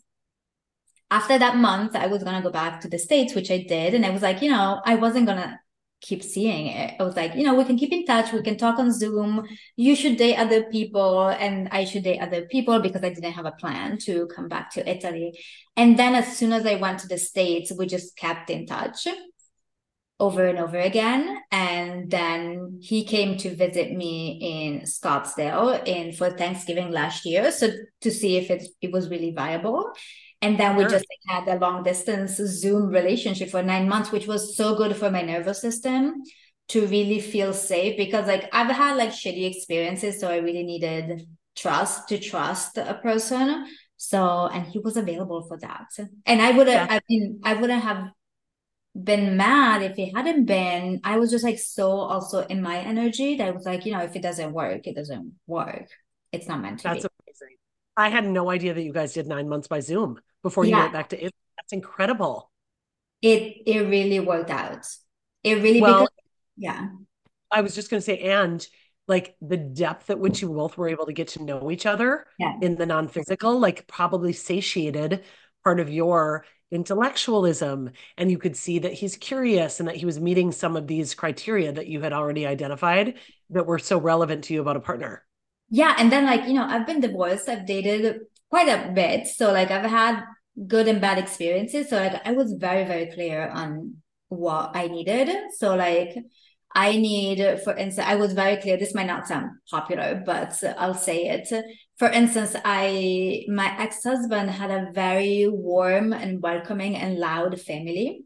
after 1.10 1.38
that 1.38 1.58
month, 1.58 1.96
I 1.96 2.08
was 2.08 2.24
going 2.24 2.36
to 2.38 2.44
go 2.44 2.52
back 2.52 2.82
to 2.82 2.88
the 2.88 3.00
States, 3.00 3.36
which 3.36 3.52
I 3.52 3.66
did. 3.68 3.94
And 3.94 4.06
I 4.06 4.12
was 4.12 4.22
like, 4.22 4.42
you 4.42 4.50
know, 4.50 4.82
I 4.86 4.96
wasn't 4.96 5.26
going 5.26 5.40
to 5.40 5.60
keep 6.02 6.24
seeing 6.24 6.68
it. 6.68 6.96
I 7.00 7.04
was 7.04 7.16
like, 7.16 7.36
you 7.36 7.44
know, 7.44 7.56
we 7.56 7.64
can 7.64 7.78
keep 7.78 7.94
in 7.94 8.06
touch. 8.06 8.34
We 8.34 8.42
can 8.42 8.58
talk 8.58 8.80
on 8.80 8.92
Zoom. 8.92 9.48
You 9.76 9.96
should 9.96 10.18
date 10.18 10.36
other 10.36 10.64
people, 10.64 11.28
and 11.28 11.70
I 11.72 11.86
should 11.86 12.04
date 12.04 12.20
other 12.20 12.46
people 12.48 12.80
because 12.80 13.04
I 13.04 13.10
didn't 13.10 13.34
have 13.34 13.46
a 13.46 13.52
plan 13.52 13.98
to 14.00 14.28
come 14.28 14.48
back 14.48 14.72
to 14.72 14.90
Italy. 14.90 15.40
And 15.78 15.98
then 15.98 16.16
as 16.16 16.38
soon 16.38 16.54
as 16.54 16.66
I 16.66 16.76
went 16.76 17.00
to 17.00 17.08
the 17.08 17.18
States, 17.18 17.72
we 17.72 17.86
just 17.86 18.18
kept 18.18 18.50
in 18.50 18.66
touch 18.66 19.08
over 20.20 20.46
and 20.46 20.60
over 20.60 20.78
again. 20.78 21.38
And 21.52 22.10
then 22.10 22.80
he 22.82 23.04
came 23.04 23.38
to 23.38 23.56
visit 23.56 23.92
me 23.92 24.38
in 24.42 24.82
Scottsdale 24.82 25.86
in 25.88 26.14
for 26.14 26.30
Thanksgiving 26.30 26.92
last 26.92 27.26
year. 27.26 27.52
So 27.52 27.70
to 28.02 28.12
see 28.12 28.38
if 28.38 28.52
it, 28.52 28.68
it 28.82 28.92
was 28.92 29.10
really 29.10 29.32
viable. 29.32 29.92
And 30.42 30.60
then 30.60 30.76
we 30.76 30.84
sure. 30.84 30.92
just 30.92 31.06
had 31.28 31.48
a 31.48 31.60
long 31.60 31.84
distance 31.84 32.38
Zoom 32.38 32.88
relationship 32.90 33.50
for 33.50 33.62
nine 33.62 33.88
months, 33.88 34.12
which 34.12 34.28
was 34.28 34.58
so 34.58 34.76
good 34.76 34.96
for 34.96 35.12
my 35.12 35.22
nervous 35.22 35.62
system 35.62 36.24
to 36.70 36.88
really 36.88 37.20
feel 37.20 37.54
safe 37.54 37.96
because 37.98 38.28
like 38.28 38.50
I've 38.52 38.72
had 38.72 38.98
like 38.98 39.10
shitty 39.10 39.50
experiences. 39.50 40.20
So 40.20 40.30
I 40.30 40.38
really 40.38 40.64
needed 40.64 41.28
trust 41.56 42.10
to 42.10 42.18
trust 42.18 42.78
a 42.78 43.00
person. 43.04 43.68
So 43.98 44.48
and 44.52 44.66
he 44.66 44.80
was 44.80 44.98
available 44.98 45.46
for 45.48 45.60
that. 45.60 45.88
And 46.26 46.42
I 46.42 46.52
would 46.52 46.68
have 46.68 46.90
yeah. 46.90 46.96
I 46.96 47.02
mean 47.08 47.40
I 47.44 47.54
wouldn't 47.54 47.84
have 47.84 48.08
been 48.96 49.38
mad 49.38 49.84
if 49.84 50.00
it 50.00 50.16
hadn't 50.16 50.46
been. 50.46 51.02
I 51.04 51.20
was 51.20 51.30
just 51.30 51.44
like 51.44 51.60
so 51.60 51.92
also 51.92 52.40
in 52.48 52.64
my 52.64 52.78
energy 52.78 53.36
that 53.36 53.48
I 53.48 53.52
was 53.52 53.66
like, 53.66 53.86
you 53.86 53.92
know, 53.92 54.02
if 54.02 54.16
it 54.16 54.24
doesn't 54.24 54.54
work, 54.54 54.88
it 54.88 54.96
doesn't 54.96 55.34
work. 55.46 55.88
It's 56.32 56.48
not 56.48 56.62
meant 56.62 56.80
to 56.80 56.84
That's 56.86 57.04
be. 57.04 57.10
amazing. 57.28 57.58
I 57.96 58.10
had 58.10 58.26
no 58.26 58.50
idea 58.50 58.74
that 58.74 58.82
you 58.82 58.94
guys 58.94 59.14
did 59.14 59.28
nine 59.28 59.48
months 59.48 59.68
by 59.68 59.82
Zoom 59.82 60.20
before 60.44 60.66
you 60.66 60.72
yeah. 60.72 60.82
went 60.82 60.94
back 60.94 61.10
to 61.10 61.18
Italy. 61.18 61.32
That's 61.58 61.74
incredible. 61.74 62.52
It 63.22 63.64
it 63.66 63.82
really 63.88 64.20
worked 64.20 64.50
out. 64.50 64.86
It 65.44 65.62
really 65.62 65.82
well, 65.82 66.02
because, 66.02 66.10
yeah. 66.58 66.88
I 67.52 67.62
was 67.62 67.76
just 67.76 67.90
going 67.90 68.00
to 68.00 68.06
say, 68.06 68.20
and 68.20 68.66
like 69.08 69.36
the 69.42 69.58
depth 69.58 70.10
at 70.10 70.20
which 70.20 70.42
you 70.42 70.50
both 70.50 70.78
were 70.78 70.88
able 70.88 71.06
to 71.06 71.14
get 71.14 71.30
to 71.30 71.44
know 71.44 71.70
each 71.72 71.86
other 71.86 72.26
yeah. 72.40 72.54
in 72.62 72.76
the 72.76 72.86
non-physical, 72.86 73.60
like 73.60 73.88
probably 73.88 74.32
satiated 74.32 75.24
part 75.64 75.80
of 75.80 75.90
your 75.90 76.46
intellectualism 76.72 77.92
and 78.18 78.32
you 78.32 78.38
could 78.38 78.56
see 78.56 78.80
that 78.80 78.94
he's 78.94 79.18
curious 79.18 79.80
and 79.80 79.90
that 79.90 79.98
he 79.98 80.06
was 80.06 80.20
meeting 80.20 80.52
some 80.52 80.78
of 80.78 80.88
these 80.88 81.14
criteria 81.14 81.72
that 81.72 81.88
you 81.88 82.00
had 82.00 82.14
already 82.14 82.48
identified 82.48 83.16
that 83.50 83.66
were 83.66 83.78
so 83.78 84.00
relevant 84.00 84.46
to 84.46 84.54
you 84.54 84.62
about 84.62 84.78
a 84.78 84.80
partner 84.80 85.26
yeah 85.70 85.96
and 85.98 86.10
then 86.10 86.26
like 86.26 86.48
you 86.48 86.54
know 86.54 86.64
i've 86.64 86.88
been 86.88 87.02
divorced 87.02 87.50
i've 87.50 87.66
dated 87.66 88.22
quite 88.52 88.68
a 88.68 88.92
bit. 88.92 89.26
So 89.28 89.52
like 89.52 89.72
I've 89.72 89.90
had 89.90 90.24
good 90.68 90.88
and 90.88 91.02
bad 91.02 91.18
experiences. 91.18 91.90
So 91.90 91.98
like 91.98 92.22
I 92.28 92.34
was 92.34 92.54
very, 92.54 92.86
very 92.86 93.08
clear 93.08 93.50
on 93.50 93.96
what 94.28 94.72
I 94.76 94.88
needed. 94.88 95.30
So 95.58 95.76
like 95.76 96.16
I 96.76 96.98
need, 96.98 97.62
for 97.64 97.76
instance, 97.76 98.08
I 98.08 98.16
was 98.16 98.34
very 98.34 98.58
clear. 98.58 98.78
This 98.78 98.94
might 98.94 99.08
not 99.08 99.28
sound 99.28 99.52
popular, 99.70 100.22
but 100.26 100.62
I'll 100.78 100.94
say 100.94 101.28
it. 101.30 101.50
For 101.98 102.10
instance, 102.10 102.56
I 102.64 103.46
my 103.48 103.76
ex 103.80 104.04
husband 104.04 104.50
had 104.52 104.72
a 104.72 104.91
very 104.93 105.47
warm 105.47 106.14
and 106.14 106.41
welcoming 106.41 106.95
and 106.95 107.18
loud 107.18 107.60
family. 107.60 108.26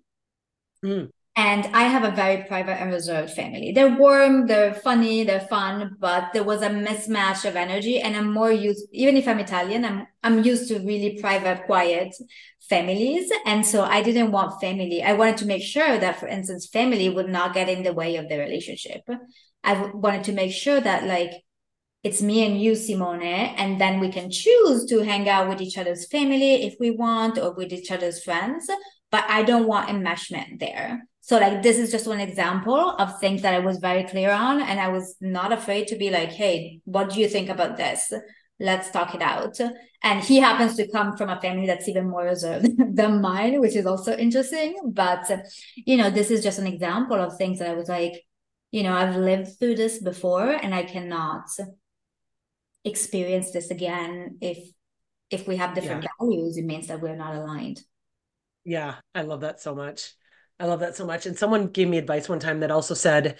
Mm. 0.83 1.09
And 1.37 1.65
I 1.75 1.83
have 1.83 2.05
a 2.05 2.15
very 2.15 2.43
private 2.43 2.79
and 2.79 2.91
reserved 2.93 3.33
family. 3.33 3.73
They're 3.73 3.93
warm, 3.93 4.47
they're 4.47 4.73
funny, 4.73 5.25
they're 5.25 5.41
fun, 5.41 5.97
but 5.99 6.31
there 6.31 6.45
was 6.45 6.61
a 6.61 6.69
mismatch 6.69 7.43
of 7.43 7.57
energy. 7.57 7.99
And 7.99 8.15
I'm 8.15 8.31
more 8.31 8.53
used, 8.53 8.87
even 8.93 9.17
if 9.17 9.27
I'm 9.27 9.39
Italian, 9.39 9.83
I'm 9.83 10.07
I'm 10.23 10.43
used 10.43 10.69
to 10.69 10.79
really 10.79 11.19
private, 11.19 11.65
quiet 11.65 12.15
families. 12.69 13.29
And 13.45 13.65
so 13.65 13.83
I 13.83 14.01
didn't 14.01 14.31
want 14.31 14.61
family. 14.61 15.03
I 15.03 15.13
wanted 15.13 15.37
to 15.37 15.45
make 15.45 15.61
sure 15.61 15.97
that, 15.97 16.19
for 16.19 16.27
instance, 16.27 16.67
family 16.67 17.09
would 17.09 17.29
not 17.29 17.53
get 17.53 17.67
in 17.67 17.83
the 17.83 17.93
way 17.93 18.15
of 18.15 18.29
the 18.29 18.39
relationship. 18.39 19.01
I 19.63 19.91
wanted 19.93 20.23
to 20.25 20.31
make 20.31 20.53
sure 20.53 20.79
that 20.79 21.03
like 21.03 21.31
it's 22.03 22.21
me 22.21 22.45
and 22.45 22.61
you, 22.61 22.75
Simone, 22.75 23.23
and 23.23 23.81
then 23.81 23.99
we 23.99 24.09
can 24.09 24.29
choose 24.31 24.85
to 24.85 24.99
hang 25.03 25.27
out 25.27 25.49
with 25.49 25.59
each 25.59 25.77
other's 25.77 26.07
family 26.07 26.63
if 26.63 26.75
we 26.79 26.91
want 26.91 27.37
or 27.37 27.51
with 27.53 27.73
each 27.73 27.91
other's 27.91 28.23
friends. 28.23 28.69
But 29.11 29.25
I 29.27 29.43
don't 29.43 29.67
want 29.67 29.89
enmeshment 29.89 30.59
there. 30.59 31.07
So 31.25 31.39
like 31.39 31.63
this 31.63 31.79
is 31.79 31.89
just 31.89 32.05
one 32.05 32.19
example 32.19 32.91
of 32.99 33.19
things 33.19 33.41
that 33.41 33.55
I 33.55 33.59
was 33.59 33.79
very 33.79 34.03
clear 34.03 34.29
on 34.29 34.61
and 34.61 34.79
I 34.79 34.89
was 34.89 35.15
not 35.19 35.51
afraid 35.51 35.87
to 35.87 35.95
be 35.95 36.11
like, 36.11 36.31
"Hey, 36.31 36.81
what 36.85 37.09
do 37.09 37.19
you 37.19 37.27
think 37.27 37.49
about 37.49 37.77
this?" 37.77 38.13
let's 38.59 38.89
talk 38.91 39.13
it 39.15 39.21
out. 39.21 39.59
And 40.03 40.23
he 40.23 40.37
happens 40.37 40.75
to 40.75 40.89
come 40.89 41.17
from 41.17 41.29
a 41.29 41.41
family 41.41 41.65
that's 41.67 41.89
even 41.89 42.09
more 42.09 42.23
reserved 42.23 42.67
than 42.95 43.21
mine 43.21 43.59
which 43.59 43.75
is 43.75 43.87
also 43.87 44.15
interesting. 44.15 44.75
But 44.93 45.29
you 45.75 45.97
know 45.97 46.11
this 46.11 46.29
is 46.29 46.43
just 46.43 46.59
an 46.59 46.67
example 46.67 47.19
of 47.19 47.35
things 47.37 47.57
that 47.59 47.69
i 47.69 47.73
was 47.73 47.89
like 47.89 48.13
you 48.71 48.83
know 48.83 48.93
i've 48.93 49.15
lived 49.15 49.57
through 49.59 49.75
this 49.75 50.01
before 50.01 50.49
and 50.49 50.75
i 50.75 50.83
cannot 50.83 51.47
experience 52.83 53.51
this 53.51 53.71
again 53.71 54.37
if 54.41 54.59
if 55.31 55.47
we 55.47 55.57
have 55.57 55.73
different 55.73 56.03
yeah. 56.03 56.09
values. 56.19 56.55
It 56.55 56.65
means 56.65 56.87
that 56.87 57.01
we're 57.01 57.15
not 57.15 57.35
aligned. 57.35 57.81
Yeah 58.63 58.95
i 59.15 59.23
love 59.23 59.41
that 59.41 59.59
so 59.59 59.73
much 59.73 60.13
i 60.59 60.65
love 60.65 60.79
that 60.79 60.95
so 60.95 61.05
much 61.05 61.25
and 61.25 61.37
someone 61.37 61.67
gave 61.67 61.87
me 61.87 61.97
advice 61.97 62.29
one 62.29 62.39
time 62.39 62.59
that 62.59 62.71
also 62.71 62.93
said 62.93 63.37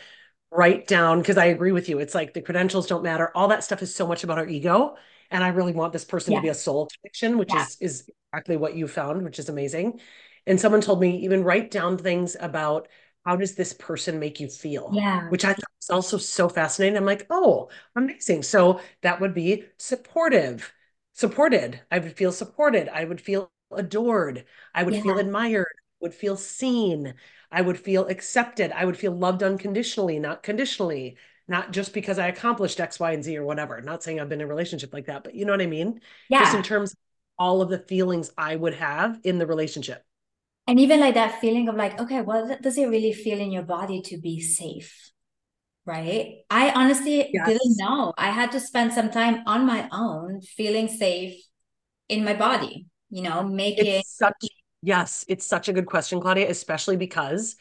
write 0.55 0.88
down 0.88 1.20
because 1.20 1.38
I 1.38 1.45
agree 1.45 1.72
with 1.72 1.89
you. 1.89 1.99
It's 1.99 2.16
like 2.16 2.34
the 2.34 2.41
credentials 2.41 2.88
don't 2.88 3.03
matter. 3.03 3.32
All 3.36 3.49
that 3.49 3.63
stuff 3.63 3.82
is 3.82 3.93
so 3.93 4.07
much 4.07 4.24
about 4.24 4.38
our 4.38 4.47
ego. 4.47 4.95
And 5.32 5.43
I 5.43 5.49
really 5.49 5.74
want 5.74 5.93
this 5.93 6.05
person 6.05 6.34
yeah. 6.34 6.39
to 6.39 6.43
be 6.43 6.49
a 6.49 6.53
soul 6.53 6.88
connection, 6.88 7.38
which 7.38 7.53
yeah. 7.53 7.63
is 7.63 7.78
is 7.80 8.09
exactly 8.32 8.57
what 8.57 8.76
you 8.76 8.88
found, 8.88 9.24
which 9.24 9.39
is 9.39 9.49
amazing. 9.49 9.99
And 10.45 10.59
someone 10.59 10.82
told 10.82 11.01
me 11.01 11.18
even 11.24 11.43
write 11.43 11.72
down 11.72 11.97
things 11.97 12.38
about 12.39 12.88
how 13.26 13.36
does 13.36 13.55
this 13.55 13.74
person 13.74 14.20
make 14.20 14.39
you 14.39 14.47
feel? 14.47 14.91
Yeah. 14.93 15.28
Which 15.30 15.43
I 15.43 15.53
thought 15.53 15.72
was 15.80 15.89
also 15.89 16.18
so 16.18 16.47
fascinating. 16.47 16.95
I'm 16.95 17.05
like, 17.05 17.26
oh, 17.32 17.70
amazing. 17.95 18.43
So 18.43 18.80
that 19.01 19.20
would 19.20 19.34
be 19.34 19.63
supportive, 19.78 20.72
supported. 21.13 21.82
I 21.89 21.97
would 21.97 22.16
feel 22.16 22.32
supported. 22.32 22.88
I 22.88 23.03
would 23.03 23.20
feel 23.20 23.51
adored. 23.72 24.45
I 24.76 24.84
would 24.84 24.93
yeah. 24.93 25.01
feel 25.01 25.18
admired, 25.18 25.64
would 26.05 26.13
feel 26.13 26.37
seen. 26.37 27.15
I 27.51 27.61
would 27.61 27.79
feel 27.79 28.05
accepted. 28.05 28.71
I 28.71 28.85
would 28.85 28.95
feel 28.95 29.11
loved 29.11 29.41
unconditionally, 29.41 30.19
not 30.19 30.43
conditionally, 30.43 31.17
not 31.47 31.71
just 31.71 31.95
because 31.95 32.19
I 32.19 32.27
accomplished 32.27 32.79
X, 32.79 32.99
Y, 32.99 33.11
and 33.11 33.23
Z 33.23 33.35
or 33.35 33.43
whatever. 33.43 33.81
Not 33.81 34.03
saying 34.03 34.19
I've 34.19 34.29
been 34.29 34.39
in 34.39 34.45
a 34.45 34.47
relationship 34.47 34.93
like 34.93 35.07
that, 35.07 35.23
but 35.23 35.33
you 35.33 35.45
know 35.45 35.53
what 35.53 35.63
I 35.63 35.65
mean? 35.65 35.99
Yeah. 36.29 36.41
Just 36.41 36.55
in 36.55 36.61
terms 36.61 36.91
of 36.91 36.99
all 37.39 37.63
of 37.63 37.69
the 37.69 37.79
feelings 37.79 38.31
I 38.37 38.55
would 38.55 38.75
have 38.75 39.19
in 39.23 39.39
the 39.39 39.47
relationship. 39.47 40.03
And 40.67 40.79
even 40.79 40.99
like 40.99 41.15
that 41.15 41.41
feeling 41.41 41.67
of 41.67 41.75
like, 41.75 41.99
okay, 41.99 42.21
well, 42.21 42.55
does 42.61 42.77
it 42.77 42.85
really 42.85 43.11
feel 43.11 43.39
in 43.39 43.51
your 43.51 43.63
body 43.63 44.01
to 44.03 44.17
be 44.19 44.41
safe? 44.41 45.11
Right. 45.87 46.43
I 46.51 46.69
honestly 46.69 47.31
yes. 47.33 47.47
didn't 47.47 47.77
know. 47.77 48.13
I 48.15 48.29
had 48.29 48.51
to 48.51 48.59
spend 48.59 48.93
some 48.93 49.09
time 49.09 49.41
on 49.47 49.65
my 49.65 49.89
own 49.91 50.41
feeling 50.41 50.87
safe 50.87 51.43
in 52.09 52.23
my 52.23 52.35
body, 52.35 52.85
you 53.09 53.23
know, 53.23 53.41
making 53.41 54.03
such 54.05 54.35
Yes, 54.86 55.25
it's 55.27 55.47
such 55.47 55.67
a 55.67 55.73
good 55.73 55.88
question, 55.88 56.21
Claudia, 56.21 56.47
especially 56.47 56.95
because 56.95 57.55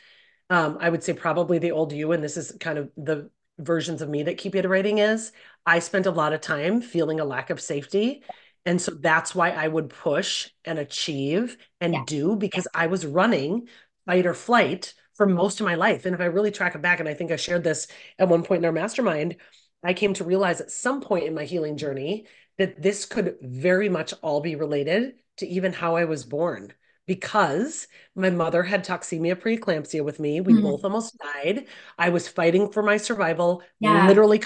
um, 0.50 0.76
I 0.78 0.90
would 0.90 1.02
say 1.02 1.14
probably 1.14 1.58
the 1.58 1.70
old 1.70 1.90
you, 1.90 2.12
and 2.12 2.22
this 2.22 2.36
is 2.36 2.54
kind 2.60 2.76
of 2.76 2.90
the 2.98 3.30
versions 3.58 4.02
of 4.02 4.10
me 4.10 4.24
that 4.24 4.36
keep 4.36 4.54
iterating 4.54 4.98
is 4.98 5.32
I 5.64 5.78
spent 5.78 6.04
a 6.04 6.10
lot 6.10 6.34
of 6.34 6.42
time 6.42 6.82
feeling 6.82 7.20
a 7.20 7.24
lack 7.24 7.48
of 7.48 7.62
safety. 7.62 8.22
And 8.66 8.78
so 8.78 8.92
that's 8.92 9.34
why 9.34 9.52
I 9.52 9.66
would 9.66 9.88
push 9.88 10.50
and 10.66 10.78
achieve 10.78 11.56
and 11.80 11.94
yeah. 11.94 12.02
do 12.06 12.36
because 12.36 12.68
I 12.74 12.88
was 12.88 13.06
running 13.06 13.68
fight 14.04 14.26
or 14.26 14.34
flight 14.34 14.92
for 15.14 15.24
most 15.24 15.60
of 15.60 15.64
my 15.64 15.76
life. 15.76 16.04
And 16.04 16.14
if 16.14 16.20
I 16.20 16.26
really 16.26 16.50
track 16.50 16.74
it 16.74 16.82
back, 16.82 17.00
and 17.00 17.08
I 17.08 17.14
think 17.14 17.32
I 17.32 17.36
shared 17.36 17.64
this 17.64 17.86
at 18.18 18.28
one 18.28 18.42
point 18.42 18.58
in 18.58 18.66
our 18.66 18.72
mastermind, 18.72 19.36
I 19.82 19.94
came 19.94 20.12
to 20.14 20.24
realize 20.24 20.60
at 20.60 20.70
some 20.70 21.00
point 21.00 21.24
in 21.24 21.34
my 21.34 21.44
healing 21.44 21.78
journey 21.78 22.26
that 22.58 22.82
this 22.82 23.06
could 23.06 23.38
very 23.40 23.88
much 23.88 24.12
all 24.20 24.42
be 24.42 24.56
related 24.56 25.14
to 25.38 25.46
even 25.46 25.72
how 25.72 25.96
I 25.96 26.04
was 26.04 26.26
born 26.26 26.74
because 27.06 27.86
my 28.14 28.30
mother 28.30 28.62
had 28.62 28.84
toxemia 28.84 29.36
preeclampsia 29.36 30.04
with 30.04 30.20
me. 30.20 30.40
We 30.40 30.54
mm-hmm. 30.54 30.62
both 30.62 30.84
almost 30.84 31.16
died. 31.18 31.66
I 31.98 32.08
was 32.08 32.28
fighting 32.28 32.70
for 32.70 32.82
my 32.82 32.96
survival, 32.96 33.62
yeah. 33.80 34.06
literally 34.08 34.40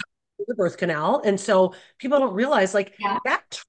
the 0.46 0.54
birth 0.54 0.76
canal. 0.76 1.22
And 1.24 1.38
so 1.38 1.74
people 1.98 2.18
don't 2.18 2.34
realize 2.34 2.74
like 2.74 2.94
yeah. 2.98 3.18
that 3.24 3.60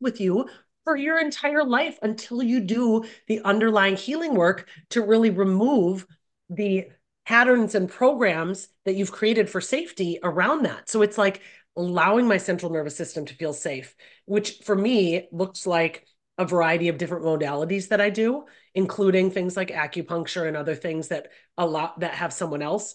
with 0.00 0.20
you 0.20 0.48
for 0.84 0.96
your 0.96 1.20
entire 1.20 1.64
life 1.64 1.98
until 2.02 2.42
you 2.42 2.60
do 2.60 3.04
the 3.26 3.40
underlying 3.42 3.96
healing 3.96 4.34
work 4.34 4.68
to 4.90 5.02
really 5.02 5.30
remove 5.30 6.06
the 6.48 6.88
patterns 7.26 7.74
and 7.74 7.90
programs 7.90 8.68
that 8.86 8.94
you've 8.94 9.12
created 9.12 9.50
for 9.50 9.60
safety 9.60 10.18
around 10.22 10.64
that. 10.64 10.88
So 10.88 11.02
it's 11.02 11.18
like 11.18 11.42
allowing 11.76 12.26
my 12.26 12.38
central 12.38 12.72
nervous 12.72 12.96
system 12.96 13.26
to 13.26 13.34
feel 13.34 13.52
safe, 13.52 13.94
which 14.24 14.60
for 14.64 14.74
me 14.74 15.28
looks 15.30 15.66
like 15.66 16.06
a 16.38 16.44
variety 16.44 16.88
of 16.88 16.98
different 16.98 17.24
modalities 17.24 17.88
that 17.88 18.00
I 18.00 18.10
do, 18.10 18.44
including 18.74 19.30
things 19.30 19.56
like 19.56 19.68
acupuncture 19.68 20.46
and 20.46 20.56
other 20.56 20.76
things 20.76 21.08
that 21.08 21.28
a 21.56 21.66
lot 21.66 22.00
that 22.00 22.14
have 22.14 22.32
someone 22.32 22.62
else 22.62 22.94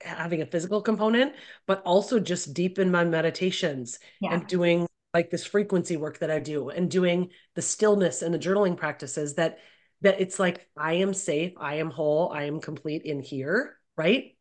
having 0.00 0.42
a 0.42 0.46
physical 0.46 0.82
component, 0.82 1.34
but 1.66 1.82
also 1.82 2.20
just 2.20 2.54
deepen 2.54 2.90
my 2.90 3.04
meditations 3.04 3.98
yeah. 4.20 4.34
and 4.34 4.46
doing 4.46 4.86
like 5.14 5.30
this 5.30 5.46
frequency 5.46 5.96
work 5.96 6.18
that 6.18 6.30
I 6.30 6.40
do 6.40 6.68
and 6.70 6.90
doing 6.90 7.30
the 7.54 7.62
stillness 7.62 8.22
and 8.22 8.34
the 8.34 8.38
journaling 8.38 8.76
practices 8.76 9.34
that 9.36 9.58
that 10.00 10.20
it's 10.20 10.38
like 10.38 10.68
I 10.76 10.94
am 10.94 11.14
safe, 11.14 11.54
I 11.56 11.76
am 11.76 11.90
whole, 11.90 12.30
I 12.30 12.44
am 12.44 12.60
complete 12.60 13.02
in 13.02 13.20
here, 13.20 13.78
right? 13.96 14.33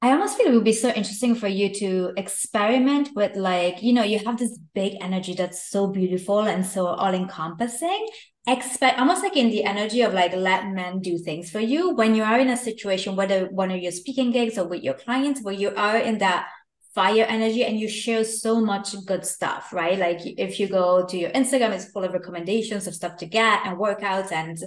I 0.00 0.12
almost 0.12 0.36
feel 0.36 0.46
it 0.46 0.54
would 0.54 0.64
be 0.64 0.72
so 0.72 0.90
interesting 0.90 1.34
for 1.34 1.48
you 1.48 1.74
to 1.74 2.12
experiment 2.16 3.10
with 3.16 3.34
like, 3.34 3.82
you 3.82 3.92
know, 3.92 4.04
you 4.04 4.20
have 4.20 4.38
this 4.38 4.56
big 4.72 4.94
energy 5.00 5.34
that's 5.34 5.68
so 5.68 5.88
beautiful 5.88 6.40
and 6.40 6.64
so 6.64 6.86
all 6.86 7.12
encompassing. 7.12 8.06
Expect 8.46 9.00
almost 9.00 9.24
like 9.24 9.36
in 9.36 9.50
the 9.50 9.64
energy 9.64 10.02
of 10.02 10.14
like 10.14 10.32
let 10.34 10.68
men 10.68 11.00
do 11.00 11.18
things 11.18 11.50
for 11.50 11.58
you 11.58 11.94
when 11.96 12.14
you 12.14 12.22
are 12.22 12.38
in 12.38 12.48
a 12.48 12.56
situation, 12.56 13.16
whether 13.16 13.46
one 13.46 13.72
of 13.72 13.80
your 13.80 13.90
speaking 13.90 14.30
gigs 14.30 14.56
or 14.56 14.68
with 14.68 14.84
your 14.84 14.94
clients, 14.94 15.42
where 15.42 15.54
you 15.54 15.74
are 15.74 15.98
in 15.98 16.18
that 16.18 16.46
fire 16.94 17.24
energy 17.28 17.64
and 17.64 17.78
you 17.78 17.88
share 17.88 18.22
so 18.22 18.60
much 18.60 18.94
good 19.04 19.26
stuff, 19.26 19.72
right? 19.72 19.98
Like 19.98 20.20
if 20.22 20.60
you 20.60 20.68
go 20.68 21.06
to 21.06 21.18
your 21.18 21.30
Instagram, 21.30 21.72
it's 21.72 21.90
full 21.90 22.04
of 22.04 22.12
recommendations 22.12 22.86
of 22.86 22.94
stuff 22.94 23.16
to 23.16 23.26
get 23.26 23.66
and 23.66 23.78
workouts 23.78 24.30
and 24.30 24.58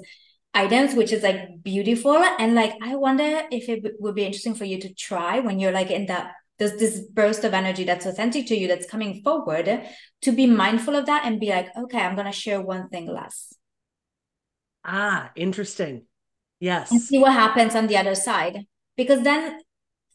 items 0.54 0.96
which 0.96 1.12
is 1.12 1.24
like 1.24 1.62
beautiful. 1.64 2.16
And 2.16 2.56
like 2.56 2.74
i 2.82 2.96
wonder 2.96 3.44
if 3.52 3.70
it 3.70 3.94
would 4.00 4.16
be 4.16 4.26
interesting 4.26 4.56
for 4.56 4.66
you 4.66 4.80
to 4.82 4.94
try 4.94 5.40
when 5.40 5.60
you're 5.60 5.72
like 5.72 5.92
in 5.92 6.08
that 6.08 6.34
there's 6.60 6.78
this 6.78 7.00
burst 7.00 7.44
of 7.44 7.54
energy 7.54 7.84
that's 7.84 8.06
authentic 8.06 8.46
to 8.48 8.56
you 8.56 8.68
that's 8.68 8.86
coming 8.86 9.22
forward 9.24 9.82
to 10.22 10.32
be 10.32 10.46
mindful 10.46 10.96
of 10.96 11.08
that 11.08 11.26
and 11.26 11.40
be 11.40 11.50
like 11.50 11.76
okay 11.76 12.00
i'm 12.00 12.16
going 12.16 12.28
to 12.28 12.32
share 12.32 12.62
one 12.62 12.90
thing 12.90 13.08
less. 13.08 13.54
Ah 14.84 15.32
interesting. 15.36 16.04
Yes. 16.60 16.92
And 16.92 17.02
see 17.02 17.18
what 17.18 17.34
happens 17.34 17.74
on 17.76 17.88
the 17.88 17.98
other 17.98 18.16
side. 18.16 18.66
Because 18.96 19.24
then 19.24 19.62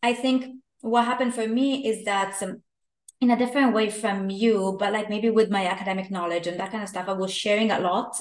i 0.03 0.13
think 0.13 0.57
what 0.81 1.05
happened 1.05 1.35
for 1.35 1.47
me 1.49 1.87
is 1.87 2.05
that 2.05 2.41
um, 2.43 2.63
in 3.21 3.31
a 3.31 3.37
different 3.37 3.73
way 3.73 3.89
from 3.91 4.31
you 4.31 4.77
but 4.79 4.93
like 4.93 5.09
maybe 5.09 5.31
with 5.31 5.51
my 5.51 5.67
academic 5.67 6.11
knowledge 6.11 6.47
and 6.47 6.61
that 6.61 6.71
kind 6.71 6.83
of 6.83 6.89
stuff 6.89 7.09
i 7.09 7.13
was 7.13 7.33
sharing 7.33 7.71
a 7.71 7.81
lot 7.81 8.15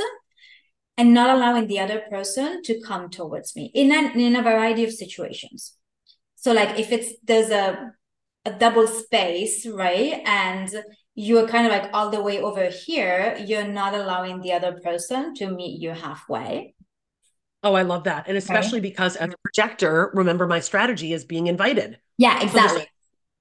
and 0.98 1.14
not 1.14 1.30
allowing 1.30 1.68
the 1.68 1.80
other 1.80 2.02
person 2.10 2.62
to 2.64 2.80
come 2.82 3.10
towards 3.10 3.56
me 3.56 3.72
in 3.74 3.91
a, 3.91 4.12
in 4.18 4.36
a 4.36 4.41
variety 4.41 4.84
of 4.84 4.93
situations. 4.93 5.76
So 6.36 6.54
like 6.54 6.80
if 6.80 6.91
it's 6.91 7.14
there's 7.24 7.50
a 7.50 7.91
a 8.46 8.52
double 8.52 8.88
space 8.88 9.66
right 9.66 10.22
and 10.26 10.70
you're 11.16 11.48
kind 11.48 11.66
of 11.66 11.72
like 11.72 11.89
all 11.93 12.12
the 12.12 12.22
way 12.22 12.39
over 12.39 12.70
here 12.70 13.36
you're 13.43 13.68
not 13.68 13.96
allowing 13.96 14.39
the 14.41 14.54
other 14.54 14.80
person 14.84 15.34
to 15.36 15.50
meet 15.50 15.82
you 15.82 15.89
halfway. 15.89 16.76
Oh 17.64 17.74
i 17.74 17.82
love 17.82 18.04
that. 18.04 18.26
And 18.28 18.38
especially 18.38 18.78
right. 18.80 18.84
because 18.84 19.16
as 19.16 19.34
a 19.34 19.38
projector 19.43 20.12
remember 20.14 20.46
my 20.46 20.60
strategy 20.60 21.14
is 21.14 21.26
being 21.26 21.48
invited. 21.48 22.00
Yeah 22.18 22.41
exactly. 22.43 22.82
so 22.82 22.88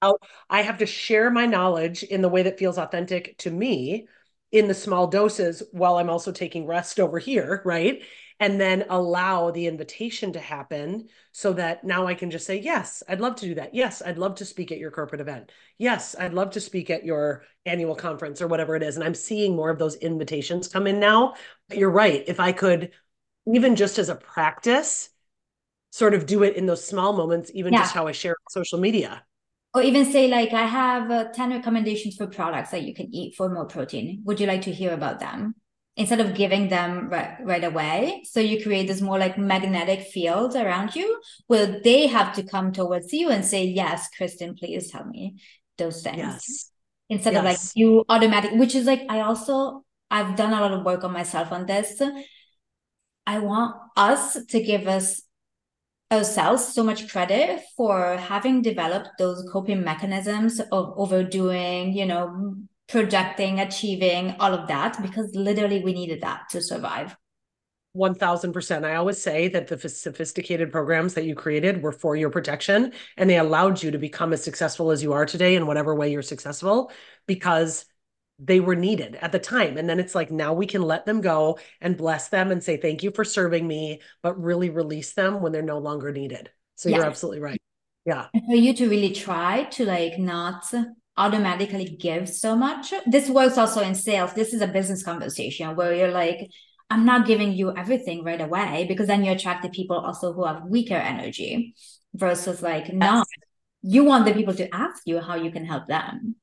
oh, 0.01 0.17
I 0.49 0.63
have 0.63 0.79
to 0.79 0.87
share 0.87 1.29
my 1.29 1.45
knowledge 1.45 2.01
in 2.01 2.21
the 2.21 2.29
way 2.29 2.43
that 2.43 2.57
feels 2.57 2.79
authentic 2.79 3.37
to 3.39 3.51
me 3.51 4.07
in 4.55 4.69
the 4.69 4.73
small 4.73 5.05
doses 5.05 5.61
while 5.73 5.97
I'm 5.97 6.09
also 6.09 6.31
taking 6.31 6.65
rest 6.65 6.97
over 6.97 7.19
here, 7.19 7.61
right? 7.65 8.01
And 8.39 8.59
then 8.59 8.85
allow 8.89 9.51
the 9.51 9.67
invitation 9.67 10.31
to 10.33 10.39
happen 10.39 11.09
so 11.33 11.51
that 11.53 11.83
now 11.83 12.07
I 12.07 12.13
can 12.13 12.31
just 12.31 12.45
say, 12.45 12.59
Yes, 12.59 13.03
I'd 13.09 13.19
love 13.19 13.35
to 13.37 13.45
do 13.45 13.55
that. 13.55 13.75
Yes, 13.75 14.01
I'd 14.05 14.17
love 14.17 14.35
to 14.35 14.45
speak 14.45 14.71
at 14.71 14.77
your 14.77 14.91
corporate 14.91 15.19
event. 15.19 15.51
Yes, 15.77 16.15
I'd 16.17 16.33
love 16.33 16.51
to 16.51 16.61
speak 16.61 16.89
at 16.89 17.03
your 17.03 17.43
annual 17.65 17.95
conference 17.95 18.41
or 18.41 18.47
whatever 18.47 18.77
it 18.77 18.83
is. 18.83 18.95
And 18.95 19.03
I'm 19.03 19.13
seeing 19.13 19.57
more 19.57 19.69
of 19.69 19.77
those 19.77 19.95
invitations 19.95 20.69
come 20.69 20.87
in 20.87 21.01
now. 21.01 21.33
But 21.67 21.77
you're 21.77 21.91
right. 21.91 22.23
If 22.25 22.39
I 22.39 22.53
could, 22.53 22.91
even 23.53 23.75
just 23.75 23.99
as 23.99 24.07
a 24.07 24.15
practice, 24.15 25.09
sort 25.91 26.13
of 26.13 26.25
do 26.25 26.43
it 26.43 26.55
in 26.55 26.65
those 26.65 26.85
small 26.85 27.11
moments, 27.11 27.51
even 27.53 27.73
yeah. 27.73 27.79
just 27.79 27.93
how 27.93 28.07
I 28.07 28.13
share 28.13 28.35
social 28.49 28.79
media 28.79 29.25
or 29.75 29.81
even 29.81 30.09
say 30.09 30.27
like 30.29 30.53
i 30.53 30.65
have 30.65 31.11
uh, 31.11 31.25
10 31.33 31.51
recommendations 31.51 32.15
for 32.15 32.27
products 32.27 32.71
that 32.71 32.83
you 32.83 32.93
can 32.95 33.13
eat 33.13 33.35
for 33.35 33.49
more 33.49 33.65
protein. 33.65 34.21
Would 34.23 34.39
you 34.39 34.47
like 34.47 34.61
to 34.63 34.71
hear 34.71 34.93
about 34.93 35.19
them? 35.19 35.55
Instead 35.97 36.19
of 36.19 36.33
giving 36.33 36.67
them 36.67 37.09
right, 37.09 37.37
right 37.41 37.63
away. 37.63 38.23
So 38.25 38.41
you 38.41 38.61
create 38.61 38.87
this 38.87 39.01
more 39.01 39.17
like 39.17 39.37
magnetic 39.37 40.01
field 40.01 40.55
around 40.55 40.95
you 40.95 41.21
where 41.47 41.79
they 41.81 42.07
have 42.07 42.33
to 42.35 42.43
come 42.43 42.71
towards 42.71 43.13
you 43.13 43.29
and 43.29 43.45
say 43.45 43.65
yes 43.65 44.09
Kristin 44.17 44.57
please 44.57 44.91
tell 44.91 45.05
me 45.05 45.35
those 45.77 46.01
things. 46.01 46.17
Yes. 46.17 46.71
instead 47.09 47.33
yes. 47.33 47.39
of 47.39 47.45
like 47.45 47.59
you 47.75 48.03
automatic 48.09 48.51
which 48.59 48.73
is 48.73 48.85
like 48.91 49.01
i 49.15 49.19
also 49.19 49.83
i've 50.09 50.35
done 50.35 50.53
a 50.53 50.61
lot 50.61 50.71
of 50.71 50.85
work 50.85 51.03
on 51.03 51.11
myself 51.11 51.51
on 51.51 51.65
this. 51.65 52.01
I 53.27 53.39
want 53.39 53.75
us 53.97 54.37
to 54.53 54.61
give 54.61 54.87
us 54.87 55.21
ourselves 56.11 56.73
so 56.73 56.83
much 56.83 57.09
credit 57.09 57.61
for 57.75 58.17
having 58.17 58.61
developed 58.61 59.09
those 59.17 59.47
coping 59.51 59.83
mechanisms 59.83 60.59
of 60.59 60.93
overdoing, 60.97 61.93
you 61.93 62.05
know, 62.05 62.55
projecting, 62.87 63.59
achieving, 63.59 64.35
all 64.39 64.53
of 64.53 64.67
that, 64.67 65.01
because 65.01 65.33
literally 65.33 65.83
we 65.83 65.93
needed 65.93 66.21
that 66.21 66.43
to 66.51 66.61
survive. 66.61 67.15
1000%. 67.95 68.83
I 68.83 68.95
always 68.95 69.21
say 69.21 69.47
that 69.47 69.67
the 69.67 69.77
sophisticated 69.89 70.71
programs 70.71 71.13
that 71.13 71.23
you 71.23 71.33
created 71.33 71.81
were 71.81 71.93
for 71.93 72.15
your 72.15 72.29
protection 72.29 72.91
and 73.15 73.29
they 73.29 73.37
allowed 73.37 73.81
you 73.81 73.89
to 73.91 73.97
become 73.97 74.33
as 74.33 74.43
successful 74.43 74.91
as 74.91 75.01
you 75.01 75.13
are 75.13 75.25
today 75.25 75.55
in 75.55 75.65
whatever 75.65 75.95
way 75.95 76.11
you're 76.11 76.21
successful 76.21 76.91
because 77.25 77.85
they 78.39 78.59
were 78.59 78.75
needed 78.75 79.15
at 79.21 79.31
the 79.31 79.39
time. 79.39 79.77
And 79.77 79.89
then 79.89 79.99
it's 79.99 80.15
like 80.15 80.31
now 80.31 80.53
we 80.53 80.65
can 80.65 80.81
let 80.81 81.05
them 81.05 81.21
go 81.21 81.57
and 81.81 81.97
bless 81.97 82.27
them 82.27 82.51
and 82.51 82.63
say, 82.63 82.77
thank 82.77 83.03
you 83.03 83.11
for 83.11 83.23
serving 83.23 83.67
me, 83.67 84.01
but 84.21 84.41
really 84.41 84.69
release 84.69 85.13
them 85.13 85.41
when 85.41 85.51
they're 85.51 85.61
no 85.61 85.77
longer 85.77 86.11
needed. 86.11 86.49
So 86.75 86.89
yes. 86.89 86.97
you're 86.97 87.05
absolutely 87.05 87.41
right. 87.41 87.61
Yeah. 88.05 88.27
And 88.33 88.43
for 88.45 88.55
you 88.55 88.73
to 88.73 88.89
really 88.89 89.11
try 89.11 89.63
to 89.63 89.85
like 89.85 90.19
not 90.19 90.65
automatically 91.17 91.85
give 91.85 92.27
so 92.27 92.55
much. 92.55 92.93
This 93.05 93.29
works 93.29 93.57
also 93.57 93.81
in 93.81 93.95
sales. 93.95 94.33
This 94.33 94.53
is 94.53 94.61
a 94.61 94.67
business 94.67 95.01
conversation 95.01 95.75
where 95.75 95.93
you're 95.93 96.11
like, 96.11 96.49
I'm 96.89 97.05
not 97.05 97.25
giving 97.25 97.53
you 97.53 97.75
everything 97.75 98.23
right 98.23 98.41
away 98.41 98.85
because 98.87 99.07
then 99.07 99.23
you 99.23 99.31
attract 99.31 99.63
the 99.63 99.69
people 99.69 99.97
also 99.97 100.33
who 100.33 100.45
have 100.45 100.65
weaker 100.65 100.95
energy 100.95 101.73
versus 102.13 102.61
like, 102.61 102.93
no, 102.93 103.23
you 103.81 104.03
want 104.03 104.25
the 104.25 104.33
people 104.33 104.53
to 104.55 104.73
ask 104.75 105.01
you 105.05 105.19
how 105.19 105.35
you 105.35 105.51
can 105.51 105.65
help 105.65 105.87
them. 105.87 106.35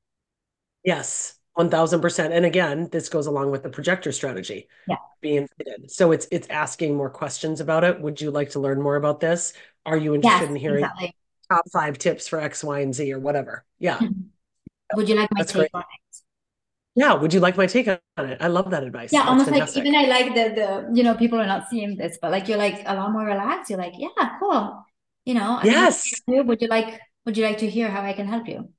Yes. 0.83 1.35
1000% 1.57 2.31
and 2.31 2.45
again 2.45 2.89
this 2.91 3.09
goes 3.09 3.27
along 3.27 3.51
with 3.51 3.63
the 3.63 3.69
projector 3.69 4.11
strategy 4.11 4.67
yeah. 4.87 4.95
being 5.21 5.47
fitted. 5.57 5.91
So 5.91 6.11
it's 6.11 6.27
it's 6.31 6.47
asking 6.49 6.95
more 6.95 7.09
questions 7.09 7.59
about 7.59 7.83
it. 7.83 7.99
Would 8.01 8.19
you 8.19 8.31
like 8.31 8.49
to 8.51 8.59
learn 8.59 8.81
more 8.81 8.95
about 8.95 9.19
this? 9.19 9.53
Are 9.85 9.97
you 9.97 10.15
interested 10.15 10.45
yes, 10.45 10.49
in 10.49 10.55
hearing 10.55 10.83
exactly. 10.83 11.15
top 11.51 11.65
five 11.71 11.97
tips 11.97 12.27
for 12.27 12.39
x 12.39 12.63
y 12.63 12.79
and 12.79 12.93
z 12.93 13.13
or 13.13 13.19
whatever? 13.19 13.65
Yeah. 13.79 13.97
Mm-hmm. 13.97 14.97
Would 14.97 15.09
you 15.09 15.15
like 15.15 15.29
my 15.31 15.41
That's 15.41 15.51
take 15.51 15.71
great. 15.71 15.71
on 15.73 15.81
it? 15.81 16.17
Yeah 16.95 17.13
would 17.13 17.33
you 17.33 17.39
like 17.39 17.57
my 17.57 17.67
take 17.67 17.87
on 17.87 17.99
it? 18.17 18.37
I 18.41 18.47
love 18.47 18.71
that 18.71 18.83
advice. 18.83 19.13
Yeah 19.13 19.19
That's 19.19 19.29
almost 19.29 19.49
fantastic. 19.49 19.77
like 19.77 19.87
even 19.87 19.99
i 19.99 20.07
like 20.07 20.33
the 20.33 20.55
the 20.55 20.89
you 20.93 21.03
know 21.03 21.15
people 21.15 21.39
are 21.39 21.47
not 21.47 21.69
seeing 21.69 21.97
this 21.97 22.17
but 22.21 22.31
like 22.31 22.47
you're 22.47 22.57
like 22.57 22.81
a 22.85 22.95
lot 22.95 23.11
more 23.11 23.25
relaxed. 23.25 23.69
You're 23.69 23.79
like 23.79 23.93
yeah 23.97 24.37
cool. 24.39 24.85
You 25.25 25.35
know 25.35 25.59
yes. 25.63 26.11
Would 26.27 26.61
you 26.61 26.67
like 26.67 26.99
would 27.25 27.37
you 27.37 27.43
like 27.43 27.59
to 27.59 27.69
hear 27.69 27.89
how 27.89 28.01
i 28.01 28.13
can 28.13 28.27
help 28.27 28.47
you 28.47 28.69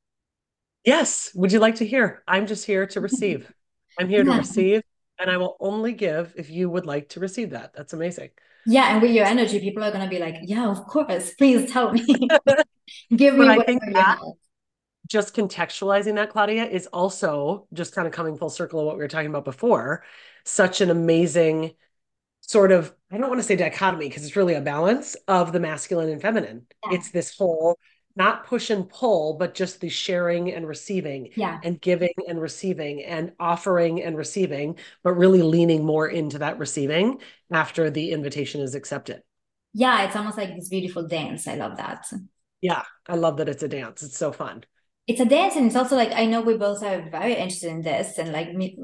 Yes. 0.84 1.30
Would 1.34 1.52
you 1.52 1.58
like 1.58 1.76
to 1.76 1.86
hear? 1.86 2.22
I'm 2.26 2.46
just 2.46 2.66
here 2.66 2.86
to 2.86 2.98
mm-hmm. 2.98 3.02
receive. 3.04 3.52
I'm 3.98 4.08
here 4.08 4.24
yeah. 4.24 4.32
to 4.32 4.38
receive, 4.38 4.82
and 5.18 5.30
I 5.30 5.36
will 5.36 5.56
only 5.60 5.92
give 5.92 6.34
if 6.36 6.50
you 6.50 6.68
would 6.68 6.86
like 6.86 7.10
to 7.10 7.20
receive 7.20 7.50
that. 7.50 7.74
That's 7.74 7.92
amazing. 7.92 8.30
Yeah, 8.66 8.92
and 8.92 9.02
with 9.02 9.12
your 9.12 9.26
energy, 9.26 9.60
people 9.60 9.84
are 9.84 9.90
going 9.90 10.04
to 10.04 10.10
be 10.10 10.18
like, 10.18 10.36
"Yeah, 10.42 10.68
of 10.68 10.86
course. 10.86 11.34
Please 11.34 11.70
tell 11.70 11.92
me. 11.92 12.04
give 13.16 13.34
me." 13.34 13.46
But 13.46 13.60
I 13.60 13.62
think 13.62 13.82
that 13.92 14.20
just 15.06 15.36
contextualizing 15.36 16.14
that, 16.16 16.30
Claudia, 16.30 16.64
is 16.64 16.86
also 16.88 17.66
just 17.72 17.94
kind 17.94 18.06
of 18.06 18.12
coming 18.12 18.36
full 18.36 18.50
circle 18.50 18.80
of 18.80 18.86
what 18.86 18.96
we 18.96 19.02
were 19.02 19.08
talking 19.08 19.28
about 19.28 19.44
before. 19.44 20.02
Such 20.44 20.80
an 20.80 20.90
amazing 20.90 21.72
sort 22.40 22.72
of 22.72 22.94
I 23.10 23.16
don't 23.16 23.28
want 23.28 23.40
to 23.40 23.46
say 23.46 23.56
dichotomy 23.56 24.08
because 24.08 24.24
it's 24.24 24.36
really 24.36 24.54
a 24.54 24.60
balance 24.60 25.16
of 25.28 25.52
the 25.52 25.60
masculine 25.60 26.08
and 26.08 26.20
feminine. 26.20 26.66
Yeah. 26.84 26.96
It's 26.96 27.10
this 27.10 27.36
whole 27.36 27.78
not 28.16 28.46
push 28.46 28.70
and 28.70 28.88
pull, 28.88 29.34
but 29.34 29.54
just 29.54 29.80
the 29.80 29.88
sharing 29.88 30.52
and 30.52 30.66
receiving 30.66 31.30
yeah. 31.36 31.58
and 31.62 31.80
giving 31.80 32.14
and 32.28 32.40
receiving 32.40 33.02
and 33.02 33.32
offering 33.40 34.02
and 34.02 34.16
receiving, 34.16 34.76
but 35.02 35.14
really 35.14 35.42
leaning 35.42 35.84
more 35.84 36.08
into 36.08 36.38
that 36.38 36.58
receiving 36.58 37.20
after 37.50 37.90
the 37.90 38.12
invitation 38.12 38.60
is 38.60 38.74
accepted. 38.74 39.22
Yeah, 39.72 40.04
it's 40.04 40.16
almost 40.16 40.38
like 40.38 40.54
this 40.54 40.68
beautiful 40.68 41.08
dance. 41.08 41.48
I 41.48 41.56
love 41.56 41.76
that. 41.78 42.06
Yeah, 42.60 42.82
I 43.08 43.16
love 43.16 43.38
that 43.38 43.48
it's 43.48 43.62
a 43.62 43.68
dance. 43.68 44.02
It's 44.02 44.16
so 44.16 44.32
fun. 44.32 44.64
It's 45.06 45.20
a 45.20 45.26
dance, 45.26 45.56
and 45.56 45.66
it's 45.66 45.76
also 45.76 45.96
like 45.96 46.12
I 46.12 46.24
know 46.24 46.40
we 46.40 46.56
both 46.56 46.82
are 46.82 47.10
very 47.10 47.34
interested 47.34 47.70
in 47.70 47.82
this, 47.82 48.16
and 48.16 48.32
like 48.32 48.54
me, 48.54 48.78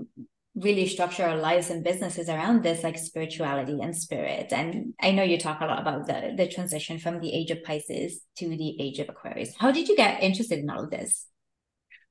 really 0.57 0.87
structure 0.87 1.25
our 1.25 1.37
lives 1.37 1.71
and 1.71 1.85
businesses 1.85 2.29
around 2.29 2.63
this 2.63 2.83
like 2.83 2.99
spirituality 2.99 3.79
and 3.81 3.97
spirit 3.97 4.53
and 4.53 4.93
i 5.01 5.13
know 5.13 5.23
you 5.23 5.39
talk 5.39 5.61
a 5.61 5.65
lot 5.65 5.81
about 5.81 6.07
the 6.07 6.35
the 6.37 6.49
transition 6.49 6.99
from 6.99 7.21
the 7.21 7.33
age 7.33 7.51
of 7.51 7.63
pisces 7.63 8.23
to 8.37 8.49
the 8.49 8.77
age 8.81 8.99
of 8.99 9.09
aquarius 9.09 9.55
how 9.59 9.71
did 9.71 9.89
you 9.89 9.97
get 9.97 10.23
interested 10.23 10.59
in 10.59 10.69
all 10.69 10.85
of 10.85 10.91
this 10.91 11.27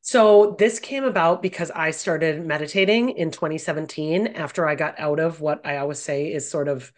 so 0.02 0.56
this 0.58 0.80
came 0.80 1.04
about 1.04 1.42
because 1.42 1.70
i 1.72 1.92
started 1.92 2.46
meditating 2.46 3.10
in 3.10 3.30
2017 3.30 4.28
after 4.28 4.66
i 4.66 4.74
got 4.74 4.98
out 4.98 5.20
of 5.20 5.42
what 5.42 5.66
i 5.66 5.78
always 5.78 6.00
say 6.00 6.32
is 6.32 6.50
sort 6.50 6.70
of 6.70 6.94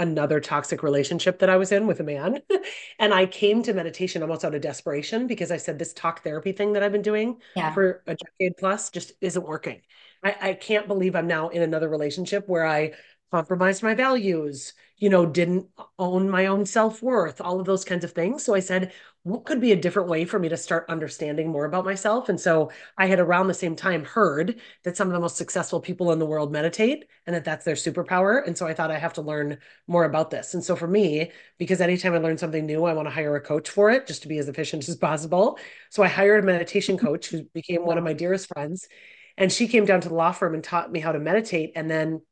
another 0.00 0.40
toxic 0.40 0.82
relationship 0.82 1.38
that 1.40 1.50
I 1.50 1.58
was 1.58 1.72
in 1.72 1.86
with 1.86 2.00
a 2.00 2.02
man. 2.02 2.40
and 2.98 3.12
I 3.12 3.26
came 3.26 3.62
to 3.64 3.74
meditation 3.74 4.22
almost 4.22 4.46
out 4.46 4.54
of 4.54 4.62
desperation 4.62 5.26
because 5.26 5.50
I 5.50 5.58
said 5.58 5.78
this 5.78 5.92
talk 5.92 6.24
therapy 6.24 6.52
thing 6.52 6.72
that 6.72 6.82
I've 6.82 6.90
been 6.90 7.02
doing 7.02 7.36
yeah. 7.54 7.74
for 7.74 8.02
a 8.06 8.16
decade 8.16 8.56
plus 8.56 8.88
just 8.88 9.12
isn't 9.20 9.46
working. 9.46 9.82
I, 10.22 10.36
I 10.40 10.54
can't 10.54 10.86
believe 10.86 11.16
I'm 11.16 11.26
now 11.26 11.48
in 11.48 11.62
another 11.62 11.88
relationship 11.88 12.48
where 12.48 12.66
I 12.66 12.92
compromised 13.30 13.82
my 13.82 13.94
values, 13.94 14.72
you 14.96 15.08
know, 15.08 15.24
didn't 15.24 15.68
own 15.98 16.28
my 16.28 16.46
own 16.46 16.66
self 16.66 17.02
worth, 17.02 17.40
all 17.40 17.60
of 17.60 17.66
those 17.66 17.84
kinds 17.84 18.04
of 18.04 18.12
things. 18.12 18.44
So 18.44 18.54
I 18.54 18.60
said, 18.60 18.92
what 19.22 19.44
could 19.44 19.60
be 19.60 19.72
a 19.72 19.76
different 19.76 20.08
way 20.08 20.24
for 20.24 20.38
me 20.38 20.48
to 20.48 20.56
start 20.56 20.86
understanding 20.88 21.48
more 21.48 21.64
about 21.64 21.84
myself? 21.84 22.28
And 22.28 22.40
so 22.40 22.70
I 22.98 23.06
had 23.06 23.20
around 23.20 23.46
the 23.46 23.54
same 23.54 23.76
time 23.76 24.04
heard 24.04 24.58
that 24.82 24.96
some 24.96 25.06
of 25.08 25.12
the 25.12 25.20
most 25.20 25.36
successful 25.36 25.78
people 25.78 26.10
in 26.10 26.18
the 26.18 26.26
world 26.26 26.50
meditate 26.50 27.04
and 27.26 27.36
that 27.36 27.44
that's 27.44 27.64
their 27.64 27.74
superpower. 27.76 28.44
And 28.44 28.56
so 28.58 28.66
I 28.66 28.74
thought 28.74 28.90
I 28.90 28.98
have 28.98 29.12
to 29.14 29.22
learn 29.22 29.58
more 29.86 30.04
about 30.04 30.30
this. 30.30 30.54
And 30.54 30.64
so 30.64 30.74
for 30.74 30.88
me, 30.88 31.30
because 31.58 31.80
anytime 31.80 32.14
I 32.14 32.18
learn 32.18 32.38
something 32.38 32.66
new, 32.66 32.84
I 32.84 32.94
want 32.94 33.06
to 33.06 33.14
hire 33.14 33.36
a 33.36 33.40
coach 33.40 33.68
for 33.70 33.90
it 33.90 34.06
just 34.06 34.22
to 34.22 34.28
be 34.28 34.38
as 34.38 34.48
efficient 34.48 34.88
as 34.88 34.96
possible. 34.96 35.58
So 35.90 36.02
I 36.02 36.08
hired 36.08 36.42
a 36.42 36.46
meditation 36.46 36.98
coach 36.98 37.28
who 37.28 37.44
became 37.54 37.84
one 37.84 37.98
of 37.98 38.04
my 38.04 38.14
dearest 38.14 38.48
friends. 38.48 38.88
And 39.36 39.52
she 39.52 39.68
came 39.68 39.84
down 39.84 40.00
to 40.02 40.08
the 40.08 40.14
law 40.14 40.32
firm 40.32 40.54
and 40.54 40.62
taught 40.64 40.92
me 40.92 41.00
how 41.00 41.12
to 41.12 41.18
meditate. 41.18 41.72
And 41.76 41.90
then 41.90 42.22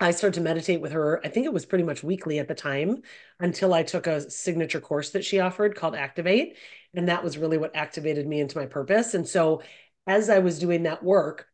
I 0.00 0.12
started 0.12 0.34
to 0.34 0.40
meditate 0.40 0.80
with 0.80 0.92
her. 0.92 1.20
I 1.24 1.28
think 1.28 1.46
it 1.46 1.52
was 1.52 1.66
pretty 1.66 1.84
much 1.84 2.02
weekly 2.02 2.38
at 2.38 2.48
the 2.48 2.54
time 2.54 3.02
until 3.40 3.74
I 3.74 3.82
took 3.82 4.06
a 4.06 4.30
signature 4.30 4.80
course 4.80 5.10
that 5.10 5.24
she 5.24 5.40
offered 5.40 5.74
called 5.74 5.96
Activate. 5.96 6.56
And 6.94 7.08
that 7.08 7.24
was 7.24 7.38
really 7.38 7.58
what 7.58 7.74
activated 7.74 8.26
me 8.26 8.40
into 8.40 8.58
my 8.58 8.66
purpose. 8.66 9.14
And 9.14 9.26
so 9.26 9.62
as 10.06 10.30
I 10.30 10.38
was 10.38 10.58
doing 10.58 10.84
that 10.84 11.02
work, 11.02 11.46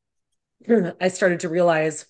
I 1.01 1.09
started 1.09 1.41
to 1.41 1.49
realize 1.49 2.07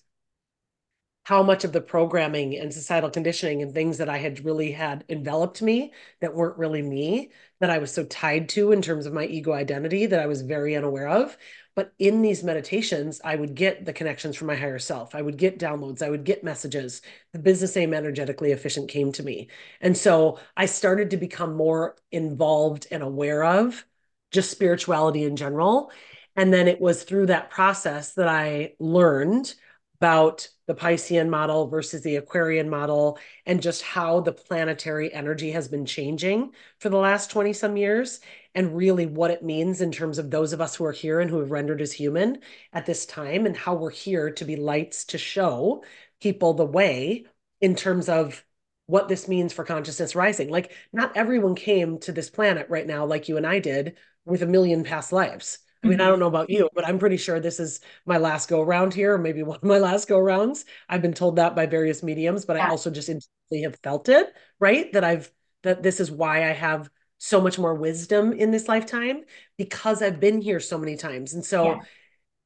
how 1.25 1.41
much 1.41 1.63
of 1.63 1.73
the 1.73 1.81
programming 1.81 2.55
and 2.55 2.71
societal 2.71 3.09
conditioning 3.09 3.63
and 3.63 3.73
things 3.73 3.97
that 3.97 4.09
I 4.09 4.17
had 4.17 4.45
really 4.45 4.71
had 4.71 5.03
enveloped 5.09 5.59
me 5.59 5.91
that 6.21 6.35
weren't 6.35 6.59
really 6.59 6.83
me, 6.83 7.31
that 7.59 7.71
I 7.71 7.79
was 7.79 7.91
so 7.91 8.05
tied 8.05 8.47
to 8.49 8.71
in 8.71 8.83
terms 8.83 9.07
of 9.07 9.13
my 9.13 9.25
ego 9.25 9.51
identity 9.51 10.05
that 10.05 10.19
I 10.19 10.27
was 10.27 10.43
very 10.43 10.75
unaware 10.75 11.07
of. 11.07 11.35
But 11.75 11.93
in 11.97 12.21
these 12.21 12.43
meditations, 12.43 13.21
I 13.23 13.35
would 13.35 13.55
get 13.55 13.85
the 13.85 13.91
connections 13.91 14.35
from 14.35 14.47
my 14.47 14.55
higher 14.55 14.77
self. 14.77 15.15
I 15.15 15.23
would 15.23 15.37
get 15.37 15.57
downloads. 15.57 16.03
I 16.03 16.11
would 16.11 16.25
get 16.25 16.43
messages. 16.43 17.01
The 17.33 17.39
business 17.39 17.75
aim 17.75 17.95
energetically 17.95 18.51
efficient 18.51 18.89
came 18.89 19.11
to 19.13 19.23
me. 19.23 19.49
And 19.81 19.97
so 19.97 20.37
I 20.55 20.67
started 20.67 21.09
to 21.09 21.17
become 21.17 21.55
more 21.55 21.95
involved 22.11 22.85
and 22.91 23.01
aware 23.01 23.43
of 23.43 23.83
just 24.29 24.51
spirituality 24.51 25.23
in 25.23 25.37
general. 25.37 25.91
And 26.35 26.53
then 26.53 26.67
it 26.67 26.79
was 26.79 27.03
through 27.03 27.25
that 27.27 27.49
process 27.49 28.13
that 28.13 28.27
I 28.27 28.75
learned 28.79 29.55
about 29.99 30.49
the 30.67 30.75
Piscean 30.75 31.29
model 31.29 31.67
versus 31.67 32.01
the 32.01 32.15
Aquarian 32.15 32.69
model 32.69 33.19
and 33.45 33.61
just 33.61 33.81
how 33.81 34.19
the 34.19 34.31
planetary 34.31 35.13
energy 35.13 35.51
has 35.51 35.67
been 35.67 35.85
changing 35.85 36.51
for 36.79 36.89
the 36.89 36.97
last 36.97 37.29
20 37.29 37.53
some 37.53 37.77
years 37.77 38.19
and 38.55 38.75
really 38.75 39.05
what 39.05 39.31
it 39.31 39.43
means 39.43 39.81
in 39.81 39.91
terms 39.91 40.17
of 40.17 40.31
those 40.31 40.53
of 40.53 40.61
us 40.61 40.75
who 40.75 40.85
are 40.85 40.91
here 40.91 41.19
and 41.19 41.29
who 41.29 41.39
have 41.39 41.51
rendered 41.51 41.81
as 41.81 41.91
human 41.91 42.39
at 42.73 42.85
this 42.85 43.05
time 43.05 43.45
and 43.45 43.55
how 43.55 43.75
we're 43.75 43.91
here 43.91 44.31
to 44.31 44.45
be 44.45 44.55
lights 44.55 45.05
to 45.05 45.17
show 45.17 45.83
people 46.19 46.53
the 46.53 46.65
way 46.65 47.25
in 47.61 47.75
terms 47.75 48.09
of 48.09 48.43
what 48.87 49.07
this 49.07 49.27
means 49.27 49.53
for 49.53 49.63
consciousness 49.63 50.15
rising. 50.15 50.49
Like, 50.49 50.71
not 50.93 51.15
everyone 51.17 51.55
came 51.55 51.99
to 51.99 52.11
this 52.11 52.29
planet 52.29 52.67
right 52.69 52.85
now, 52.85 53.05
like 53.05 53.27
you 53.27 53.37
and 53.37 53.45
I 53.45 53.59
did, 53.59 53.97
with 54.25 54.41
a 54.41 54.47
million 54.47 54.83
past 54.83 55.11
lives 55.11 55.59
I 55.85 55.89
mean, 55.89 56.01
I 56.01 56.05
don't 56.05 56.13
mm-hmm. 56.13 56.21
know 56.21 56.27
about 56.27 56.49
you, 56.49 56.69
but 56.73 56.87
I'm 56.87 56.99
pretty 56.99 57.17
sure 57.17 57.39
this 57.39 57.59
is 57.59 57.79
my 58.05 58.17
last 58.17 58.49
go 58.49 58.61
around 58.61 58.93
here, 58.93 59.13
or 59.13 59.17
maybe 59.17 59.43
one 59.43 59.57
of 59.57 59.63
my 59.63 59.77
last 59.77 60.07
go 60.07 60.19
rounds. 60.19 60.65
I've 60.89 61.01
been 61.01 61.13
told 61.13 61.35
that 61.37 61.55
by 61.55 61.65
various 61.65 62.03
mediums, 62.03 62.45
but 62.45 62.57
yeah. 62.57 62.67
I 62.67 62.69
also 62.69 62.89
just 62.89 63.09
instantly 63.09 63.63
have 63.63 63.77
felt 63.83 64.09
it, 64.09 64.33
right? 64.59 64.91
That 64.93 65.03
I've 65.03 65.31
that 65.63 65.83
this 65.83 65.99
is 65.99 66.11
why 66.11 66.49
I 66.49 66.53
have 66.53 66.89
so 67.17 67.41
much 67.41 67.57
more 67.57 67.73
wisdom 67.73 68.33
in 68.33 68.51
this 68.51 68.67
lifetime 68.67 69.23
because 69.57 70.01
I've 70.01 70.19
been 70.19 70.41
here 70.41 70.59
so 70.59 70.77
many 70.77 70.95
times. 70.95 71.33
And 71.33 71.43
so 71.43 71.65
yeah. 71.65 71.79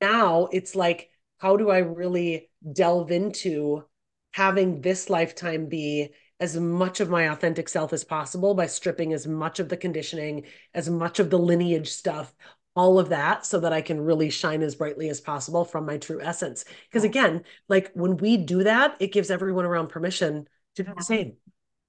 now 0.02 0.48
it's 0.52 0.76
like, 0.76 1.10
how 1.38 1.58
do 1.58 1.70
I 1.70 1.80
really 1.80 2.50
delve 2.74 3.12
into 3.12 3.84
having 4.32 4.82
this 4.82 5.10
lifetime 5.10 5.68
be 5.68 6.10
as 6.40 6.56
much 6.56 7.02
of 7.02 7.10
my 7.10 7.24
authentic 7.24 7.68
self 7.68 7.92
as 7.92 8.04
possible 8.04 8.54
by 8.54 8.68
stripping 8.68 9.12
as 9.12 9.28
much 9.28 9.60
of 9.60 9.68
the 9.68 9.76
conditioning, 9.76 10.46
as 10.74 10.90
much 10.90 11.20
of 11.20 11.30
the 11.30 11.40
lineage 11.40 11.90
stuff 11.90 12.34
all 12.80 12.98
of 12.98 13.10
that 13.10 13.46
so 13.46 13.60
that 13.60 13.74
I 13.74 13.82
can 13.82 14.00
really 14.00 14.30
shine 14.30 14.62
as 14.62 14.74
brightly 14.74 15.10
as 15.10 15.20
possible 15.20 15.66
from 15.66 15.86
my 15.86 15.98
true 15.98 16.22
essence. 16.22 16.64
Because 16.86 17.04
again, 17.04 17.44
like 17.68 17.92
when 17.94 18.16
we 18.16 18.38
do 18.38 18.64
that, 18.64 18.96
it 19.02 19.12
gives 19.12 19.30
everyone 19.30 19.66
around 19.66 19.88
permission 19.88 20.48
to 20.78 20.84
do 20.84 20.94
the 20.96 21.04
same. 21.04 21.34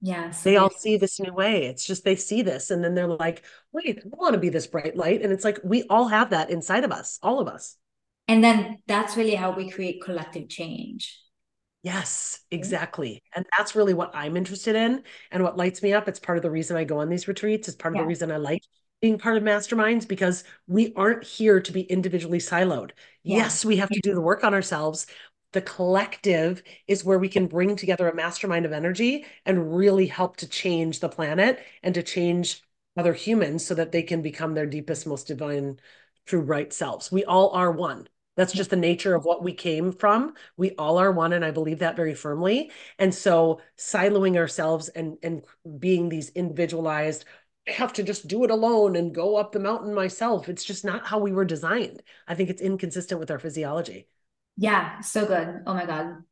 Yes. 0.01 0.43
They 0.43 0.57
all 0.57 0.69
see 0.69 0.97
this 0.97 1.17
new 1.17 1.33
way. 1.33 1.67
It's 1.67 1.87
just 1.87 2.03
they 2.03 2.17
see 2.17 2.41
this 2.41 2.71
and 2.71 2.83
then 2.83 2.93
they're 2.93 3.07
like, 3.07 3.43
wait, 3.71 4.01
I 4.03 4.09
want 4.17 4.33
to 4.33 4.39
be 4.39 4.49
this 4.49 4.67
bright 4.67 4.97
light. 4.97 5.21
And 5.21 5.31
it's 5.31 5.45
like 5.45 5.59
we 5.63 5.83
all 5.89 6.09
have 6.09 6.31
that 6.31 6.49
inside 6.49 6.83
of 6.83 6.91
us, 6.91 7.19
all 7.23 7.39
of 7.39 7.47
us. 7.47 7.77
And 8.27 8.43
then 8.43 8.79
that's 8.85 9.15
really 9.15 9.35
how 9.35 9.51
we 9.51 9.69
create 9.69 10.03
collective 10.03 10.49
change. 10.49 11.17
Yes, 11.83 12.41
exactly. 12.51 13.23
And 13.33 13.45
that's 13.57 13.75
really 13.75 13.93
what 13.93 14.11
I'm 14.13 14.35
interested 14.35 14.75
in 14.75 15.03
and 15.31 15.41
what 15.41 15.55
lights 15.55 15.81
me 15.81 15.93
up. 15.93 16.09
It's 16.09 16.19
part 16.19 16.37
of 16.37 16.41
the 16.41 16.51
reason 16.51 16.75
I 16.75 16.83
go 16.83 16.99
on 16.99 17.07
these 17.07 17.29
retreats. 17.29 17.69
It's 17.69 17.77
part 17.77 17.93
of 17.93 17.95
yeah. 17.95 18.01
the 18.01 18.09
reason 18.09 18.29
I 18.29 18.37
like 18.37 18.63
being 19.01 19.17
part 19.17 19.37
of 19.37 19.43
masterminds 19.43 20.07
because 20.07 20.43
we 20.67 20.93
aren't 20.95 21.23
here 21.23 21.59
to 21.59 21.71
be 21.71 21.81
individually 21.81 22.37
siloed. 22.39 22.91
Yeah. 23.23 23.37
Yes, 23.37 23.65
we 23.65 23.77
have 23.77 23.89
to 23.89 23.99
do 24.01 24.13
the 24.13 24.21
work 24.21 24.43
on 24.43 24.53
ourselves. 24.53 25.07
The 25.53 25.61
collective 25.61 26.63
is 26.87 27.03
where 27.03 27.19
we 27.19 27.27
can 27.27 27.47
bring 27.47 27.75
together 27.75 28.07
a 28.07 28.15
mastermind 28.15 28.65
of 28.65 28.71
energy 28.71 29.25
and 29.45 29.75
really 29.75 30.07
help 30.07 30.37
to 30.37 30.47
change 30.47 30.99
the 30.99 31.09
planet 31.09 31.59
and 31.83 31.93
to 31.95 32.03
change 32.03 32.61
other 32.95 33.13
humans 33.13 33.65
so 33.65 33.73
that 33.75 33.91
they 33.91 34.03
can 34.03 34.21
become 34.21 34.53
their 34.53 34.65
deepest, 34.65 35.07
most 35.07 35.27
divine, 35.27 35.79
true, 36.25 36.41
right 36.41 36.71
selves. 36.71 37.11
We 37.11 37.25
all 37.25 37.49
are 37.51 37.71
one. 37.71 38.07
That's 38.37 38.53
just 38.53 38.69
the 38.69 38.77
nature 38.77 39.13
of 39.13 39.25
what 39.25 39.43
we 39.43 39.53
came 39.53 39.91
from. 39.91 40.35
We 40.55 40.71
all 40.71 40.97
are 40.97 41.11
one, 41.11 41.33
and 41.33 41.43
I 41.43 41.51
believe 41.51 41.79
that 41.79 41.97
very 41.97 42.15
firmly. 42.15 42.71
And 42.97 43.13
so, 43.13 43.59
siloing 43.77 44.37
ourselves 44.37 44.87
and 44.89 45.17
and 45.21 45.43
being 45.79 46.07
these 46.07 46.29
individualized, 46.29 47.25
have 47.71 47.93
to 47.93 48.03
just 48.03 48.27
do 48.27 48.43
it 48.43 48.51
alone 48.51 48.95
and 48.95 49.13
go 49.13 49.35
up 49.35 49.51
the 49.51 49.59
mountain 49.59 49.93
myself. 49.93 50.49
It's 50.49 50.63
just 50.63 50.85
not 50.85 51.05
how 51.05 51.19
we 51.19 51.31
were 51.31 51.45
designed. 51.45 52.01
I 52.27 52.35
think 52.35 52.49
it's 52.49 52.61
inconsistent 52.61 53.19
with 53.19 53.31
our 53.31 53.39
physiology. 53.39 54.07
Yeah, 54.57 55.01
so 55.01 55.25
good. 55.25 55.63
Oh 55.65 55.73
my 55.73 55.85
god, 55.85 56.23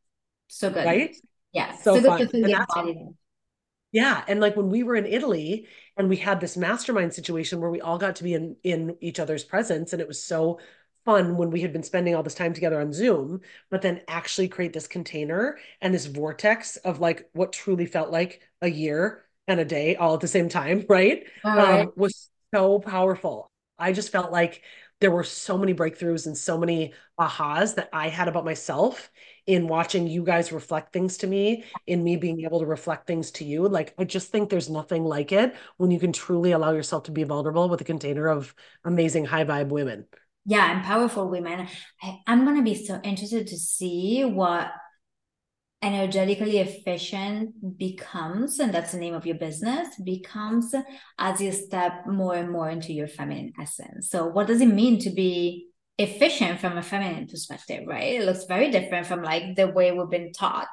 so 0.48 0.70
good. 0.70 0.86
Right? 0.86 1.16
Yeah, 1.52 1.76
so, 1.78 2.00
so 2.00 2.18
good 2.18 2.34
and 2.34 3.16
yeah, 3.92 4.24
and 4.28 4.40
like 4.40 4.56
when 4.56 4.70
we 4.70 4.84
were 4.84 4.96
in 4.96 5.08
Italy 5.08 5.68
and 5.98 6.10
we 6.10 6.18
had 6.18 6.40
this 6.40 6.56
mastermind 6.56 7.14
situation 7.14 7.60
where 7.60 7.72
we 7.72 7.82
all 7.82 7.98
got 7.98 8.18
to 8.18 8.24
be 8.24 8.34
in 8.34 8.56
in 8.64 8.96
each 9.02 9.20
other's 9.20 9.44
presence, 9.44 9.94
and 9.94 10.02
it 10.02 10.08
was 10.08 10.24
so 10.24 10.60
fun 11.06 11.38
when 11.38 11.50
we 11.50 11.62
had 11.62 11.74
been 11.74 11.84
spending 11.84 12.14
all 12.14 12.22
this 12.22 12.36
time 12.36 12.54
together 12.54 12.80
on 12.80 12.94
Zoom, 12.94 13.42
but 13.72 13.82
then 13.82 14.02
actually 14.08 14.48
create 14.48 14.74
this 14.74 14.88
container 14.88 15.58
and 15.82 15.94
this 15.94 16.06
vortex 16.06 16.78
of 16.78 17.00
like 17.00 17.30
what 17.34 17.54
truly 17.54 17.86
felt 17.86 18.12
like 18.12 18.42
a 18.62 18.70
year 18.70 19.26
and 19.50 19.60
a 19.60 19.66
day 19.66 19.96
all 19.96 20.14
at 20.16 20.22
the 20.22 20.28
same 20.28 20.50
time, 20.50 20.86
right? 20.90 21.26
right. 21.44 21.82
Um, 21.82 21.92
was 21.96 22.30
so 22.54 22.80
powerful. 22.80 23.52
I 23.78 23.94
just 23.94 24.12
felt 24.12 24.32
like 24.32 24.62
there 25.00 25.12
were 25.12 25.24
so 25.24 25.58
many 25.58 25.74
breakthroughs 25.74 26.26
and 26.28 26.38
so 26.38 26.58
many 26.58 26.94
ahas 27.18 27.76
that 27.76 27.90
I 27.94 28.10
had 28.10 28.28
about 28.28 28.44
myself 28.44 29.10
in 29.48 29.68
watching 29.68 30.08
you 30.08 30.24
guys 30.24 30.52
reflect 30.52 30.92
things 30.92 31.18
to 31.18 31.28
me, 31.28 31.64
in 31.88 32.04
me 32.04 32.18
being 32.18 32.42
able 32.42 32.60
to 32.60 32.66
reflect 32.66 33.08
things 33.08 33.32
to 33.32 33.46
you. 33.46 33.68
Like, 33.68 33.94
I 33.98 34.04
just 34.04 34.30
think 34.30 34.50
there's 34.50 34.70
nothing 34.70 35.06
like 35.06 35.32
it 35.32 35.56
when 35.78 35.90
you 35.92 36.00
can 36.00 36.12
truly 36.12 36.52
allow 36.52 36.72
yourself 36.74 37.04
to 37.04 37.12
be 37.12 37.24
vulnerable 37.24 37.70
with 37.70 37.82
a 37.82 37.86
container 37.86 38.28
of 38.28 38.54
amazing 38.84 39.26
high 39.26 39.46
vibe 39.46 39.70
women 39.70 40.06
yeah 40.46 40.76
and 40.76 40.86
powerful 40.86 41.30
women 41.30 41.68
I, 42.02 42.20
i'm 42.28 42.46
going 42.46 42.58
to 42.58 42.64
be 42.64 42.76
so 42.76 43.00
interested 43.04 43.48
to 43.48 43.58
see 43.58 44.24
what 44.24 44.72
energetically 45.82 46.58
efficient 46.58 47.78
becomes 47.78 48.60
and 48.60 48.74
that's 48.74 48.92
the 48.92 48.98
name 48.98 49.14
of 49.14 49.26
your 49.26 49.38
business 49.38 49.88
becomes 50.04 50.76
as 51.18 51.40
you 51.40 51.54
step 51.54 52.06
more 52.06 52.36
and 52.36 52.52
more 52.52 52.70
into 52.70 52.92
your 52.92 53.08
feminine 53.08 53.54
essence 53.62 54.10
so 54.10 54.28
what 54.28 54.46
does 54.46 54.60
it 54.60 54.66
mean 54.66 55.00
to 55.00 55.10
be 55.10 55.68
efficient 55.98 56.60
from 56.60 56.78
a 56.78 56.84
feminine 56.84 57.28
perspective 57.28 57.84
right 57.88 58.16
it 58.16 58.26
looks 58.26 58.44
very 58.44 58.70
different 58.70 59.08
from 59.08 59.24
like 59.24 59.56
the 59.56 59.68
way 59.68 59.92
we've 59.92 60.10
been 60.10 60.34
taught 60.34 60.68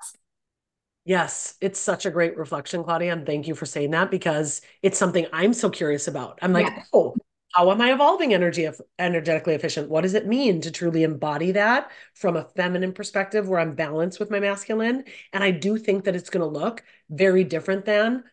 Yes, 1.06 1.54
it's 1.60 1.78
such 1.78 2.04
a 2.04 2.10
great 2.10 2.36
reflection, 2.36 2.82
Claudia. 2.82 3.12
And 3.12 3.24
thank 3.24 3.46
you 3.46 3.54
for 3.54 3.64
saying 3.64 3.92
that 3.92 4.10
because 4.10 4.60
it's 4.82 4.98
something 4.98 5.24
I'm 5.32 5.52
so 5.52 5.70
curious 5.70 6.08
about. 6.08 6.40
I'm 6.42 6.52
like, 6.52 6.66
yeah. 6.66 6.82
oh, 6.92 7.14
how 7.52 7.70
am 7.70 7.80
I 7.80 7.92
evolving 7.92 8.34
energy 8.34 8.68
energetically 8.98 9.54
efficient? 9.54 9.88
What 9.88 10.02
does 10.02 10.14
it 10.14 10.26
mean 10.26 10.60
to 10.60 10.70
truly 10.70 11.04
embody 11.04 11.52
that 11.52 11.90
from 12.14 12.36
a 12.36 12.44
feminine 12.44 12.92
perspective 12.92 13.48
where 13.48 13.60
I'm 13.60 13.74
balanced 13.74 14.20
with 14.20 14.30
my 14.30 14.40
masculine? 14.40 15.04
And 15.32 15.42
I 15.42 15.52
do 15.52 15.78
think 15.78 16.04
that 16.04 16.14
it's 16.16 16.30
going 16.30 16.42
to 16.42 16.58
look 16.58 16.84
very 17.08 17.44
different 17.44 17.86
than 17.86 18.24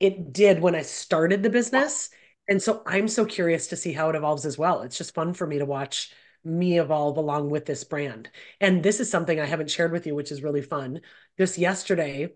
it 0.00 0.32
did 0.32 0.60
when 0.60 0.74
I 0.74 0.82
started 0.82 1.42
the 1.42 1.50
business. 1.50 2.10
And 2.48 2.60
so 2.62 2.82
I'm 2.86 3.08
so 3.08 3.24
curious 3.24 3.68
to 3.68 3.76
see 3.76 3.92
how 3.92 4.10
it 4.10 4.16
evolves 4.16 4.44
as 4.44 4.58
well. 4.58 4.82
It's 4.82 4.98
just 4.98 5.14
fun 5.14 5.34
for 5.34 5.46
me 5.46 5.58
to 5.58 5.64
watch 5.64 6.12
me 6.44 6.78
evolve 6.78 7.16
along 7.16 7.50
with 7.50 7.64
this 7.66 7.84
brand. 7.84 8.28
And 8.60 8.82
this 8.82 9.00
is 9.00 9.10
something 9.10 9.40
I 9.40 9.46
haven't 9.46 9.70
shared 9.70 9.92
with 9.92 10.06
you, 10.06 10.14
which 10.14 10.32
is 10.32 10.42
really 10.42 10.62
fun. 10.62 11.00
Just 11.38 11.58
yesterday, 11.58 12.34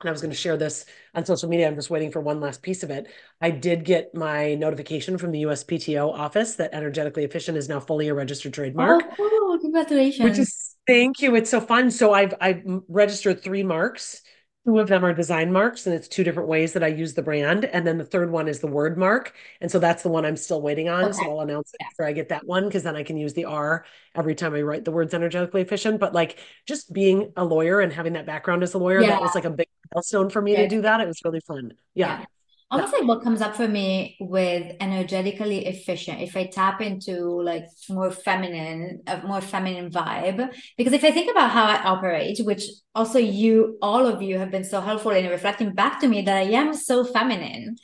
and 0.00 0.08
I 0.08 0.12
was 0.12 0.20
going 0.20 0.30
to 0.30 0.36
share 0.36 0.56
this 0.56 0.84
on 1.14 1.24
social 1.24 1.48
media. 1.48 1.66
I'm 1.66 1.74
just 1.74 1.88
waiting 1.88 2.10
for 2.10 2.20
one 2.20 2.40
last 2.40 2.62
piece 2.62 2.82
of 2.82 2.90
it. 2.90 3.06
I 3.40 3.50
did 3.50 3.84
get 3.84 4.14
my 4.14 4.54
notification 4.54 5.16
from 5.16 5.32
the 5.32 5.44
USPTO 5.44 6.12
office 6.12 6.56
that 6.56 6.74
energetically 6.74 7.24
efficient 7.24 7.56
is 7.56 7.68
now 7.68 7.80
fully 7.80 8.08
a 8.08 8.14
registered 8.14 8.52
trademark. 8.52 9.04
Oh, 9.18 9.30
cool. 9.30 9.58
congratulations. 9.58 10.28
Which 10.28 10.38
is 10.38 10.76
thank 10.86 11.22
you. 11.22 11.34
It's 11.34 11.50
so 11.50 11.60
fun. 11.60 11.90
So 11.90 12.12
I've 12.12 12.34
I've 12.40 12.62
registered 12.88 13.42
three 13.42 13.62
marks 13.62 14.20
Two 14.66 14.80
of 14.80 14.88
them 14.88 15.04
are 15.04 15.12
design 15.12 15.52
marks, 15.52 15.86
and 15.86 15.94
it's 15.94 16.08
two 16.08 16.24
different 16.24 16.48
ways 16.48 16.72
that 16.72 16.82
I 16.82 16.88
use 16.88 17.14
the 17.14 17.22
brand. 17.22 17.64
And 17.66 17.86
then 17.86 17.98
the 17.98 18.04
third 18.04 18.30
one 18.30 18.48
is 18.48 18.58
the 18.58 18.66
word 18.66 18.98
mark. 18.98 19.32
And 19.60 19.70
so 19.70 19.78
that's 19.78 20.02
the 20.02 20.08
one 20.08 20.26
I'm 20.26 20.36
still 20.36 20.60
waiting 20.60 20.88
on. 20.88 21.04
Okay. 21.04 21.12
So 21.12 21.30
I'll 21.30 21.40
announce 21.40 21.72
it 21.72 21.84
after 21.84 22.04
I 22.04 22.12
get 22.12 22.30
that 22.30 22.44
one 22.44 22.64
because 22.66 22.82
then 22.82 22.96
I 22.96 23.04
can 23.04 23.16
use 23.16 23.32
the 23.32 23.44
R 23.44 23.84
every 24.16 24.34
time 24.34 24.54
I 24.54 24.62
write 24.62 24.84
the 24.84 24.90
words 24.90 25.14
energetically 25.14 25.62
efficient. 25.62 26.00
But 26.00 26.14
like 26.14 26.40
just 26.66 26.92
being 26.92 27.32
a 27.36 27.44
lawyer 27.44 27.80
and 27.80 27.92
having 27.92 28.14
that 28.14 28.26
background 28.26 28.64
as 28.64 28.74
a 28.74 28.78
lawyer, 28.78 29.00
yeah. 29.00 29.10
that 29.10 29.20
was 29.20 29.36
like 29.36 29.44
a 29.44 29.50
big 29.50 29.68
milestone 29.94 30.30
for 30.30 30.42
me 30.42 30.52
yeah. 30.52 30.62
to 30.62 30.68
do 30.68 30.82
that. 30.82 31.00
It 31.00 31.06
was 31.06 31.20
really 31.24 31.40
fun. 31.40 31.74
yeah. 31.94 32.20
yeah 32.20 32.26
almost 32.70 32.92
like 32.92 33.04
what 33.04 33.22
comes 33.22 33.40
up 33.40 33.54
for 33.54 33.68
me 33.68 34.16
with 34.18 34.74
energetically 34.80 35.66
efficient 35.66 36.20
if 36.20 36.36
i 36.36 36.46
tap 36.46 36.80
into 36.80 37.40
like 37.42 37.64
more 37.88 38.10
feminine 38.10 39.00
a 39.06 39.24
more 39.26 39.40
feminine 39.40 39.90
vibe 39.90 40.52
because 40.76 40.92
if 40.92 41.04
i 41.04 41.10
think 41.10 41.30
about 41.30 41.50
how 41.50 41.64
i 41.64 41.82
operate 41.84 42.38
which 42.40 42.64
also 42.94 43.18
you 43.18 43.78
all 43.80 44.06
of 44.06 44.20
you 44.20 44.38
have 44.38 44.50
been 44.50 44.64
so 44.64 44.80
helpful 44.80 45.12
in 45.12 45.30
reflecting 45.30 45.74
back 45.74 46.00
to 46.00 46.08
me 46.08 46.22
that 46.22 46.36
i 46.36 46.42
am 46.42 46.74
so 46.74 47.04
feminine 47.04 47.76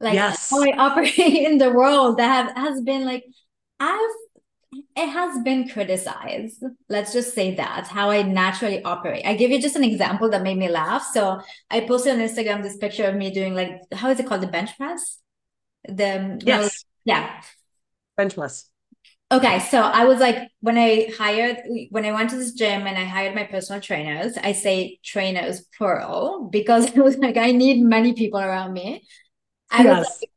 like 0.00 0.14
yes. 0.14 0.50
how 0.50 0.62
i 0.62 0.74
operate 0.78 1.18
in 1.18 1.58
the 1.58 1.70
world 1.70 2.18
that 2.18 2.46
have 2.46 2.56
has 2.56 2.80
been 2.80 3.04
like 3.04 3.24
i've 3.78 4.23
it 4.96 5.08
has 5.08 5.42
been 5.42 5.68
criticized. 5.68 6.62
Let's 6.88 7.12
just 7.12 7.34
say 7.34 7.54
that 7.56 7.86
how 7.86 8.10
I 8.10 8.22
naturally 8.22 8.82
operate. 8.82 9.26
I 9.26 9.34
give 9.34 9.50
you 9.50 9.60
just 9.60 9.76
an 9.76 9.84
example 9.84 10.30
that 10.30 10.42
made 10.42 10.58
me 10.58 10.68
laugh. 10.68 11.04
So 11.12 11.40
I 11.70 11.80
posted 11.80 12.14
on 12.14 12.20
Instagram 12.20 12.62
this 12.62 12.76
picture 12.76 13.04
of 13.04 13.14
me 13.14 13.30
doing 13.30 13.54
like 13.54 13.80
how 13.92 14.10
is 14.10 14.20
it 14.20 14.26
called 14.26 14.42
the 14.42 14.46
bench 14.46 14.76
press? 14.76 15.20
The 15.86 16.40
yes, 16.44 16.84
yeah, 17.04 17.42
bench 18.16 18.34
press. 18.34 18.70
Okay, 19.32 19.58
so 19.58 19.80
I 19.80 20.04
was 20.04 20.20
like, 20.20 20.48
when 20.60 20.78
I 20.78 21.10
hired, 21.18 21.58
when 21.90 22.04
I 22.04 22.12
went 22.12 22.30
to 22.30 22.36
this 22.36 22.52
gym 22.52 22.86
and 22.86 22.96
I 22.96 23.04
hired 23.04 23.34
my 23.34 23.44
personal 23.44 23.80
trainers, 23.80 24.36
I 24.36 24.52
say 24.52 25.00
trainers 25.02 25.62
plural 25.76 26.48
because 26.52 26.92
I 26.96 27.00
was 27.00 27.16
like, 27.16 27.36
I 27.36 27.50
need 27.50 27.82
many 27.82 28.12
people 28.12 28.38
around 28.38 28.72
me. 28.72 29.02
I 29.70 29.82
yes. 29.82 29.98
was 29.98 30.18
like, 30.20 30.30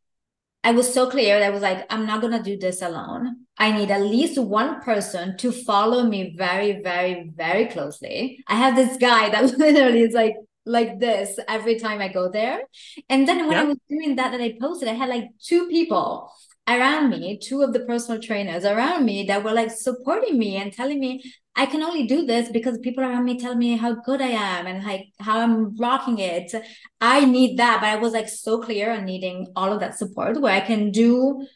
I 0.67 0.71
was 0.71 0.93
so 0.93 1.09
clear 1.09 1.39
that 1.39 1.45
I 1.45 1.49
was 1.49 1.61
like, 1.61 1.85
I'm 1.89 2.05
not 2.05 2.19
gonna 2.19 2.43
do 2.43 2.57
this 2.57 2.81
alone. 2.81 3.45
I 3.57 3.71
need 3.71 3.89
at 3.89 4.01
least 4.01 4.37
one 4.37 4.81
person 4.81 5.37
to 5.37 5.53
follow 5.53 6.03
me 6.03 6.35
very, 6.35 6.81
very, 6.81 7.31
very 7.33 7.67
closely. 7.67 8.43
I 8.47 8.55
have 8.55 8.75
this 8.75 8.97
guy 8.97 9.29
that 9.29 9.57
literally 9.57 10.01
is 10.01 10.13
like 10.13 10.35
like 10.65 10.99
this 10.99 11.39
every 11.47 11.79
time 11.79 12.01
I 12.01 12.09
go 12.09 12.29
there. 12.29 12.59
And 13.07 13.25
then 13.25 13.47
when 13.47 13.53
yep. 13.53 13.63
I 13.63 13.67
was 13.69 13.77
doing 13.87 14.17
that 14.17 14.31
that 14.31 14.41
I 14.41 14.57
posted, 14.59 14.89
I 14.89 14.93
had 14.93 15.07
like 15.07 15.29
two 15.41 15.69
people 15.69 16.33
around 16.67 17.09
me, 17.09 17.39
two 17.41 17.61
of 17.61 17.73
the 17.73 17.81
personal 17.81 18.21
trainers 18.21 18.65
around 18.65 19.05
me 19.05 19.23
that 19.23 19.43
were 19.43 19.53
like 19.53 19.71
supporting 19.71 20.37
me 20.37 20.57
and 20.57 20.73
telling 20.73 20.99
me 20.99 21.23
I 21.55 21.65
can 21.65 21.81
only 21.81 22.05
do 22.05 22.23
this 22.25 22.49
because 22.49 22.77
people 22.77 23.03
around 23.03 23.25
me 23.25 23.39
tell 23.39 23.55
me 23.55 23.77
how 23.77 23.95
good 23.95 24.21
I 24.21 24.27
am 24.27 24.67
and 24.67 24.83
like 24.83 25.07
how 25.19 25.39
I'm 25.39 25.75
rocking 25.75 26.19
it. 26.19 26.53
I 27.01 27.25
need 27.25 27.57
that, 27.57 27.81
but 27.81 27.87
I 27.87 27.95
was 27.95 28.13
like 28.13 28.29
so 28.29 28.61
clear 28.61 28.91
on 28.91 29.05
needing 29.05 29.47
all 29.55 29.73
of 29.73 29.79
that 29.79 29.97
support 29.97 30.39
where 30.39 30.53
I 30.53 30.59
can 30.59 30.91
do 30.91 31.47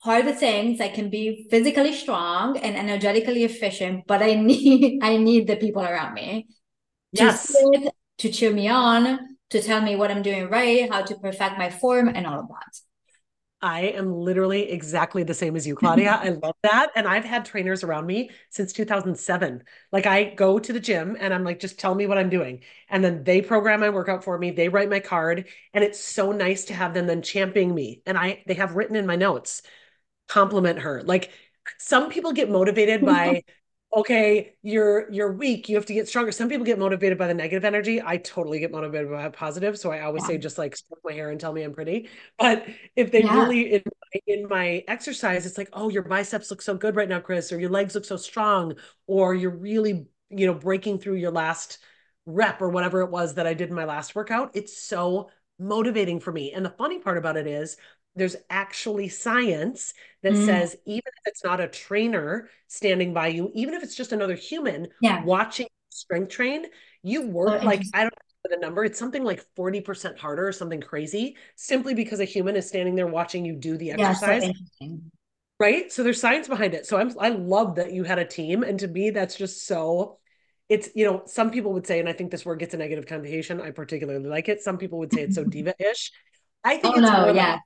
harder 0.00 0.32
things. 0.32 0.78
I 0.78 0.88
can 0.88 1.08
be 1.08 1.46
physically 1.50 1.94
strong 1.94 2.58
and 2.58 2.76
energetically 2.76 3.44
efficient, 3.44 4.04
but 4.06 4.22
I 4.22 4.34
need 4.50 5.02
I 5.02 5.16
need 5.16 5.46
the 5.46 5.56
people 5.56 5.82
around 5.82 6.12
me 6.12 6.48
yes. 7.12 7.46
to 7.46 7.52
sit, 7.52 7.94
to 8.18 8.30
cheer 8.30 8.52
me 8.52 8.68
on, 8.68 9.18
to 9.50 9.62
tell 9.62 9.80
me 9.80 9.96
what 9.96 10.10
I'm 10.10 10.22
doing 10.22 10.50
right, 10.50 10.90
how 10.90 11.00
to 11.00 11.14
perfect 11.16 11.56
my 11.56 11.70
form, 11.70 12.08
and 12.08 12.26
all 12.26 12.40
of 12.40 12.48
that. 12.48 12.89
I 13.62 13.80
am 13.88 14.14
literally 14.14 14.70
exactly 14.70 15.22
the 15.22 15.34
same 15.34 15.54
as 15.54 15.66
you, 15.66 15.74
Claudia. 15.74 16.12
I 16.22 16.30
love 16.30 16.54
that. 16.62 16.90
And 16.94 17.06
I've 17.06 17.24
had 17.24 17.44
trainers 17.44 17.84
around 17.84 18.06
me 18.06 18.30
since 18.48 18.72
2007. 18.72 19.62
Like 19.92 20.06
I 20.06 20.34
go 20.34 20.58
to 20.58 20.72
the 20.72 20.80
gym 20.80 21.16
and 21.20 21.34
I'm 21.34 21.44
like, 21.44 21.60
just 21.60 21.78
tell 21.78 21.94
me 21.94 22.06
what 22.06 22.16
I'm 22.16 22.30
doing. 22.30 22.62
And 22.88 23.04
then 23.04 23.22
they 23.24 23.42
program 23.42 23.80
my 23.80 23.90
workout 23.90 24.24
for 24.24 24.38
me. 24.38 24.50
They 24.50 24.68
write 24.68 24.88
my 24.88 25.00
card. 25.00 25.46
And 25.74 25.84
it's 25.84 26.00
so 26.00 26.32
nice 26.32 26.64
to 26.66 26.74
have 26.74 26.94
them 26.94 27.06
then 27.06 27.22
championing 27.22 27.74
me. 27.74 28.02
And 28.06 28.16
I, 28.16 28.42
they 28.46 28.54
have 28.54 28.76
written 28.76 28.96
in 28.96 29.06
my 29.06 29.16
notes, 29.16 29.62
compliment 30.28 30.80
her. 30.80 31.02
Like 31.02 31.30
some 31.78 32.08
people 32.08 32.32
get 32.32 32.50
motivated 32.50 33.04
by 33.04 33.42
okay, 33.92 34.54
you're 34.62 35.10
you're 35.10 35.32
weak, 35.32 35.68
you 35.68 35.76
have 35.76 35.86
to 35.86 35.94
get 35.94 36.08
stronger. 36.08 36.32
Some 36.32 36.48
people 36.48 36.64
get 36.64 36.78
motivated 36.78 37.18
by 37.18 37.26
the 37.26 37.34
negative 37.34 37.64
energy. 37.64 38.00
I 38.00 38.18
totally 38.18 38.60
get 38.60 38.70
motivated 38.70 39.10
by 39.10 39.28
positive. 39.30 39.78
So 39.78 39.90
I 39.90 40.00
always 40.00 40.22
yeah. 40.24 40.28
say 40.28 40.38
just 40.38 40.58
like 40.58 40.76
stroke 40.76 41.00
my 41.04 41.12
hair 41.12 41.30
and 41.30 41.40
tell 41.40 41.52
me 41.52 41.62
I'm 41.62 41.74
pretty. 41.74 42.08
But 42.38 42.66
if 42.96 43.10
they 43.10 43.22
yeah. 43.22 43.34
really 43.34 43.74
in 43.74 43.82
in 44.26 44.48
my 44.48 44.84
exercise, 44.88 45.46
it's 45.46 45.58
like, 45.58 45.68
oh, 45.72 45.88
your 45.88 46.02
biceps 46.02 46.50
look 46.50 46.62
so 46.62 46.74
good 46.74 46.96
right 46.96 47.08
now, 47.08 47.20
Chris, 47.20 47.52
or 47.52 47.60
your 47.60 47.70
legs 47.70 47.94
look 47.94 48.04
so 48.04 48.16
strong, 48.16 48.74
or 49.06 49.34
you're 49.34 49.50
really, 49.56 50.06
you 50.30 50.46
know, 50.46 50.54
breaking 50.54 50.98
through 50.98 51.14
your 51.14 51.30
last 51.30 51.78
rep 52.26 52.60
or 52.60 52.68
whatever 52.68 53.00
it 53.00 53.10
was 53.10 53.34
that 53.34 53.46
I 53.46 53.54
did 53.54 53.70
in 53.70 53.74
my 53.74 53.84
last 53.84 54.14
workout. 54.14 54.50
It's 54.54 54.76
so 54.76 55.30
motivating 55.58 56.20
for 56.20 56.32
me. 56.32 56.52
And 56.52 56.64
the 56.64 56.70
funny 56.70 56.98
part 56.98 57.18
about 57.18 57.36
it 57.36 57.46
is 57.46 57.76
there's 58.16 58.36
actually 58.48 59.08
science 59.08 59.94
that 60.22 60.32
mm. 60.32 60.44
says 60.44 60.76
even 60.84 61.02
if 61.06 61.22
it's 61.26 61.44
not 61.44 61.60
a 61.60 61.68
trainer 61.68 62.48
standing 62.66 63.14
by 63.14 63.28
you, 63.28 63.50
even 63.54 63.74
if 63.74 63.82
it's 63.82 63.94
just 63.94 64.12
another 64.12 64.34
human 64.34 64.88
yeah. 65.00 65.24
watching 65.24 65.68
strength 65.90 66.30
train, 66.30 66.66
you 67.02 67.26
work 67.28 67.62
oh, 67.62 67.64
like 67.64 67.82
I 67.94 68.02
don't 68.02 68.14
know 68.14 68.56
the 68.56 68.56
number. 68.60 68.84
It's 68.84 68.98
something 68.98 69.24
like 69.24 69.44
40% 69.56 70.18
harder 70.18 70.48
or 70.48 70.52
something 70.52 70.80
crazy 70.80 71.36
simply 71.56 71.94
because 71.94 72.20
a 72.20 72.24
human 72.24 72.56
is 72.56 72.66
standing 72.66 72.94
there 72.94 73.06
watching 73.06 73.44
you 73.44 73.54
do 73.54 73.76
the 73.76 73.92
exercise. 73.92 74.44
Yeah, 74.44 74.52
so 74.82 74.98
right? 75.58 75.92
So 75.92 76.02
there's 76.02 76.20
science 76.20 76.48
behind 76.48 76.74
it. 76.74 76.86
So 76.86 76.98
I'm 76.98 77.12
I 77.18 77.28
love 77.28 77.76
that 77.76 77.92
you 77.92 78.04
had 78.04 78.18
a 78.18 78.24
team. 78.24 78.62
And 78.62 78.78
to 78.80 78.88
me, 78.88 79.10
that's 79.10 79.36
just 79.36 79.66
so 79.66 80.18
it's 80.68 80.88
you 80.94 81.04
know 81.04 81.22
some 81.26 81.50
people 81.50 81.72
would 81.72 81.86
say 81.86 81.98
and 81.98 82.08
i 82.08 82.12
think 82.12 82.30
this 82.30 82.46
word 82.46 82.60
gets 82.60 82.72
a 82.72 82.76
negative 82.76 83.04
connotation 83.04 83.60
i 83.60 83.72
particularly 83.72 84.28
like 84.28 84.48
it 84.48 84.62
some 84.62 84.78
people 84.78 85.00
would 85.00 85.12
say 85.12 85.22
it's 85.22 85.34
so 85.34 85.44
diva-ish 85.56 86.12
i 86.62 86.76
think 86.76 86.94
oh, 86.94 87.00
it's 87.00 87.10
no, 87.10 87.32
yeah 87.32 87.58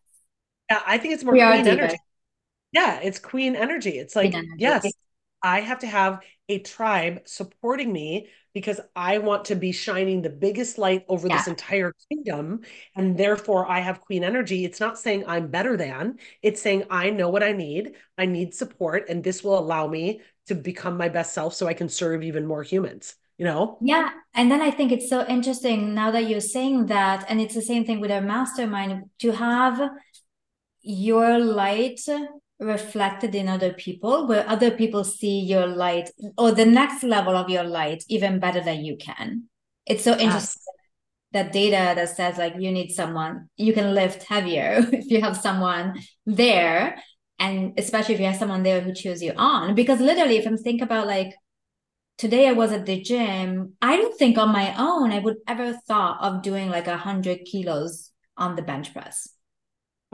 yeah, 0.70 0.80
I 0.86 0.98
think 0.98 1.14
it's 1.14 1.24
more 1.24 1.34
we 1.34 1.40
queen 1.40 1.66
energy. 1.66 1.96
Yeah, 2.72 3.00
it's 3.00 3.18
queen 3.18 3.54
energy. 3.54 3.98
It's 3.98 4.16
like, 4.16 4.34
yes, 4.56 4.86
I 5.42 5.60
have 5.60 5.80
to 5.80 5.86
have 5.86 6.20
a 6.48 6.58
tribe 6.58 7.20
supporting 7.26 7.92
me 7.92 8.28
because 8.52 8.80
I 8.94 9.18
want 9.18 9.46
to 9.46 9.54
be 9.54 9.72
shining 9.72 10.22
the 10.22 10.30
biggest 10.30 10.78
light 10.78 11.04
over 11.08 11.28
yeah. 11.28 11.36
this 11.36 11.48
entire 11.48 11.92
kingdom. 12.08 12.62
And 12.96 13.16
therefore, 13.16 13.70
I 13.70 13.80
have 13.80 14.00
queen 14.00 14.24
energy. 14.24 14.64
It's 14.64 14.80
not 14.80 14.98
saying 14.98 15.24
I'm 15.26 15.48
better 15.48 15.76
than, 15.76 16.18
it's 16.42 16.62
saying 16.62 16.84
I 16.90 17.10
know 17.10 17.28
what 17.28 17.42
I 17.42 17.52
need. 17.52 17.94
I 18.16 18.26
need 18.26 18.54
support. 18.54 19.08
And 19.08 19.22
this 19.22 19.44
will 19.44 19.58
allow 19.58 19.86
me 19.86 20.20
to 20.46 20.54
become 20.54 20.96
my 20.96 21.08
best 21.08 21.34
self 21.34 21.54
so 21.54 21.66
I 21.66 21.74
can 21.74 21.88
serve 21.88 22.22
even 22.22 22.46
more 22.46 22.62
humans 22.62 23.16
you 23.36 23.44
know 23.44 23.78
yeah 23.80 24.10
and 24.34 24.50
then 24.50 24.60
i 24.62 24.70
think 24.70 24.92
it's 24.92 25.08
so 25.08 25.26
interesting 25.26 25.94
now 25.94 26.10
that 26.10 26.28
you're 26.28 26.40
saying 26.40 26.86
that 26.86 27.24
and 27.28 27.40
it's 27.40 27.54
the 27.54 27.62
same 27.62 27.84
thing 27.84 28.00
with 28.00 28.10
our 28.10 28.20
mastermind 28.20 29.10
to 29.18 29.32
have 29.32 29.90
your 30.85 31.39
light 31.39 32.01
reflected 32.61 33.35
in 33.35 33.49
other 33.49 33.72
people 33.72 34.26
where 34.26 34.49
other 34.49 34.70
people 34.70 35.03
see 35.03 35.41
your 35.41 35.66
light 35.66 36.11
or 36.39 36.53
the 36.53 36.66
next 36.66 37.03
level 37.03 37.37
of 37.37 37.51
your 37.51 37.64
light 37.64 38.05
even 38.09 38.39
better 38.39 38.61
than 38.61 38.85
you 38.85 38.97
can. 38.97 39.45
It's 39.87 40.05
so 40.05 40.12
ah. 40.12 40.18
interesting 40.18 40.62
yes. 40.62 40.76
that 41.32 41.53
data 41.53 41.95
that 41.95 42.16
says 42.16 42.39
like 42.39 42.55
you 42.59 42.70
need 42.70 42.91
someone 42.91 43.49
you 43.57 43.72
can 43.72 43.95
lift 43.95 44.22
heavier 44.22 44.87
if 44.93 45.11
you 45.11 45.20
have 45.20 45.37
someone 45.37 45.95
there 46.26 47.03
and 47.39 47.72
especially 47.78 48.14
if 48.14 48.20
you 48.20 48.26
have 48.26 48.37
someone 48.37 48.62
there 48.62 48.80
who 48.80 48.95
cheers 48.95 49.22
you 49.22 49.32
on. 49.37 49.74
Because 49.74 50.01
literally 50.01 50.37
if 50.37 50.47
i'm 50.47 50.57
think 50.57 50.80
about 50.80 51.07
like 51.07 51.35
today 52.18 52.47
i 52.49 52.53
was 52.53 52.70
at 52.70 52.87
the 52.87 53.01
gym 53.01 53.72
i 53.82 53.97
don't 53.97 54.16
think 54.16 54.39
on 54.39 54.51
my 54.51 54.72
own 54.78 55.11
i 55.11 55.18
would 55.18 55.37
ever 55.49 55.76
thought 55.89 56.22
of 56.22 56.43
doing 56.43 56.70
like 56.70 56.87
a 56.87 56.97
hundred 56.97 57.41
kilos 57.45 58.12
on 58.37 58.55
the 58.55 58.62
bench 58.62 58.93
press 58.93 59.35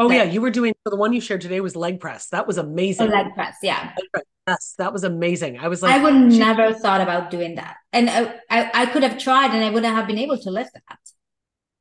Oh 0.00 0.10
yeah, 0.10 0.22
you 0.22 0.40
were 0.40 0.50
doing 0.50 0.72
so 0.82 0.90
the 0.90 0.96
one 0.96 1.12
you 1.12 1.20
shared 1.20 1.42
today 1.42 1.60
was 1.60 1.76
leg 1.76 2.00
press. 2.00 2.28
That 2.28 2.46
was 2.46 2.56
amazing. 2.56 3.10
leg 3.10 3.34
press, 3.34 3.56
yeah. 3.62 3.92
Yes, 4.48 4.74
that 4.78 4.94
was 4.94 5.04
amazing. 5.04 5.58
I 5.58 5.68
was 5.68 5.82
like, 5.82 5.94
I 5.94 6.02
would 6.02 6.14
never 6.32 6.72
thought 6.72 7.02
about 7.02 7.30
doing 7.30 7.56
that, 7.56 7.76
and 7.92 8.08
I, 8.08 8.40
I, 8.48 8.70
I 8.74 8.86
could 8.86 9.02
have 9.02 9.18
tried, 9.18 9.50
and 9.54 9.62
I 9.62 9.68
wouldn't 9.68 9.94
have 9.94 10.06
been 10.06 10.16
able 10.16 10.38
to 10.38 10.50
lift 10.50 10.72
that. 10.72 10.98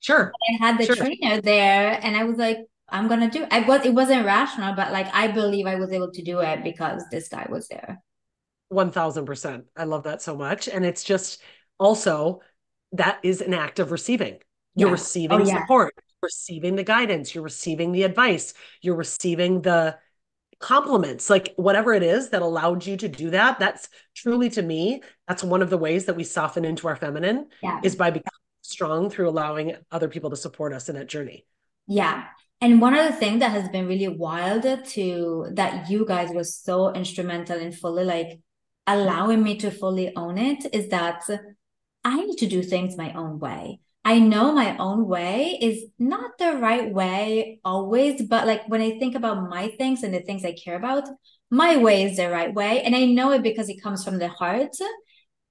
Sure. 0.01 0.33
I 0.49 0.65
had 0.65 0.77
the 0.77 0.85
sure. 0.85 0.97
trainer 0.97 1.39
there, 1.39 1.97
and 2.03 2.17
I 2.17 2.25
was 2.25 2.37
like, 2.37 2.57
I'm 2.89 3.07
gonna 3.07 3.31
do. 3.31 3.43
It. 3.43 3.49
I 3.51 3.61
was 3.61 3.85
it 3.85 3.93
wasn't 3.93 4.25
rational, 4.25 4.75
but 4.75 4.91
like 4.91 5.07
I 5.13 5.29
believe 5.29 5.65
I 5.65 5.75
was 5.75 5.93
able 5.93 6.11
to 6.11 6.21
do 6.21 6.39
it 6.39 6.61
because 6.61 7.03
this 7.11 7.29
guy 7.29 7.47
was 7.49 7.69
there. 7.69 8.01
One 8.67 8.91
thousand 8.91 9.27
percent. 9.27 9.63
I 9.77 9.85
love 9.85 10.03
that 10.03 10.21
so 10.21 10.35
much, 10.35 10.67
and 10.67 10.85
it's 10.85 11.05
just 11.05 11.41
also 11.77 12.41
that 12.91 13.19
is 13.23 13.39
an 13.39 13.53
act 13.53 13.79
of 13.79 13.91
receiving. 13.91 14.39
You're 14.75 14.89
yeah. 14.89 14.91
Oh, 14.91 14.91
receiving 14.91 15.41
oh, 15.41 15.45
yeah. 15.45 15.61
support 15.61 15.93
receiving 16.21 16.75
the 16.75 16.83
guidance, 16.83 17.33
you're 17.33 17.43
receiving 17.43 17.91
the 17.91 18.03
advice, 18.03 18.53
you're 18.81 18.95
receiving 18.95 19.61
the 19.61 19.97
compliments, 20.59 21.29
like 21.29 21.53
whatever 21.55 21.93
it 21.93 22.03
is 22.03 22.29
that 22.29 22.41
allowed 22.41 22.85
you 22.85 22.97
to 22.97 23.07
do 23.07 23.29
that. 23.29 23.59
That's 23.59 23.89
truly 24.15 24.49
to 24.51 24.61
me, 24.61 25.01
that's 25.27 25.43
one 25.43 25.61
of 25.61 25.69
the 25.69 25.77
ways 25.77 26.05
that 26.05 26.15
we 26.15 26.23
soften 26.23 26.65
into 26.65 26.87
our 26.87 26.95
feminine 26.95 27.47
yeah. 27.63 27.79
is 27.83 27.95
by 27.95 28.09
becoming 28.09 28.29
strong 28.61 29.09
through 29.09 29.29
allowing 29.29 29.75
other 29.91 30.09
people 30.09 30.29
to 30.29 30.35
support 30.35 30.73
us 30.73 30.89
in 30.89 30.95
that 30.95 31.07
journey. 31.07 31.45
Yeah. 31.87 32.25
And 32.61 32.81
one 32.81 32.93
other 32.93 33.13
thing 33.13 33.39
that 33.39 33.51
has 33.51 33.69
been 33.69 33.87
really 33.87 34.09
wild 34.09 34.63
to 34.63 35.47
that 35.53 35.89
you 35.89 36.05
guys 36.05 36.29
were 36.31 36.43
so 36.43 36.93
instrumental 36.93 37.57
in 37.57 37.71
fully 37.71 38.03
like 38.03 38.39
allowing 38.85 39.41
me 39.41 39.55
to 39.57 39.71
fully 39.71 40.13
own 40.15 40.37
it 40.37 40.65
is 40.73 40.89
that 40.89 41.23
I 42.03 42.25
need 42.25 42.37
to 42.37 42.47
do 42.47 42.61
things 42.61 42.97
my 42.97 43.13
own 43.13 43.39
way. 43.39 43.79
I 44.05 44.19
know 44.19 44.53
my 44.53 44.77
own 44.77 45.07
way 45.07 45.57
is 45.61 45.85
not 45.99 46.37
the 46.39 46.53
right 46.53 46.91
way 46.91 47.59
always, 47.65 48.21
but 48.23 48.47
like 48.47 48.67
when 48.67 48.81
I 48.81 48.97
think 48.97 49.15
about 49.15 49.49
my 49.49 49.69
things 49.77 50.03
and 50.03 50.13
the 50.13 50.21
things 50.21 50.45
I 50.45 50.53
care 50.53 50.77
about, 50.77 51.07
my 51.51 51.77
way 51.77 52.03
is 52.03 52.17
the 52.17 52.29
right 52.29 52.53
way. 52.53 52.81
And 52.81 52.95
I 52.95 53.05
know 53.05 53.31
it 53.31 53.43
because 53.43 53.69
it 53.69 53.81
comes 53.81 54.03
from 54.03 54.17
the 54.17 54.29
heart. 54.29 54.75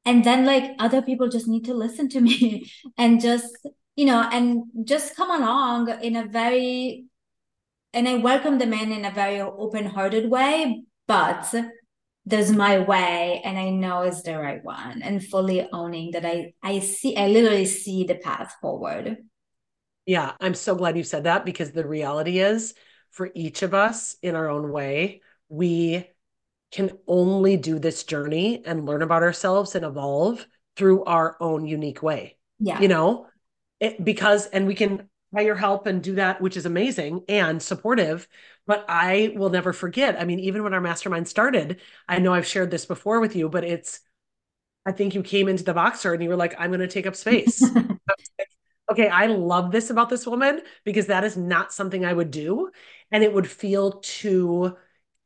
And 0.05 0.25
then 0.25 0.47
like 0.47 0.73
other 0.79 1.03
people 1.03 1.29
just 1.29 1.49
need 1.49 1.67
to 1.67 1.75
listen 1.75 2.09
to 2.11 2.21
me 2.21 2.71
and 2.97 3.21
just, 3.21 3.57
you 3.97 4.07
know, 4.07 4.27
and 4.33 4.65
just 4.85 5.15
come 5.15 5.31
along 5.31 5.91
in 6.03 6.17
a 6.17 6.27
very, 6.27 7.05
and 7.93 8.09
I 8.09 8.15
welcome 8.15 8.59
them 8.59 8.73
in 8.73 8.93
in 8.93 9.05
a 9.05 9.11
very 9.11 9.41
open 9.41 9.87
hearted 9.87 10.31
way, 10.31 10.83
but 11.07 11.55
there's 12.29 12.53
my 12.53 12.79
way 12.79 13.41
and 13.45 13.59
i 13.59 13.71
know 13.71 14.03
it's 14.03 14.23
the 14.23 14.39
right 14.39 14.63
one 14.65 15.03
and 15.03 15.25
fully 15.25 15.67
owning 15.73 16.11
that 16.13 16.25
i 16.25 16.53
i 16.63 16.79
see 16.79 17.17
i 17.17 17.27
literally 17.27 17.65
see 17.65 18.05
the 18.05 18.17
path 18.17 18.55
forward. 18.61 19.17
Yeah 20.07 20.33
i'm 20.41 20.55
so 20.55 20.75
glad 20.75 20.97
you 20.97 21.05
said 21.05 21.25
that 21.25 21.45
because 21.45 21.73
the 21.73 21.87
reality 21.87 22.39
is 22.39 22.75
for 23.11 23.31
each 23.35 23.63
of 23.63 23.75
us 23.75 24.17
in 24.23 24.35
our 24.35 24.49
own 24.49 24.71
way 24.71 25.23
we 25.49 26.07
can 26.71 26.91
only 27.07 27.57
do 27.57 27.79
this 27.79 28.05
journey 28.05 28.63
and 28.65 28.85
learn 28.85 29.03
about 29.03 29.23
ourselves 29.23 29.75
and 29.75 29.85
evolve 29.85 30.47
through 30.77 31.05
our 31.05 31.37
own 31.41 31.67
unique 31.67 32.03
way. 32.03 32.37
Yeah. 32.59 32.81
You 32.81 32.89
know 32.89 33.27
it, 33.81 34.05
because 34.05 34.47
and 34.47 34.67
we 34.67 34.75
can 34.75 35.09
hire 35.35 35.55
help 35.55 35.87
and 35.87 36.03
do 36.03 36.15
that 36.15 36.41
which 36.41 36.57
is 36.57 36.67
amazing 36.67 37.23
and 37.29 37.63
supportive 37.63 38.27
but 38.69 38.85
I 38.87 39.33
will 39.35 39.49
never 39.49 39.73
forget. 39.73 40.21
I 40.21 40.27
mean, 40.27 40.39
even 40.41 40.63
when 40.63 40.75
our 40.75 40.81
mastermind 40.81 41.27
started, 41.27 41.81
I 42.07 42.19
know 42.19 42.35
I've 42.35 42.47
shared 42.47 42.71
this 42.71 42.85
before 42.85 43.19
with 43.19 43.35
you, 43.35 43.49
but 43.49 43.65
it's, 43.65 44.01
I 44.85 44.93
think 44.93 45.15
you 45.15 45.23
came 45.23 45.49
into 45.49 45.65
the 45.65 45.73
Voxer 45.73 46.13
and 46.13 46.23
you 46.23 46.29
were 46.29 46.37
like, 46.37 46.55
I'm 46.59 46.69
going 46.69 46.81
to 46.81 46.87
take 46.87 47.07
up 47.07 47.17
space. 47.17 47.65
okay, 48.93 49.09
I 49.09 49.25
love 49.27 49.73
this 49.73 49.89
about 49.89 50.11
this 50.11 50.27
woman 50.27 50.61
because 50.85 51.07
that 51.07 51.25
is 51.25 51.35
not 51.35 51.73
something 51.73 52.05
I 52.05 52.13
would 52.13 52.31
do. 52.31 52.71
And 53.11 53.25
it 53.25 53.33
would 53.33 53.51
feel 53.51 54.01
too, 54.03 54.77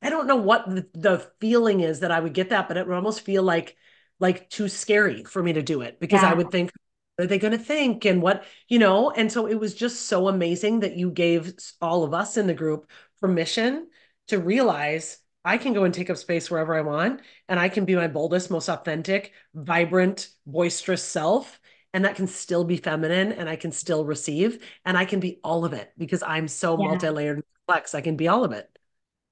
I 0.01 0.09
don't 0.09 0.28
know 0.28 0.36
what 0.36 0.72
the, 0.72 0.86
the 0.95 1.28
feeling 1.40 1.80
is 1.80 2.01
that 2.01 2.12
I 2.12 2.20
would 2.20 2.34
get 2.34 2.51
that, 2.51 2.68
but 2.68 2.76
it 2.76 2.86
would 2.86 2.95
almost 2.95 3.22
feel 3.22 3.43
like, 3.43 3.76
like 4.20 4.51
too 4.51 4.68
scary 4.68 5.24
for 5.24 5.43
me 5.43 5.55
to 5.55 5.62
do 5.62 5.80
it 5.80 5.99
because 5.99 6.22
yeah. 6.22 6.30
I 6.30 6.34
would 6.34 6.53
think, 6.53 6.70
are 7.18 7.26
they 7.26 7.38
going 7.38 7.53
to 7.53 7.59
think 7.59 8.05
and 8.05 8.22
what 8.22 8.45
you 8.68 8.78
know 8.78 9.11
and 9.11 9.30
so 9.30 9.47
it 9.47 9.57
was 9.57 9.74
just 9.74 10.07
so 10.07 10.28
amazing 10.28 10.80
that 10.80 10.97
you 10.97 11.11
gave 11.11 11.53
all 11.80 12.05
of 12.05 12.14
us 12.14 12.38
in 12.38 12.47
the 12.47 12.55
group 12.55 12.90
permission 13.23 13.89
to 14.29 14.39
realize 14.39 15.18
I 15.45 15.57
can 15.59 15.73
go 15.73 15.85
and 15.85 15.95
take 15.95 16.11
up 16.11 16.16
space 16.16 16.51
wherever 16.51 16.75
I 16.75 16.83
want, 16.83 17.20
and 17.49 17.59
I 17.59 17.68
can 17.68 17.85
be 17.85 17.97
my 17.97 18.09
boldest, 18.09 18.51
most 18.51 18.68
authentic, 18.68 19.33
vibrant, 19.55 20.29
boisterous 20.47 21.03
self. 21.03 21.59
And 21.95 22.07
that 22.07 22.16
can 22.16 22.27
still 22.27 22.64
be 22.64 22.79
feminine, 22.79 23.33
and 23.33 23.51
I 23.51 23.57
can 23.57 23.70
still 23.70 24.07
receive, 24.07 24.64
and 24.87 24.97
I 24.97 25.05
can 25.05 25.20
be 25.20 25.41
all 25.45 25.66
of 25.66 25.75
it 25.75 25.93
because 25.99 26.23
I'm 26.23 26.49
so 26.49 26.79
yeah. 26.79 26.89
multi 26.89 27.09
layered 27.11 27.37
and 27.37 27.45
complex. 27.66 27.95
I 27.95 28.01
can 28.01 28.16
be 28.16 28.29
all 28.29 28.45
of 28.45 28.53
it. 28.53 28.66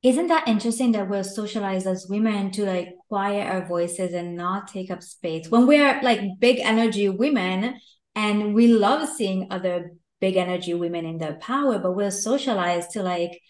Isn't 0.02 0.28
that 0.28 0.46
interesting 0.46 0.92
that 0.92 1.08
we're 1.08 1.22
socialized 1.22 1.86
as 1.86 2.06
women 2.08 2.50
to 2.52 2.64
like 2.64 2.96
quiet 3.08 3.50
our 3.50 3.66
voices 3.66 4.12
and 4.14 4.36
not 4.36 4.68
take 4.68 4.90
up 4.90 5.02
space 5.02 5.48
when 5.50 5.66
we're 5.66 6.00
like 6.02 6.20
big 6.38 6.58
energy 6.60 7.08
women 7.08 7.78
and 8.14 8.54
we 8.54 8.68
love 8.68 9.08
seeing 9.08 9.48
other 9.50 9.92
big 10.20 10.36
energy 10.36 10.74
women 10.74 11.04
in 11.04 11.18
their 11.18 11.34
power, 11.34 11.78
but 11.78 11.92
we're 11.92 12.10
socialized 12.10 12.90
to 12.92 13.02
like 13.02 13.40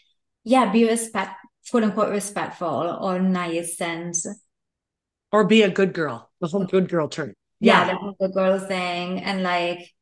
yeah, 0.51 0.73
be 0.73 0.85
respect, 0.85 1.37
quote 1.71 1.85
unquote, 1.85 2.11
respectful 2.11 2.99
or 3.01 3.21
nice 3.21 3.81
and 3.81 4.15
or 5.31 5.45
be 5.45 5.63
a 5.63 5.71
good 5.71 5.93
girl. 5.93 6.29
The 6.41 6.49
whole 6.49 6.65
good 6.65 6.89
girl 6.89 7.09
term. 7.09 7.35
Yeah, 7.61 7.87
yeah 7.87 7.93
the 7.93 7.99
whole 7.99 8.17
good 8.19 8.35
girl 8.35 8.59
thing, 8.59 9.21
and 9.21 9.45
like 9.45 9.93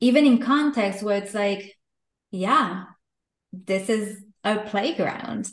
even 0.00 0.26
in 0.26 0.38
context 0.38 1.04
where 1.04 1.18
it's 1.18 1.34
like, 1.34 1.78
yeah, 2.32 2.84
this 3.52 3.88
is 3.88 4.20
a 4.42 4.58
playground. 4.58 5.48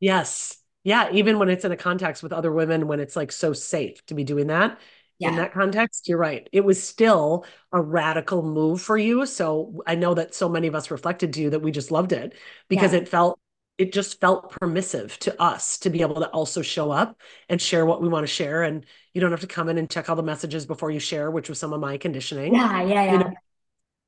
Yes. 0.00 0.56
yeah 0.82 1.10
even 1.12 1.38
when 1.38 1.50
it's 1.50 1.66
in 1.66 1.72
a 1.72 1.76
context 1.76 2.22
with 2.22 2.32
other 2.32 2.50
women 2.50 2.86
when 2.86 3.00
it's 3.00 3.14
like 3.14 3.30
so 3.30 3.52
safe 3.52 4.02
to 4.06 4.14
be 4.14 4.24
doing 4.24 4.46
that 4.46 4.78
yeah. 5.18 5.28
in 5.28 5.36
that 5.36 5.52
context 5.52 6.08
you're 6.08 6.16
right 6.16 6.48
it 6.52 6.64
was 6.64 6.82
still 6.82 7.44
a 7.70 7.80
radical 7.80 8.42
move 8.42 8.80
for 8.80 8.96
you 8.96 9.26
so 9.26 9.82
i 9.86 9.94
know 9.94 10.14
that 10.14 10.34
so 10.34 10.48
many 10.48 10.66
of 10.68 10.74
us 10.74 10.90
reflected 10.90 11.34
to 11.34 11.42
you 11.42 11.50
that 11.50 11.60
we 11.60 11.70
just 11.70 11.90
loved 11.90 12.12
it 12.12 12.32
because 12.70 12.94
yeah. 12.94 13.00
it 13.00 13.08
felt 13.08 13.38
it 13.80 13.94
just 13.94 14.20
felt 14.20 14.50
permissive 14.50 15.18
to 15.20 15.40
us 15.40 15.78
to 15.78 15.88
be 15.88 16.02
able 16.02 16.16
to 16.16 16.28
also 16.28 16.60
show 16.60 16.90
up 16.90 17.18
and 17.48 17.62
share 17.62 17.86
what 17.86 18.02
we 18.02 18.10
want 18.10 18.24
to 18.24 18.32
share. 18.32 18.62
And 18.62 18.84
you 19.14 19.22
don't 19.22 19.30
have 19.30 19.40
to 19.40 19.46
come 19.46 19.70
in 19.70 19.78
and 19.78 19.88
check 19.88 20.10
all 20.10 20.16
the 20.16 20.22
messages 20.22 20.66
before 20.66 20.90
you 20.90 21.00
share 21.00 21.30
which 21.30 21.48
was 21.48 21.58
some 21.58 21.72
of 21.72 21.80
my 21.80 21.96
conditioning. 21.96 22.54
Yeah 22.54 22.82
yeah 22.82 23.04
yeah 23.04 23.12
you 23.12 23.18
know, 23.18 23.32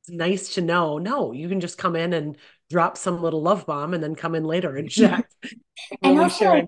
it's 0.03 0.11
nice 0.11 0.55
to 0.55 0.61
know 0.61 0.99
no 0.99 1.33
you 1.33 1.49
can 1.49 1.61
just 1.61 1.79
come 1.79 1.97
in 1.97 2.13
and 2.13 2.37
drop 2.69 2.99
some 2.99 3.23
little 3.23 3.41
love 3.41 3.65
bomb 3.65 3.95
and 3.95 4.03
then 4.03 4.15
come 4.15 4.35
in 4.35 4.45
later 4.45 4.77
and 4.77 4.91
check. 4.91 5.27
And 6.03 6.21
also 6.21 6.67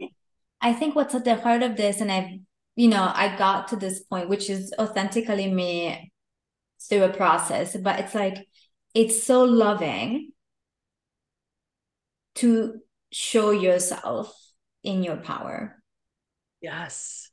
i 0.63 0.73
think 0.73 0.95
what's 0.95 1.15
at 1.15 1.25
the 1.25 1.35
heart 1.35 1.63
of 1.63 1.77
this 1.77 2.01
and 2.01 2.11
i've 2.11 2.31
you 2.75 2.89
know 2.89 3.13
i 3.15 3.37
got 3.37 3.69
to 3.69 3.77
this 3.77 4.01
point 4.05 4.31
which 4.31 4.49
is 4.49 4.73
authentically 4.79 5.53
me 5.53 6.11
through 6.89 7.03
a 7.03 7.13
process 7.13 7.77
but 7.77 8.01
it's 8.01 8.15
like 8.15 8.47
it's 8.95 9.23
so 9.23 9.45
loving 9.45 10.31
to 12.37 12.81
show 13.15 13.53
yourself 13.53 14.37
in 14.83 15.03
your 15.03 15.17
power 15.17 15.81
yes 16.61 17.31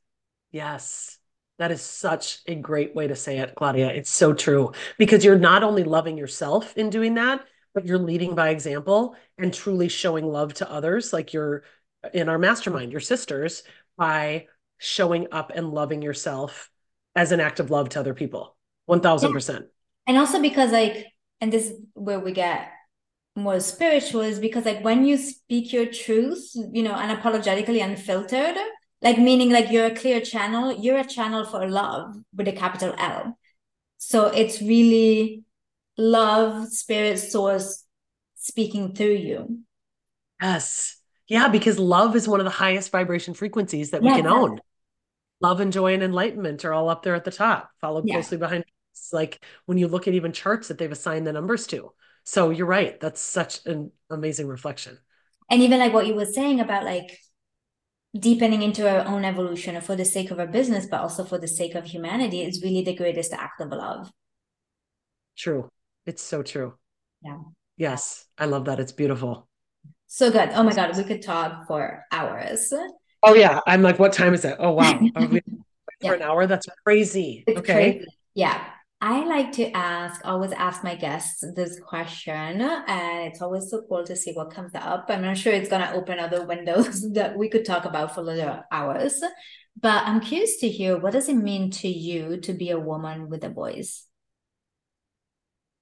yes 0.52 1.18
that 1.62 1.72
is 1.72 1.82
such 1.84 2.40
a 2.48 2.56
great 2.56 2.96
way 2.96 3.08
to 3.08 3.16
say 3.16 3.38
it, 3.38 3.54
Claudia. 3.54 3.90
It's 3.90 4.10
so 4.10 4.34
true 4.34 4.72
because 4.98 5.24
you're 5.24 5.38
not 5.38 5.62
only 5.62 5.84
loving 5.84 6.18
yourself 6.18 6.76
in 6.76 6.90
doing 6.90 7.14
that, 7.16 7.46
but 7.76 7.86
you're 7.86 8.00
leading 8.00 8.34
by 8.34 8.50
example 8.50 9.16
and 9.38 9.54
truly 9.54 9.88
showing 9.88 10.26
love 10.26 10.56
to 10.56 10.72
others, 10.72 11.14
like 11.14 11.34
you're 11.34 11.64
in 12.16 12.30
our 12.30 12.40
mastermind, 12.40 12.92
your 12.92 13.00
sisters, 13.00 13.62
by 13.96 14.48
showing 14.80 15.28
up 15.32 15.52
and 15.54 15.70
loving 15.70 16.02
yourself 16.02 16.72
as 17.16 17.32
an 17.32 17.40
act 17.40 17.60
of 17.60 17.70
love 17.70 17.90
to 17.90 18.00
other 18.00 18.16
people. 18.16 18.58
1000%. 18.90 19.68
And 20.08 20.18
also 20.18 20.42
because, 20.42 20.72
like, 20.72 21.06
and 21.40 21.54
this 21.54 21.70
is 21.70 21.80
where 21.94 22.20
we 22.20 22.32
get 22.32 22.72
more 23.36 23.60
spiritual, 23.60 24.22
is 24.22 24.40
because, 24.40 24.66
like, 24.66 24.84
when 24.84 25.06
you 25.06 25.18
speak 25.18 25.72
your 25.72 25.86
truth, 25.86 26.52
you 26.74 26.84
know, 26.84 26.94
unapologetically 26.94 27.84
unfiltered, 27.84 28.58
like 29.02 29.18
meaning 29.18 29.50
like 29.50 29.72
you're 29.72 29.88
a 29.88 29.96
clear 29.96 30.22
channel 30.22 30.72
you're 30.72 31.00
a 31.00 31.06
channel 31.06 31.44
for 31.44 31.68
love 31.68 32.16
with 32.36 32.48
a 32.48 32.52
capital 32.52 32.94
l. 32.98 33.38
So 33.98 34.28
it's 34.28 34.62
really 34.62 35.44
love 35.98 36.70
spirit 36.70 37.20
source 37.20 37.86
speaking 38.36 38.96
through 38.96 39.16
you. 39.16 39.60
Yes. 40.42 40.98
Yeah 41.28 41.48
because 41.48 41.80
love 41.80 42.16
is 42.16 42.28
one 42.28 42.40
of 42.40 42.46
the 42.46 42.52
highest 42.52 42.92
vibration 42.92 43.34
frequencies 43.34 43.92
that 43.92 44.02
we 44.02 44.10
can 44.10 44.28
own. 44.28 44.60
Love 45.40 45.60
and 45.60 45.74
joy 45.74 45.94
and 45.94 46.04
enlightenment 46.04 46.66
are 46.66 46.74
all 46.74 46.90
up 46.90 47.04
there 47.04 47.16
at 47.16 47.26
the 47.26 47.32
top 47.32 47.70
followed 47.80 48.08
yeah. 48.08 48.16
closely 48.16 48.38
behind 48.38 48.64
like 49.12 49.44
when 49.66 49.78
you 49.78 49.88
look 49.88 50.08
at 50.08 50.14
even 50.14 50.32
charts 50.32 50.68
that 50.68 50.78
they've 50.78 50.92
assigned 50.92 51.26
the 51.26 51.34
numbers 51.34 51.66
to 51.68 51.92
so 52.24 52.50
you're 52.50 52.68
right 52.68 53.00
that's 53.00 53.22
such 53.22 53.66
an 53.66 53.92
amazing 54.10 54.48
reflection 54.48 54.98
and 55.50 55.62
even 55.62 55.80
like 55.80 55.94
what 55.94 56.08
you 56.08 56.16
were 56.16 56.26
saying 56.26 56.60
about 56.60 56.84
like 56.84 57.18
deepening 58.18 58.62
into 58.62 58.90
our 58.90 59.06
own 59.08 59.24
evolution 59.24 59.80
for 59.82 59.96
the 59.96 60.06
sake 60.06 60.32
of 60.32 60.40
our 60.40 60.48
business, 60.48 60.86
but 60.86 61.02
also 61.02 61.24
for 61.24 61.38
the 61.38 61.48
sake 61.48 61.76
of 61.76 61.86
humanity 61.86 62.42
is 62.42 62.62
really 62.62 62.84
the 62.84 62.96
greatest 62.96 63.34
act 63.34 63.62
of 63.62 63.70
love. 63.70 64.12
True. 65.38 65.70
It's 66.06 66.22
so 66.22 66.44
true. 66.44 66.74
Yeah. 67.24 67.38
Yes. 67.78 68.26
I 68.38 68.46
love 68.46 68.66
that. 68.66 68.80
It's 68.80 68.92
beautiful. 68.92 69.48
So 70.08 70.30
good. 70.30 70.50
Oh 70.54 70.64
my 70.64 70.74
God. 70.74 70.96
We 70.98 71.04
could 71.04 71.22
talk 71.22 71.68
for 71.68 72.04
hours. 72.12 72.74
Oh, 73.24 73.34
yeah. 73.34 73.60
I'm 73.66 73.82
like, 73.82 73.98
what 73.98 74.14
time 74.14 74.34
is 74.34 74.44
it? 74.44 74.58
Oh, 74.60 74.72
wow. 74.72 75.00
yeah. 75.02 75.40
For 76.02 76.16
an 76.16 76.24
hour? 76.24 76.48
That's 76.48 76.66
crazy. 76.84 77.44
It's 77.46 77.60
okay. 77.60 77.94
Crazy. 77.94 78.08
Yeah. 78.34 78.71
I 79.04 79.26
like 79.26 79.52
to 79.54 79.72
ask, 79.76 80.22
always 80.24 80.52
ask 80.52 80.84
my 80.84 80.93
guests 80.93 81.43
this 81.56 81.80
question, 81.80 82.62
and 82.62 83.28
it's 83.28 83.41
always 83.41 83.68
so 83.72 83.82
cool 83.89 84.04
to 84.06 84.16
see 84.16 84.32
what 84.34 84.54
comes 84.54 84.74
up. 84.76 85.06
I'm 85.10 85.24
not 85.24 85.39
sure 85.39 85.52
it's 85.52 85.70
going 85.70 85.82
to 85.82 85.93
open 85.93 86.20
other 86.20 86.45
windows 86.45 87.12
that 87.14 87.36
we 87.36 87.49
could 87.49 87.66
talk 87.66 87.86
about 87.86 88.14
for 88.14 88.22
little 88.22 88.64
hours, 88.72 89.20
but 89.80 90.04
I'm 90.06 90.20
curious 90.20 90.58
to 90.58 90.70
hear 90.70 90.99
what 90.99 91.14
does 91.14 91.30
it 91.30 91.34
mean 91.34 91.72
to 91.72 91.88
you 91.88 92.38
to 92.41 92.54
be 92.54 92.70
a 92.70 92.80
woman 92.80 93.28
with 93.28 93.43
a 93.43 93.49
voice? 93.49 94.06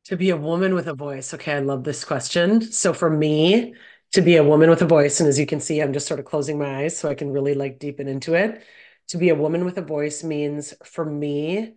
To 0.05 0.15
be 0.15 0.29
a 0.29 0.37
woman 0.37 0.73
with 0.73 0.87
a 0.87 0.93
voice. 0.93 1.33
Okay, 1.33 1.53
I 1.53 1.59
love 1.59 1.83
this 1.83 2.05
question. 2.05 2.61
So 2.61 2.93
for 2.93 3.09
me, 3.09 3.73
to 4.13 4.21
be 4.21 4.37
a 4.37 4.43
woman 4.45 4.69
with 4.69 4.81
a 4.81 4.87
voice, 4.87 5.19
and 5.19 5.27
as 5.27 5.37
you 5.37 5.45
can 5.45 5.59
see, 5.59 5.81
I'm 5.81 5.91
just 5.91 6.07
sort 6.07 6.21
of 6.21 6.25
closing 6.25 6.57
my 6.57 6.83
eyes 6.83 6.97
so 6.97 7.09
I 7.09 7.15
can 7.15 7.31
really 7.31 7.53
like 7.53 7.79
deepen 7.79 8.07
into 8.07 8.35
it. 8.35 8.63
To 9.09 9.17
be 9.17 9.27
a 9.27 9.35
woman 9.35 9.65
with 9.65 9.77
a 9.77 9.81
voice 9.81 10.23
means 10.23 10.73
for 10.85 11.03
me 11.03 11.75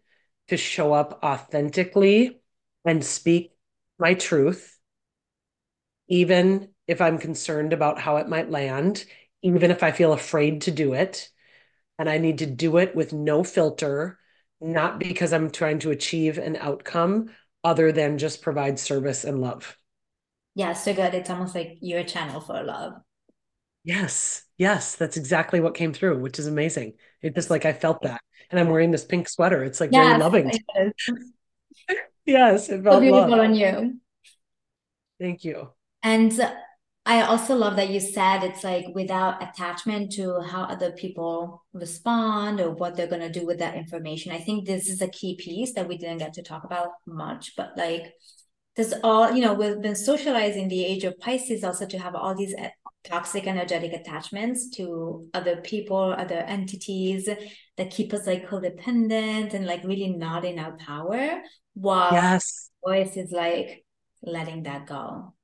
to 0.53 0.59
show 0.59 0.93
up 0.93 1.21
authentically 1.25 2.39
and 2.85 3.05
speak 3.05 3.53
my 3.99 4.13
truth, 4.13 4.79
even 6.09 6.69
if 6.87 7.01
I'm 7.01 7.19
concerned 7.19 7.73
about 7.73 7.99
how 7.99 8.19
it 8.19 8.29
might 8.29 8.51
land, 8.51 9.05
even 9.43 9.71
if 9.71 9.83
I 9.83 9.93
feel 9.93 10.13
afraid 10.13 10.63
to 10.63 10.71
do 10.71 10.93
it. 10.93 11.31
And 11.99 12.09
I 12.09 12.19
need 12.19 12.39
to 12.39 12.47
do 12.47 12.77
it 12.77 12.95
with 12.95 13.15
no 13.15 13.43
filter, 13.43 14.19
not 14.61 14.99
because 14.99 15.33
I'm 15.33 15.51
trying 15.51 15.79
to 15.81 15.91
achieve 15.91 16.37
an 16.37 16.57
outcome 16.57 17.31
other 17.65 17.93
than 17.93 18.19
just 18.19 18.43
provide 18.43 18.79
service 18.79 19.25
and 19.25 19.41
love. 19.41 19.77
Yeah, 20.55 20.75
so 20.75 20.93
good. 20.93 21.15
It's 21.15 21.31
almost 21.31 21.55
like 21.55 21.79
your 21.81 22.05
channel 22.05 22.41
for 22.41 22.63
love. 22.63 22.95
Yes, 23.85 24.43
yes, 24.63 24.95
that's 24.95 25.17
exactly 25.17 25.59
what 25.59 25.75
came 25.75 25.93
through, 25.93 26.21
which 26.21 26.39
is 26.39 26.47
amazing. 26.47 26.95
It 27.21 27.35
just 27.35 27.51
like 27.51 27.65
I 27.65 27.73
felt 27.73 28.03
that 28.03 28.21
and 28.49 28.61
I'm 28.61 28.69
wearing 28.69 28.93
this 28.93 29.05
pink 29.05 29.29
sweater. 29.29 29.65
It's 29.65 29.81
like 29.81 29.91
yes, 29.93 30.07
very 30.07 30.21
loving. 30.21 30.51
It 30.51 30.95
yes, 32.27 32.69
it 32.69 32.85
felt 32.85 32.97
so 32.97 33.01
beautiful 33.01 33.31
love. 33.31 33.41
on 33.41 33.55
you. 33.57 34.01
Thank 35.19 35.43
you. 35.43 35.71
And 36.05 36.33
I 37.05 37.23
also 37.23 37.57
love 37.57 37.75
that 37.75 37.91
you 37.91 37.99
said 37.99 38.45
it's 38.45 38.63
like 38.63 38.87
without 38.95 39.43
attachment 39.43 40.13
to 40.13 40.41
how 40.43 40.63
other 40.63 40.93
people 40.93 41.65
respond 41.73 42.61
or 42.61 42.71
what 42.71 42.95
they're 42.95 43.09
going 43.09 43.33
to 43.33 43.41
do 43.41 43.45
with 43.45 43.59
that 43.59 43.75
information. 43.75 44.31
I 44.31 44.39
think 44.39 44.65
this 44.65 44.89
is 44.89 45.03
a 45.03 45.09
key 45.09 45.35
piece 45.35 45.75
that 45.75 45.89
we 45.89 45.99
didn't 45.99 46.19
get 46.19 46.35
to 46.35 46.43
talk 46.43 46.63
about 46.63 46.91
much, 47.05 47.55
but 47.57 47.73
like 47.77 48.15
there's 48.77 48.95
all, 49.03 49.33
you 49.33 49.43
know, 49.43 49.55
we've 49.55 49.83
been 49.83 49.97
socializing 49.97 50.69
the 50.69 50.85
age 50.85 51.03
of 51.03 51.19
Pisces 51.19 51.65
also 51.65 51.85
to 51.87 51.99
have 51.99 52.15
all 52.15 52.37
these 52.37 52.55
toxic 53.05 53.47
energetic 53.47 53.93
attachments 53.93 54.71
to 54.71 55.29
other 55.35 55.57
people, 55.57 56.15
other 56.17 56.39
entities 56.39 57.29
that 57.77 57.91
keep 57.91 58.13
us 58.13 58.27
like 58.27 58.49
codependent 58.49 59.55
and 59.55 59.67
like 59.67 59.83
really 59.85 60.11
not 60.11 60.45
in 60.45 60.59
our 60.59 60.77
power. 60.77 61.41
While 61.75 62.13
yes. 62.13 62.71
voice 62.87 63.17
is 63.17 63.33
like 63.33 63.85
letting 64.23 64.65
that 64.65 64.87
go. 64.87 65.35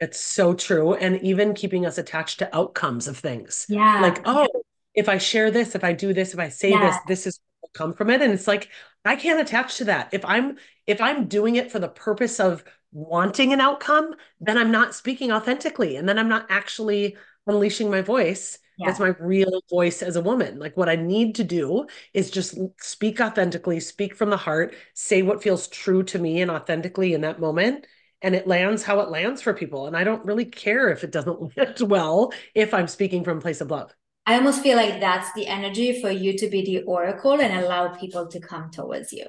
It's 0.00 0.20
so 0.20 0.54
true. 0.54 0.94
And 0.94 1.20
even 1.22 1.54
keeping 1.54 1.86
us 1.86 1.98
attached 1.98 2.38
to 2.40 2.56
outcomes 2.56 3.08
of 3.08 3.18
things. 3.18 3.66
Yeah. 3.68 4.00
Like, 4.00 4.22
oh, 4.24 4.46
if 4.94 5.08
I 5.08 5.18
share 5.18 5.50
this, 5.50 5.74
if 5.74 5.84
I 5.84 5.92
do 5.92 6.12
this, 6.12 6.34
if 6.34 6.40
I 6.40 6.48
say 6.48 6.70
yeah. 6.70 6.90
this, 6.90 6.96
this 7.06 7.26
is 7.26 7.40
come 7.74 7.92
from 7.94 8.10
it. 8.10 8.22
And 8.22 8.32
it's 8.32 8.46
like, 8.46 8.70
I 9.04 9.16
can't 9.16 9.40
attach 9.40 9.78
to 9.78 9.84
that. 9.84 10.08
If 10.12 10.24
I'm 10.24 10.56
if 10.86 11.00
I'm 11.00 11.26
doing 11.26 11.56
it 11.56 11.70
for 11.70 11.78
the 11.78 11.88
purpose 11.88 12.40
of 12.40 12.64
wanting 12.96 13.52
an 13.52 13.60
outcome, 13.60 14.14
then 14.40 14.56
I'm 14.56 14.70
not 14.70 14.94
speaking 14.94 15.30
authentically. 15.30 15.96
And 15.96 16.08
then 16.08 16.18
I'm 16.18 16.30
not 16.30 16.46
actually 16.48 17.16
unleashing 17.46 17.90
my 17.90 18.00
voice 18.00 18.58
yeah. 18.78 18.88
as 18.88 18.98
my 18.98 19.08
real 19.20 19.60
voice 19.70 20.02
as 20.02 20.16
a 20.16 20.22
woman. 20.22 20.58
Like 20.58 20.76
what 20.76 20.88
I 20.88 20.96
need 20.96 21.34
to 21.36 21.44
do 21.44 21.86
is 22.14 22.30
just 22.30 22.58
speak 22.80 23.20
authentically, 23.20 23.80
speak 23.80 24.16
from 24.16 24.30
the 24.30 24.36
heart, 24.38 24.74
say 24.94 25.20
what 25.20 25.42
feels 25.42 25.68
true 25.68 26.02
to 26.04 26.18
me 26.18 26.40
and 26.40 26.50
authentically 26.50 27.12
in 27.12 27.20
that 27.20 27.38
moment. 27.38 27.86
And 28.22 28.34
it 28.34 28.46
lands 28.46 28.82
how 28.82 29.00
it 29.00 29.10
lands 29.10 29.42
for 29.42 29.52
people. 29.52 29.86
And 29.86 29.96
I 29.96 30.02
don't 30.02 30.24
really 30.24 30.46
care 30.46 30.88
if 30.88 31.04
it 31.04 31.12
doesn't 31.12 31.56
land 31.56 31.80
well 31.80 32.32
if 32.54 32.72
I'm 32.72 32.88
speaking 32.88 33.24
from 33.24 33.38
a 33.38 33.42
place 33.42 33.60
of 33.60 33.70
love. 33.70 33.94
I 34.24 34.36
almost 34.36 34.62
feel 34.62 34.76
like 34.76 35.00
that's 35.00 35.32
the 35.34 35.46
energy 35.46 36.00
for 36.00 36.10
you 36.10 36.36
to 36.38 36.48
be 36.48 36.64
the 36.64 36.82
oracle 36.82 37.38
and 37.40 37.52
allow 37.52 37.88
people 37.88 38.26
to 38.28 38.40
come 38.40 38.70
towards 38.70 39.12
you. 39.12 39.26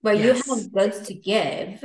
Where 0.00 0.14
yes. 0.14 0.46
you 0.46 0.54
have 0.54 0.72
goods 0.72 1.06
to 1.08 1.14
give 1.14 1.84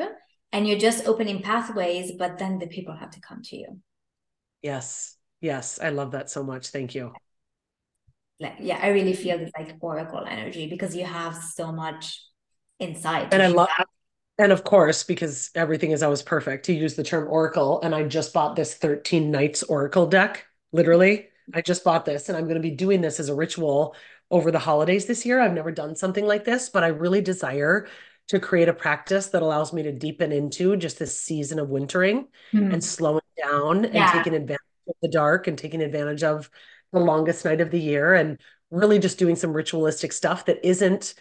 and 0.56 0.66
you're 0.66 0.80
just 0.80 1.06
opening 1.06 1.42
pathways, 1.42 2.14
but 2.14 2.38
then 2.38 2.60
the 2.60 2.68
people 2.68 2.96
have 2.96 3.12
to 3.12 3.20
come 3.20 3.42
to 3.44 3.58
you. 3.58 3.82
Yes. 4.62 5.18
Yes. 5.42 5.82
I 5.82 5.90
love 5.90 6.12
that 6.12 6.30
so 6.30 6.44
much. 6.44 6.70
Thank 6.70 6.96
you. 6.96 7.12
Like, 8.40 8.56
yeah, 8.60 8.80
I 8.82 8.88
really 8.90 9.14
feel 9.14 9.38
this 9.38 9.52
like 9.58 9.76
oracle 9.82 10.26
energy 10.26 10.68
because 10.68 10.96
you 10.96 11.04
have 11.04 11.36
so 11.36 11.74
much 11.74 12.24
insight. 12.80 13.34
And 13.34 13.44
I 13.44 13.48
love 13.48 13.68
and 14.38 14.54
of 14.54 14.64
course, 14.64 15.04
because 15.04 15.50
everything 15.56 15.92
is 15.92 16.02
always 16.02 16.22
perfect, 16.22 16.70
you 16.70 16.76
use 16.76 16.96
the 16.96 17.04
term 17.04 17.28
oracle. 17.30 17.82
And 17.82 17.94
I 17.94 18.04
just 18.04 18.34
bought 18.34 18.56
this 18.56 18.76
13 18.76 19.32
Nights 19.32 19.64
Oracle 19.64 20.08
deck, 20.08 20.46
literally. 20.72 21.28
I 21.54 21.62
just 21.62 21.84
bought 21.84 22.06
this 22.06 22.30
and 22.30 22.38
I'm 22.38 22.46
going 22.46 22.56
to 22.56 22.62
be 22.62 22.72
doing 22.72 23.02
this 23.02 23.20
as 23.20 23.28
a 23.28 23.36
ritual 23.36 23.94
over 24.32 24.52
the 24.52 24.60
holidays 24.60 25.06
this 25.06 25.26
year. 25.26 25.42
I've 25.42 25.54
never 25.54 25.72
done 25.72 25.98
something 25.98 26.26
like 26.26 26.46
this, 26.46 26.70
but 26.70 26.84
I 26.84 26.88
really 26.88 27.22
desire 27.22 27.88
to 28.28 28.40
create 28.40 28.70
a 28.70 28.74
practice 28.74 29.28
that 29.28 29.42
allows 29.42 29.72
me 29.72 29.84
to 29.84 29.92
deepen 29.92 30.32
into 30.32 30.76
just 30.76 30.98
this 30.98 31.20
season 31.20 31.60
of 31.60 31.70
wintering 31.70 32.28
mm. 32.54 32.74
and 32.74 32.84
slowing 32.84 33.22
down 33.42 33.84
yeah. 33.84 34.04
and 34.04 34.14
taking 34.14 34.34
advantage 34.34 34.60
of 34.88 34.96
the 35.02 35.10
dark 35.10 35.48
and 35.48 35.58
taking 35.58 35.82
advantage 35.82 36.24
of 36.24 36.50
the 36.92 37.00
longest 37.00 37.46
night 37.46 37.62
of 37.62 37.72
the 37.72 37.80
year 37.80 38.14
and 38.14 38.40
really 38.72 39.00
just 39.00 39.20
doing 39.20 39.36
some 39.36 39.54
ritualistic 39.54 40.12
stuff 40.12 40.46
that 40.46 40.66
isn't 40.66 41.14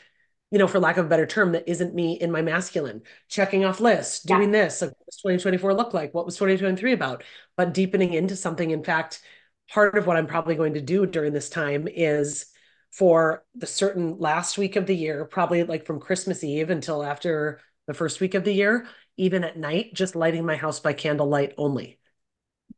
you 0.54 0.58
know, 0.58 0.68
for 0.68 0.78
lack 0.78 0.98
of 0.98 1.06
a 1.06 1.08
better 1.08 1.26
term, 1.26 1.50
that 1.50 1.68
isn't 1.68 1.96
me 1.96 2.12
in 2.12 2.30
my 2.30 2.40
masculine, 2.40 3.02
checking 3.28 3.64
off 3.64 3.80
lists, 3.80 4.22
doing 4.22 4.54
yeah. 4.54 4.64
this. 4.64 4.82
Like, 4.82 4.90
what 4.90 5.06
does 5.06 5.16
2024 5.16 5.74
look 5.74 5.92
like? 5.92 6.14
What 6.14 6.26
was 6.26 6.36
2023 6.36 6.92
about? 6.92 7.24
But 7.56 7.74
deepening 7.74 8.14
into 8.14 8.36
something. 8.36 8.70
In 8.70 8.84
fact, 8.84 9.20
part 9.68 9.98
of 9.98 10.06
what 10.06 10.16
I'm 10.16 10.28
probably 10.28 10.54
going 10.54 10.74
to 10.74 10.80
do 10.80 11.06
during 11.06 11.32
this 11.32 11.48
time 11.48 11.88
is 11.88 12.46
for 12.94 13.44
the 13.56 13.66
certain 13.66 14.18
last 14.18 14.56
week 14.56 14.76
of 14.76 14.86
the 14.86 14.94
year, 14.94 15.24
probably 15.24 15.64
like 15.64 15.84
from 15.84 15.98
Christmas 15.98 16.44
Eve 16.44 16.70
until 16.70 17.02
after 17.02 17.60
the 17.88 17.94
first 17.94 18.20
week 18.20 18.34
of 18.34 18.44
the 18.44 18.52
year, 18.52 18.86
even 19.16 19.42
at 19.42 19.58
night, 19.58 19.94
just 19.94 20.14
lighting 20.14 20.46
my 20.46 20.54
house 20.54 20.78
by 20.78 20.92
candlelight 20.92 21.54
only. 21.58 21.98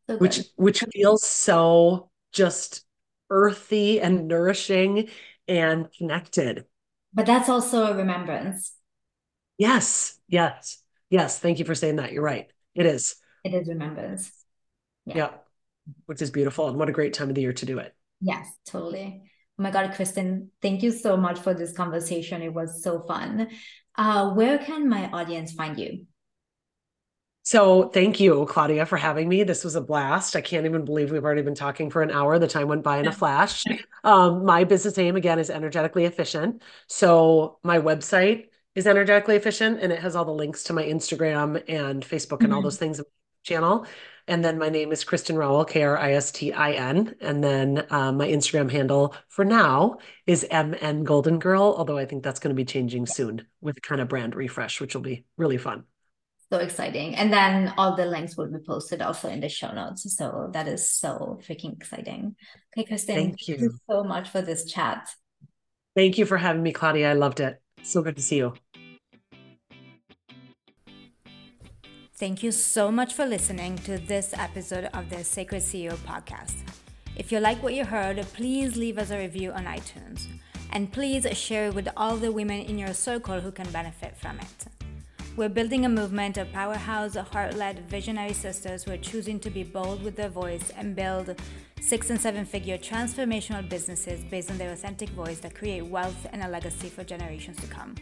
Which 0.09 0.41
which 0.57 0.83
feels 0.93 1.27
so 1.27 2.11
just 2.33 2.85
earthy 3.29 4.01
and 4.01 4.27
nourishing 4.27 5.11
and 5.49 5.89
connected. 5.93 6.65
But 7.13 7.27
that's 7.27 7.49
also 7.49 7.87
a 7.87 7.97
remembrance. 7.97 8.73
Yes, 9.59 10.19
yes, 10.29 10.79
yes. 11.11 11.39
Thank 11.39 11.59
you 11.59 11.65
for 11.65 11.75
saying 11.75 11.97
that. 11.97 12.13
You're 12.13 12.23
right. 12.23 12.47
It 12.75 12.87
is. 12.87 13.17
It 13.45 13.53
is 13.53 13.69
remembrance. 13.69 14.31
Yeah. 15.05 15.17
yeah. 15.17 15.31
Which 16.07 16.23
is 16.23 16.31
beautiful. 16.31 16.69
And 16.69 16.79
what 16.79 16.89
a 16.89 16.93
great 16.93 17.13
time 17.13 17.29
of 17.29 17.35
the 17.35 17.43
year 17.43 17.53
to 17.53 17.67
do 17.67 17.79
it. 17.79 17.95
Yes, 18.21 18.47
totally. 18.67 19.31
Oh 19.59 19.63
my 19.63 19.71
God, 19.71 19.91
Kristin, 19.93 20.49
thank 20.61 20.83
you 20.83 20.93
so 20.93 21.17
much 21.17 21.39
for 21.39 21.55
this 21.55 21.73
conversation. 21.73 22.43
It 22.43 22.53
was 22.53 22.83
so 22.83 23.01
fun. 23.01 23.49
Uh, 23.97 24.35
where 24.35 24.59
can 24.59 24.89
my 24.89 25.09
audience 25.11 25.53
find 25.53 25.79
you? 25.79 26.07
So 27.43 27.89
thank 27.91 28.19
you, 28.19 28.45
Claudia, 28.51 28.85
for 28.87 28.97
having 28.97 29.29
me. 29.29 29.45
This 29.45 29.63
was 29.63 29.77
a 29.77 29.81
blast. 29.81 30.35
I 30.35 30.41
can't 30.41 30.67
even 30.67 30.85
believe 30.85 31.13
we've 31.13 31.25
already 31.25 31.43
been 31.43 31.55
talking 31.55 31.91
for 31.91 32.03
an 32.03 32.11
hour. 32.11 32.39
The 32.41 32.49
time 32.49 32.67
went 32.67 32.83
by 32.83 32.99
in 32.99 33.07
a 33.07 33.13
flash. 33.13 33.65
Um, 34.03 34.45
my 34.45 34.65
business 34.65 34.97
name 34.97 35.17
again 35.17 35.39
is 35.39 35.49
energetically 35.49 36.05
efficient. 36.05 36.63
So 36.89 37.59
my 37.63 37.79
website 37.79 38.47
is 38.75 38.87
energetically 38.87 39.37
efficient 39.37 39.81
and 39.81 39.93
it 39.93 40.01
has 40.01 40.15
all 40.15 40.25
the 40.25 40.33
links 40.33 40.65
to 40.65 40.73
my 40.73 40.83
Instagram 40.83 41.63
and 41.69 42.05
Facebook 42.05 42.41
and 42.41 42.49
mm-hmm. 42.49 42.55
all 42.55 42.63
those 42.63 42.79
things 42.79 43.01
channel. 43.43 43.87
And 44.29 44.45
then 44.45 44.59
my 44.59 44.69
name 44.69 44.91
is 44.91 45.05
Kristin 45.05 45.37
Rowell, 45.37 45.65
K 45.65 45.83
R 45.83 45.97
I 45.97 46.13
S 46.13 46.33
T 46.33 46.53
I 46.53 46.73
N. 46.73 47.15
And 47.21 47.43
then 47.43 47.87
um, 47.91 48.17
my 48.17 48.27
Instagram 48.27 48.71
handle 48.71 49.15
for 49.29 49.45
now 49.45 49.99
is 50.27 50.47
MN 50.51 51.05
Golden 51.05 51.39
Girl, 51.39 51.75
although 51.77 51.99
I 51.99 52.07
think 52.07 52.25
that's 52.25 52.41
going 52.41 52.55
to 52.55 52.61
be 52.61 52.65
changing 52.65 53.07
soon 53.07 53.47
with 53.61 53.81
kind 53.83 54.01
of 54.01 54.09
brand 54.09 54.35
refresh, 54.35 54.81
which 54.81 54.95
will 54.95 55.03
be 55.03 55.25
really 55.37 55.59
fun. 55.59 55.85
So 56.53 56.59
exciting. 56.59 57.17
And 57.17 57.33
then 57.33 57.73
all 57.77 57.97
the 57.97 58.07
links 58.07 58.37
will 58.37 58.51
be 58.51 58.59
posted 58.65 59.03
also 59.03 59.29
in 59.29 59.41
the 59.41 59.49
show 59.49 59.73
notes. 59.73 60.17
So 60.17 60.51
that 60.53 60.69
is 60.69 60.91
so 60.91 61.41
freaking 61.47 61.77
exciting. 61.77 62.37
Okay 62.77 62.89
kristin 62.93 63.15
thank 63.15 63.49
you. 63.49 63.57
thank 63.57 63.73
you. 63.73 63.79
so 63.89 64.05
much 64.05 64.29
for 64.29 64.43
this 64.43 64.71
chat. 64.71 65.09
Thank 65.95 66.19
you 66.19 66.27
for 66.27 66.37
having 66.37 66.63
me 66.63 66.73
claudia. 66.73 67.11
I 67.11 67.15
loved 67.15 67.41
it. 67.41 67.61
So 67.83 68.03
good 68.03 68.17
to 68.17 68.23
see 68.23 68.37
you 68.37 68.55
Thank 72.19 72.43
you 72.43 72.51
so 72.51 72.91
much 72.91 73.13
for 73.13 73.27
listening 73.27 73.77
to 73.81 73.99
this 73.99 74.33
episode 74.39 74.89
of 74.95 75.11
the 75.11 75.23
Sacred 75.23 75.61
CEO 75.61 75.95
podcast. 75.97 76.55
If 77.15 77.31
you 77.31 77.41
like 77.41 77.63
what 77.63 77.75
you 77.75 77.85
heard, 77.85 78.17
please 78.33 78.75
leave 78.75 78.97
us 78.97 79.11
a 79.11 79.19
review 79.19 79.53
on 79.53 79.67
iTunes. 79.67 80.27
And 80.73 80.91
please 80.91 81.27
share 81.37 81.67
it 81.67 81.75
with 81.75 81.91
all 81.95 82.17
the 82.17 82.33
women 82.33 82.63
in 82.63 82.79
your 82.79 82.95
circle 82.95 83.39
who 83.39 83.53
can 83.53 83.71
benefit 83.71 84.17
from 84.17 84.39
it. 84.39 84.65
We're 85.37 85.51
building 85.51 85.85
a 85.85 85.91
movement 85.91 86.39
of 86.39 86.51
powerhouse, 86.53 87.17
heart 87.17 87.55
led 87.55 87.87
visionary 87.91 88.33
sisters 88.33 88.85
who 88.85 88.93
are 88.93 88.97
choosing 88.97 89.39
to 89.41 89.51
be 89.51 89.63
bold 89.63 90.03
with 90.03 90.17
their 90.17 90.31
voice 90.31 90.71
and 90.75 90.97
build 90.97 91.39
six 91.83 92.09
and 92.09 92.19
seven 92.19 92.47
figure 92.47 92.79
transformational 92.79 93.69
businesses 93.69 94.25
based 94.31 94.51
on 94.51 94.57
their 94.57 94.73
authentic 94.73 95.11
voice 95.11 95.41
that 95.41 95.55
create 95.55 95.85
wealth 95.85 96.27
and 96.33 96.43
a 96.43 96.49
legacy 96.49 96.89
for 96.89 97.05
generations 97.05 97.59
to 97.59 97.67
come. 97.67 97.95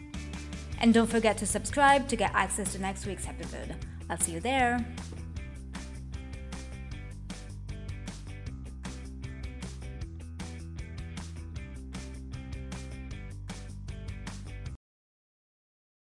And 0.78 0.94
don't 0.94 1.10
forget 1.10 1.36
to 1.38 1.46
subscribe 1.46 2.06
to 2.06 2.14
get 2.14 2.30
access 2.32 2.74
to 2.74 2.80
next 2.80 3.06
week's 3.06 3.26
episode. 3.26 3.74
I'll 4.10 4.18
see 4.18 4.32
you 4.32 4.40
there. 4.40 4.84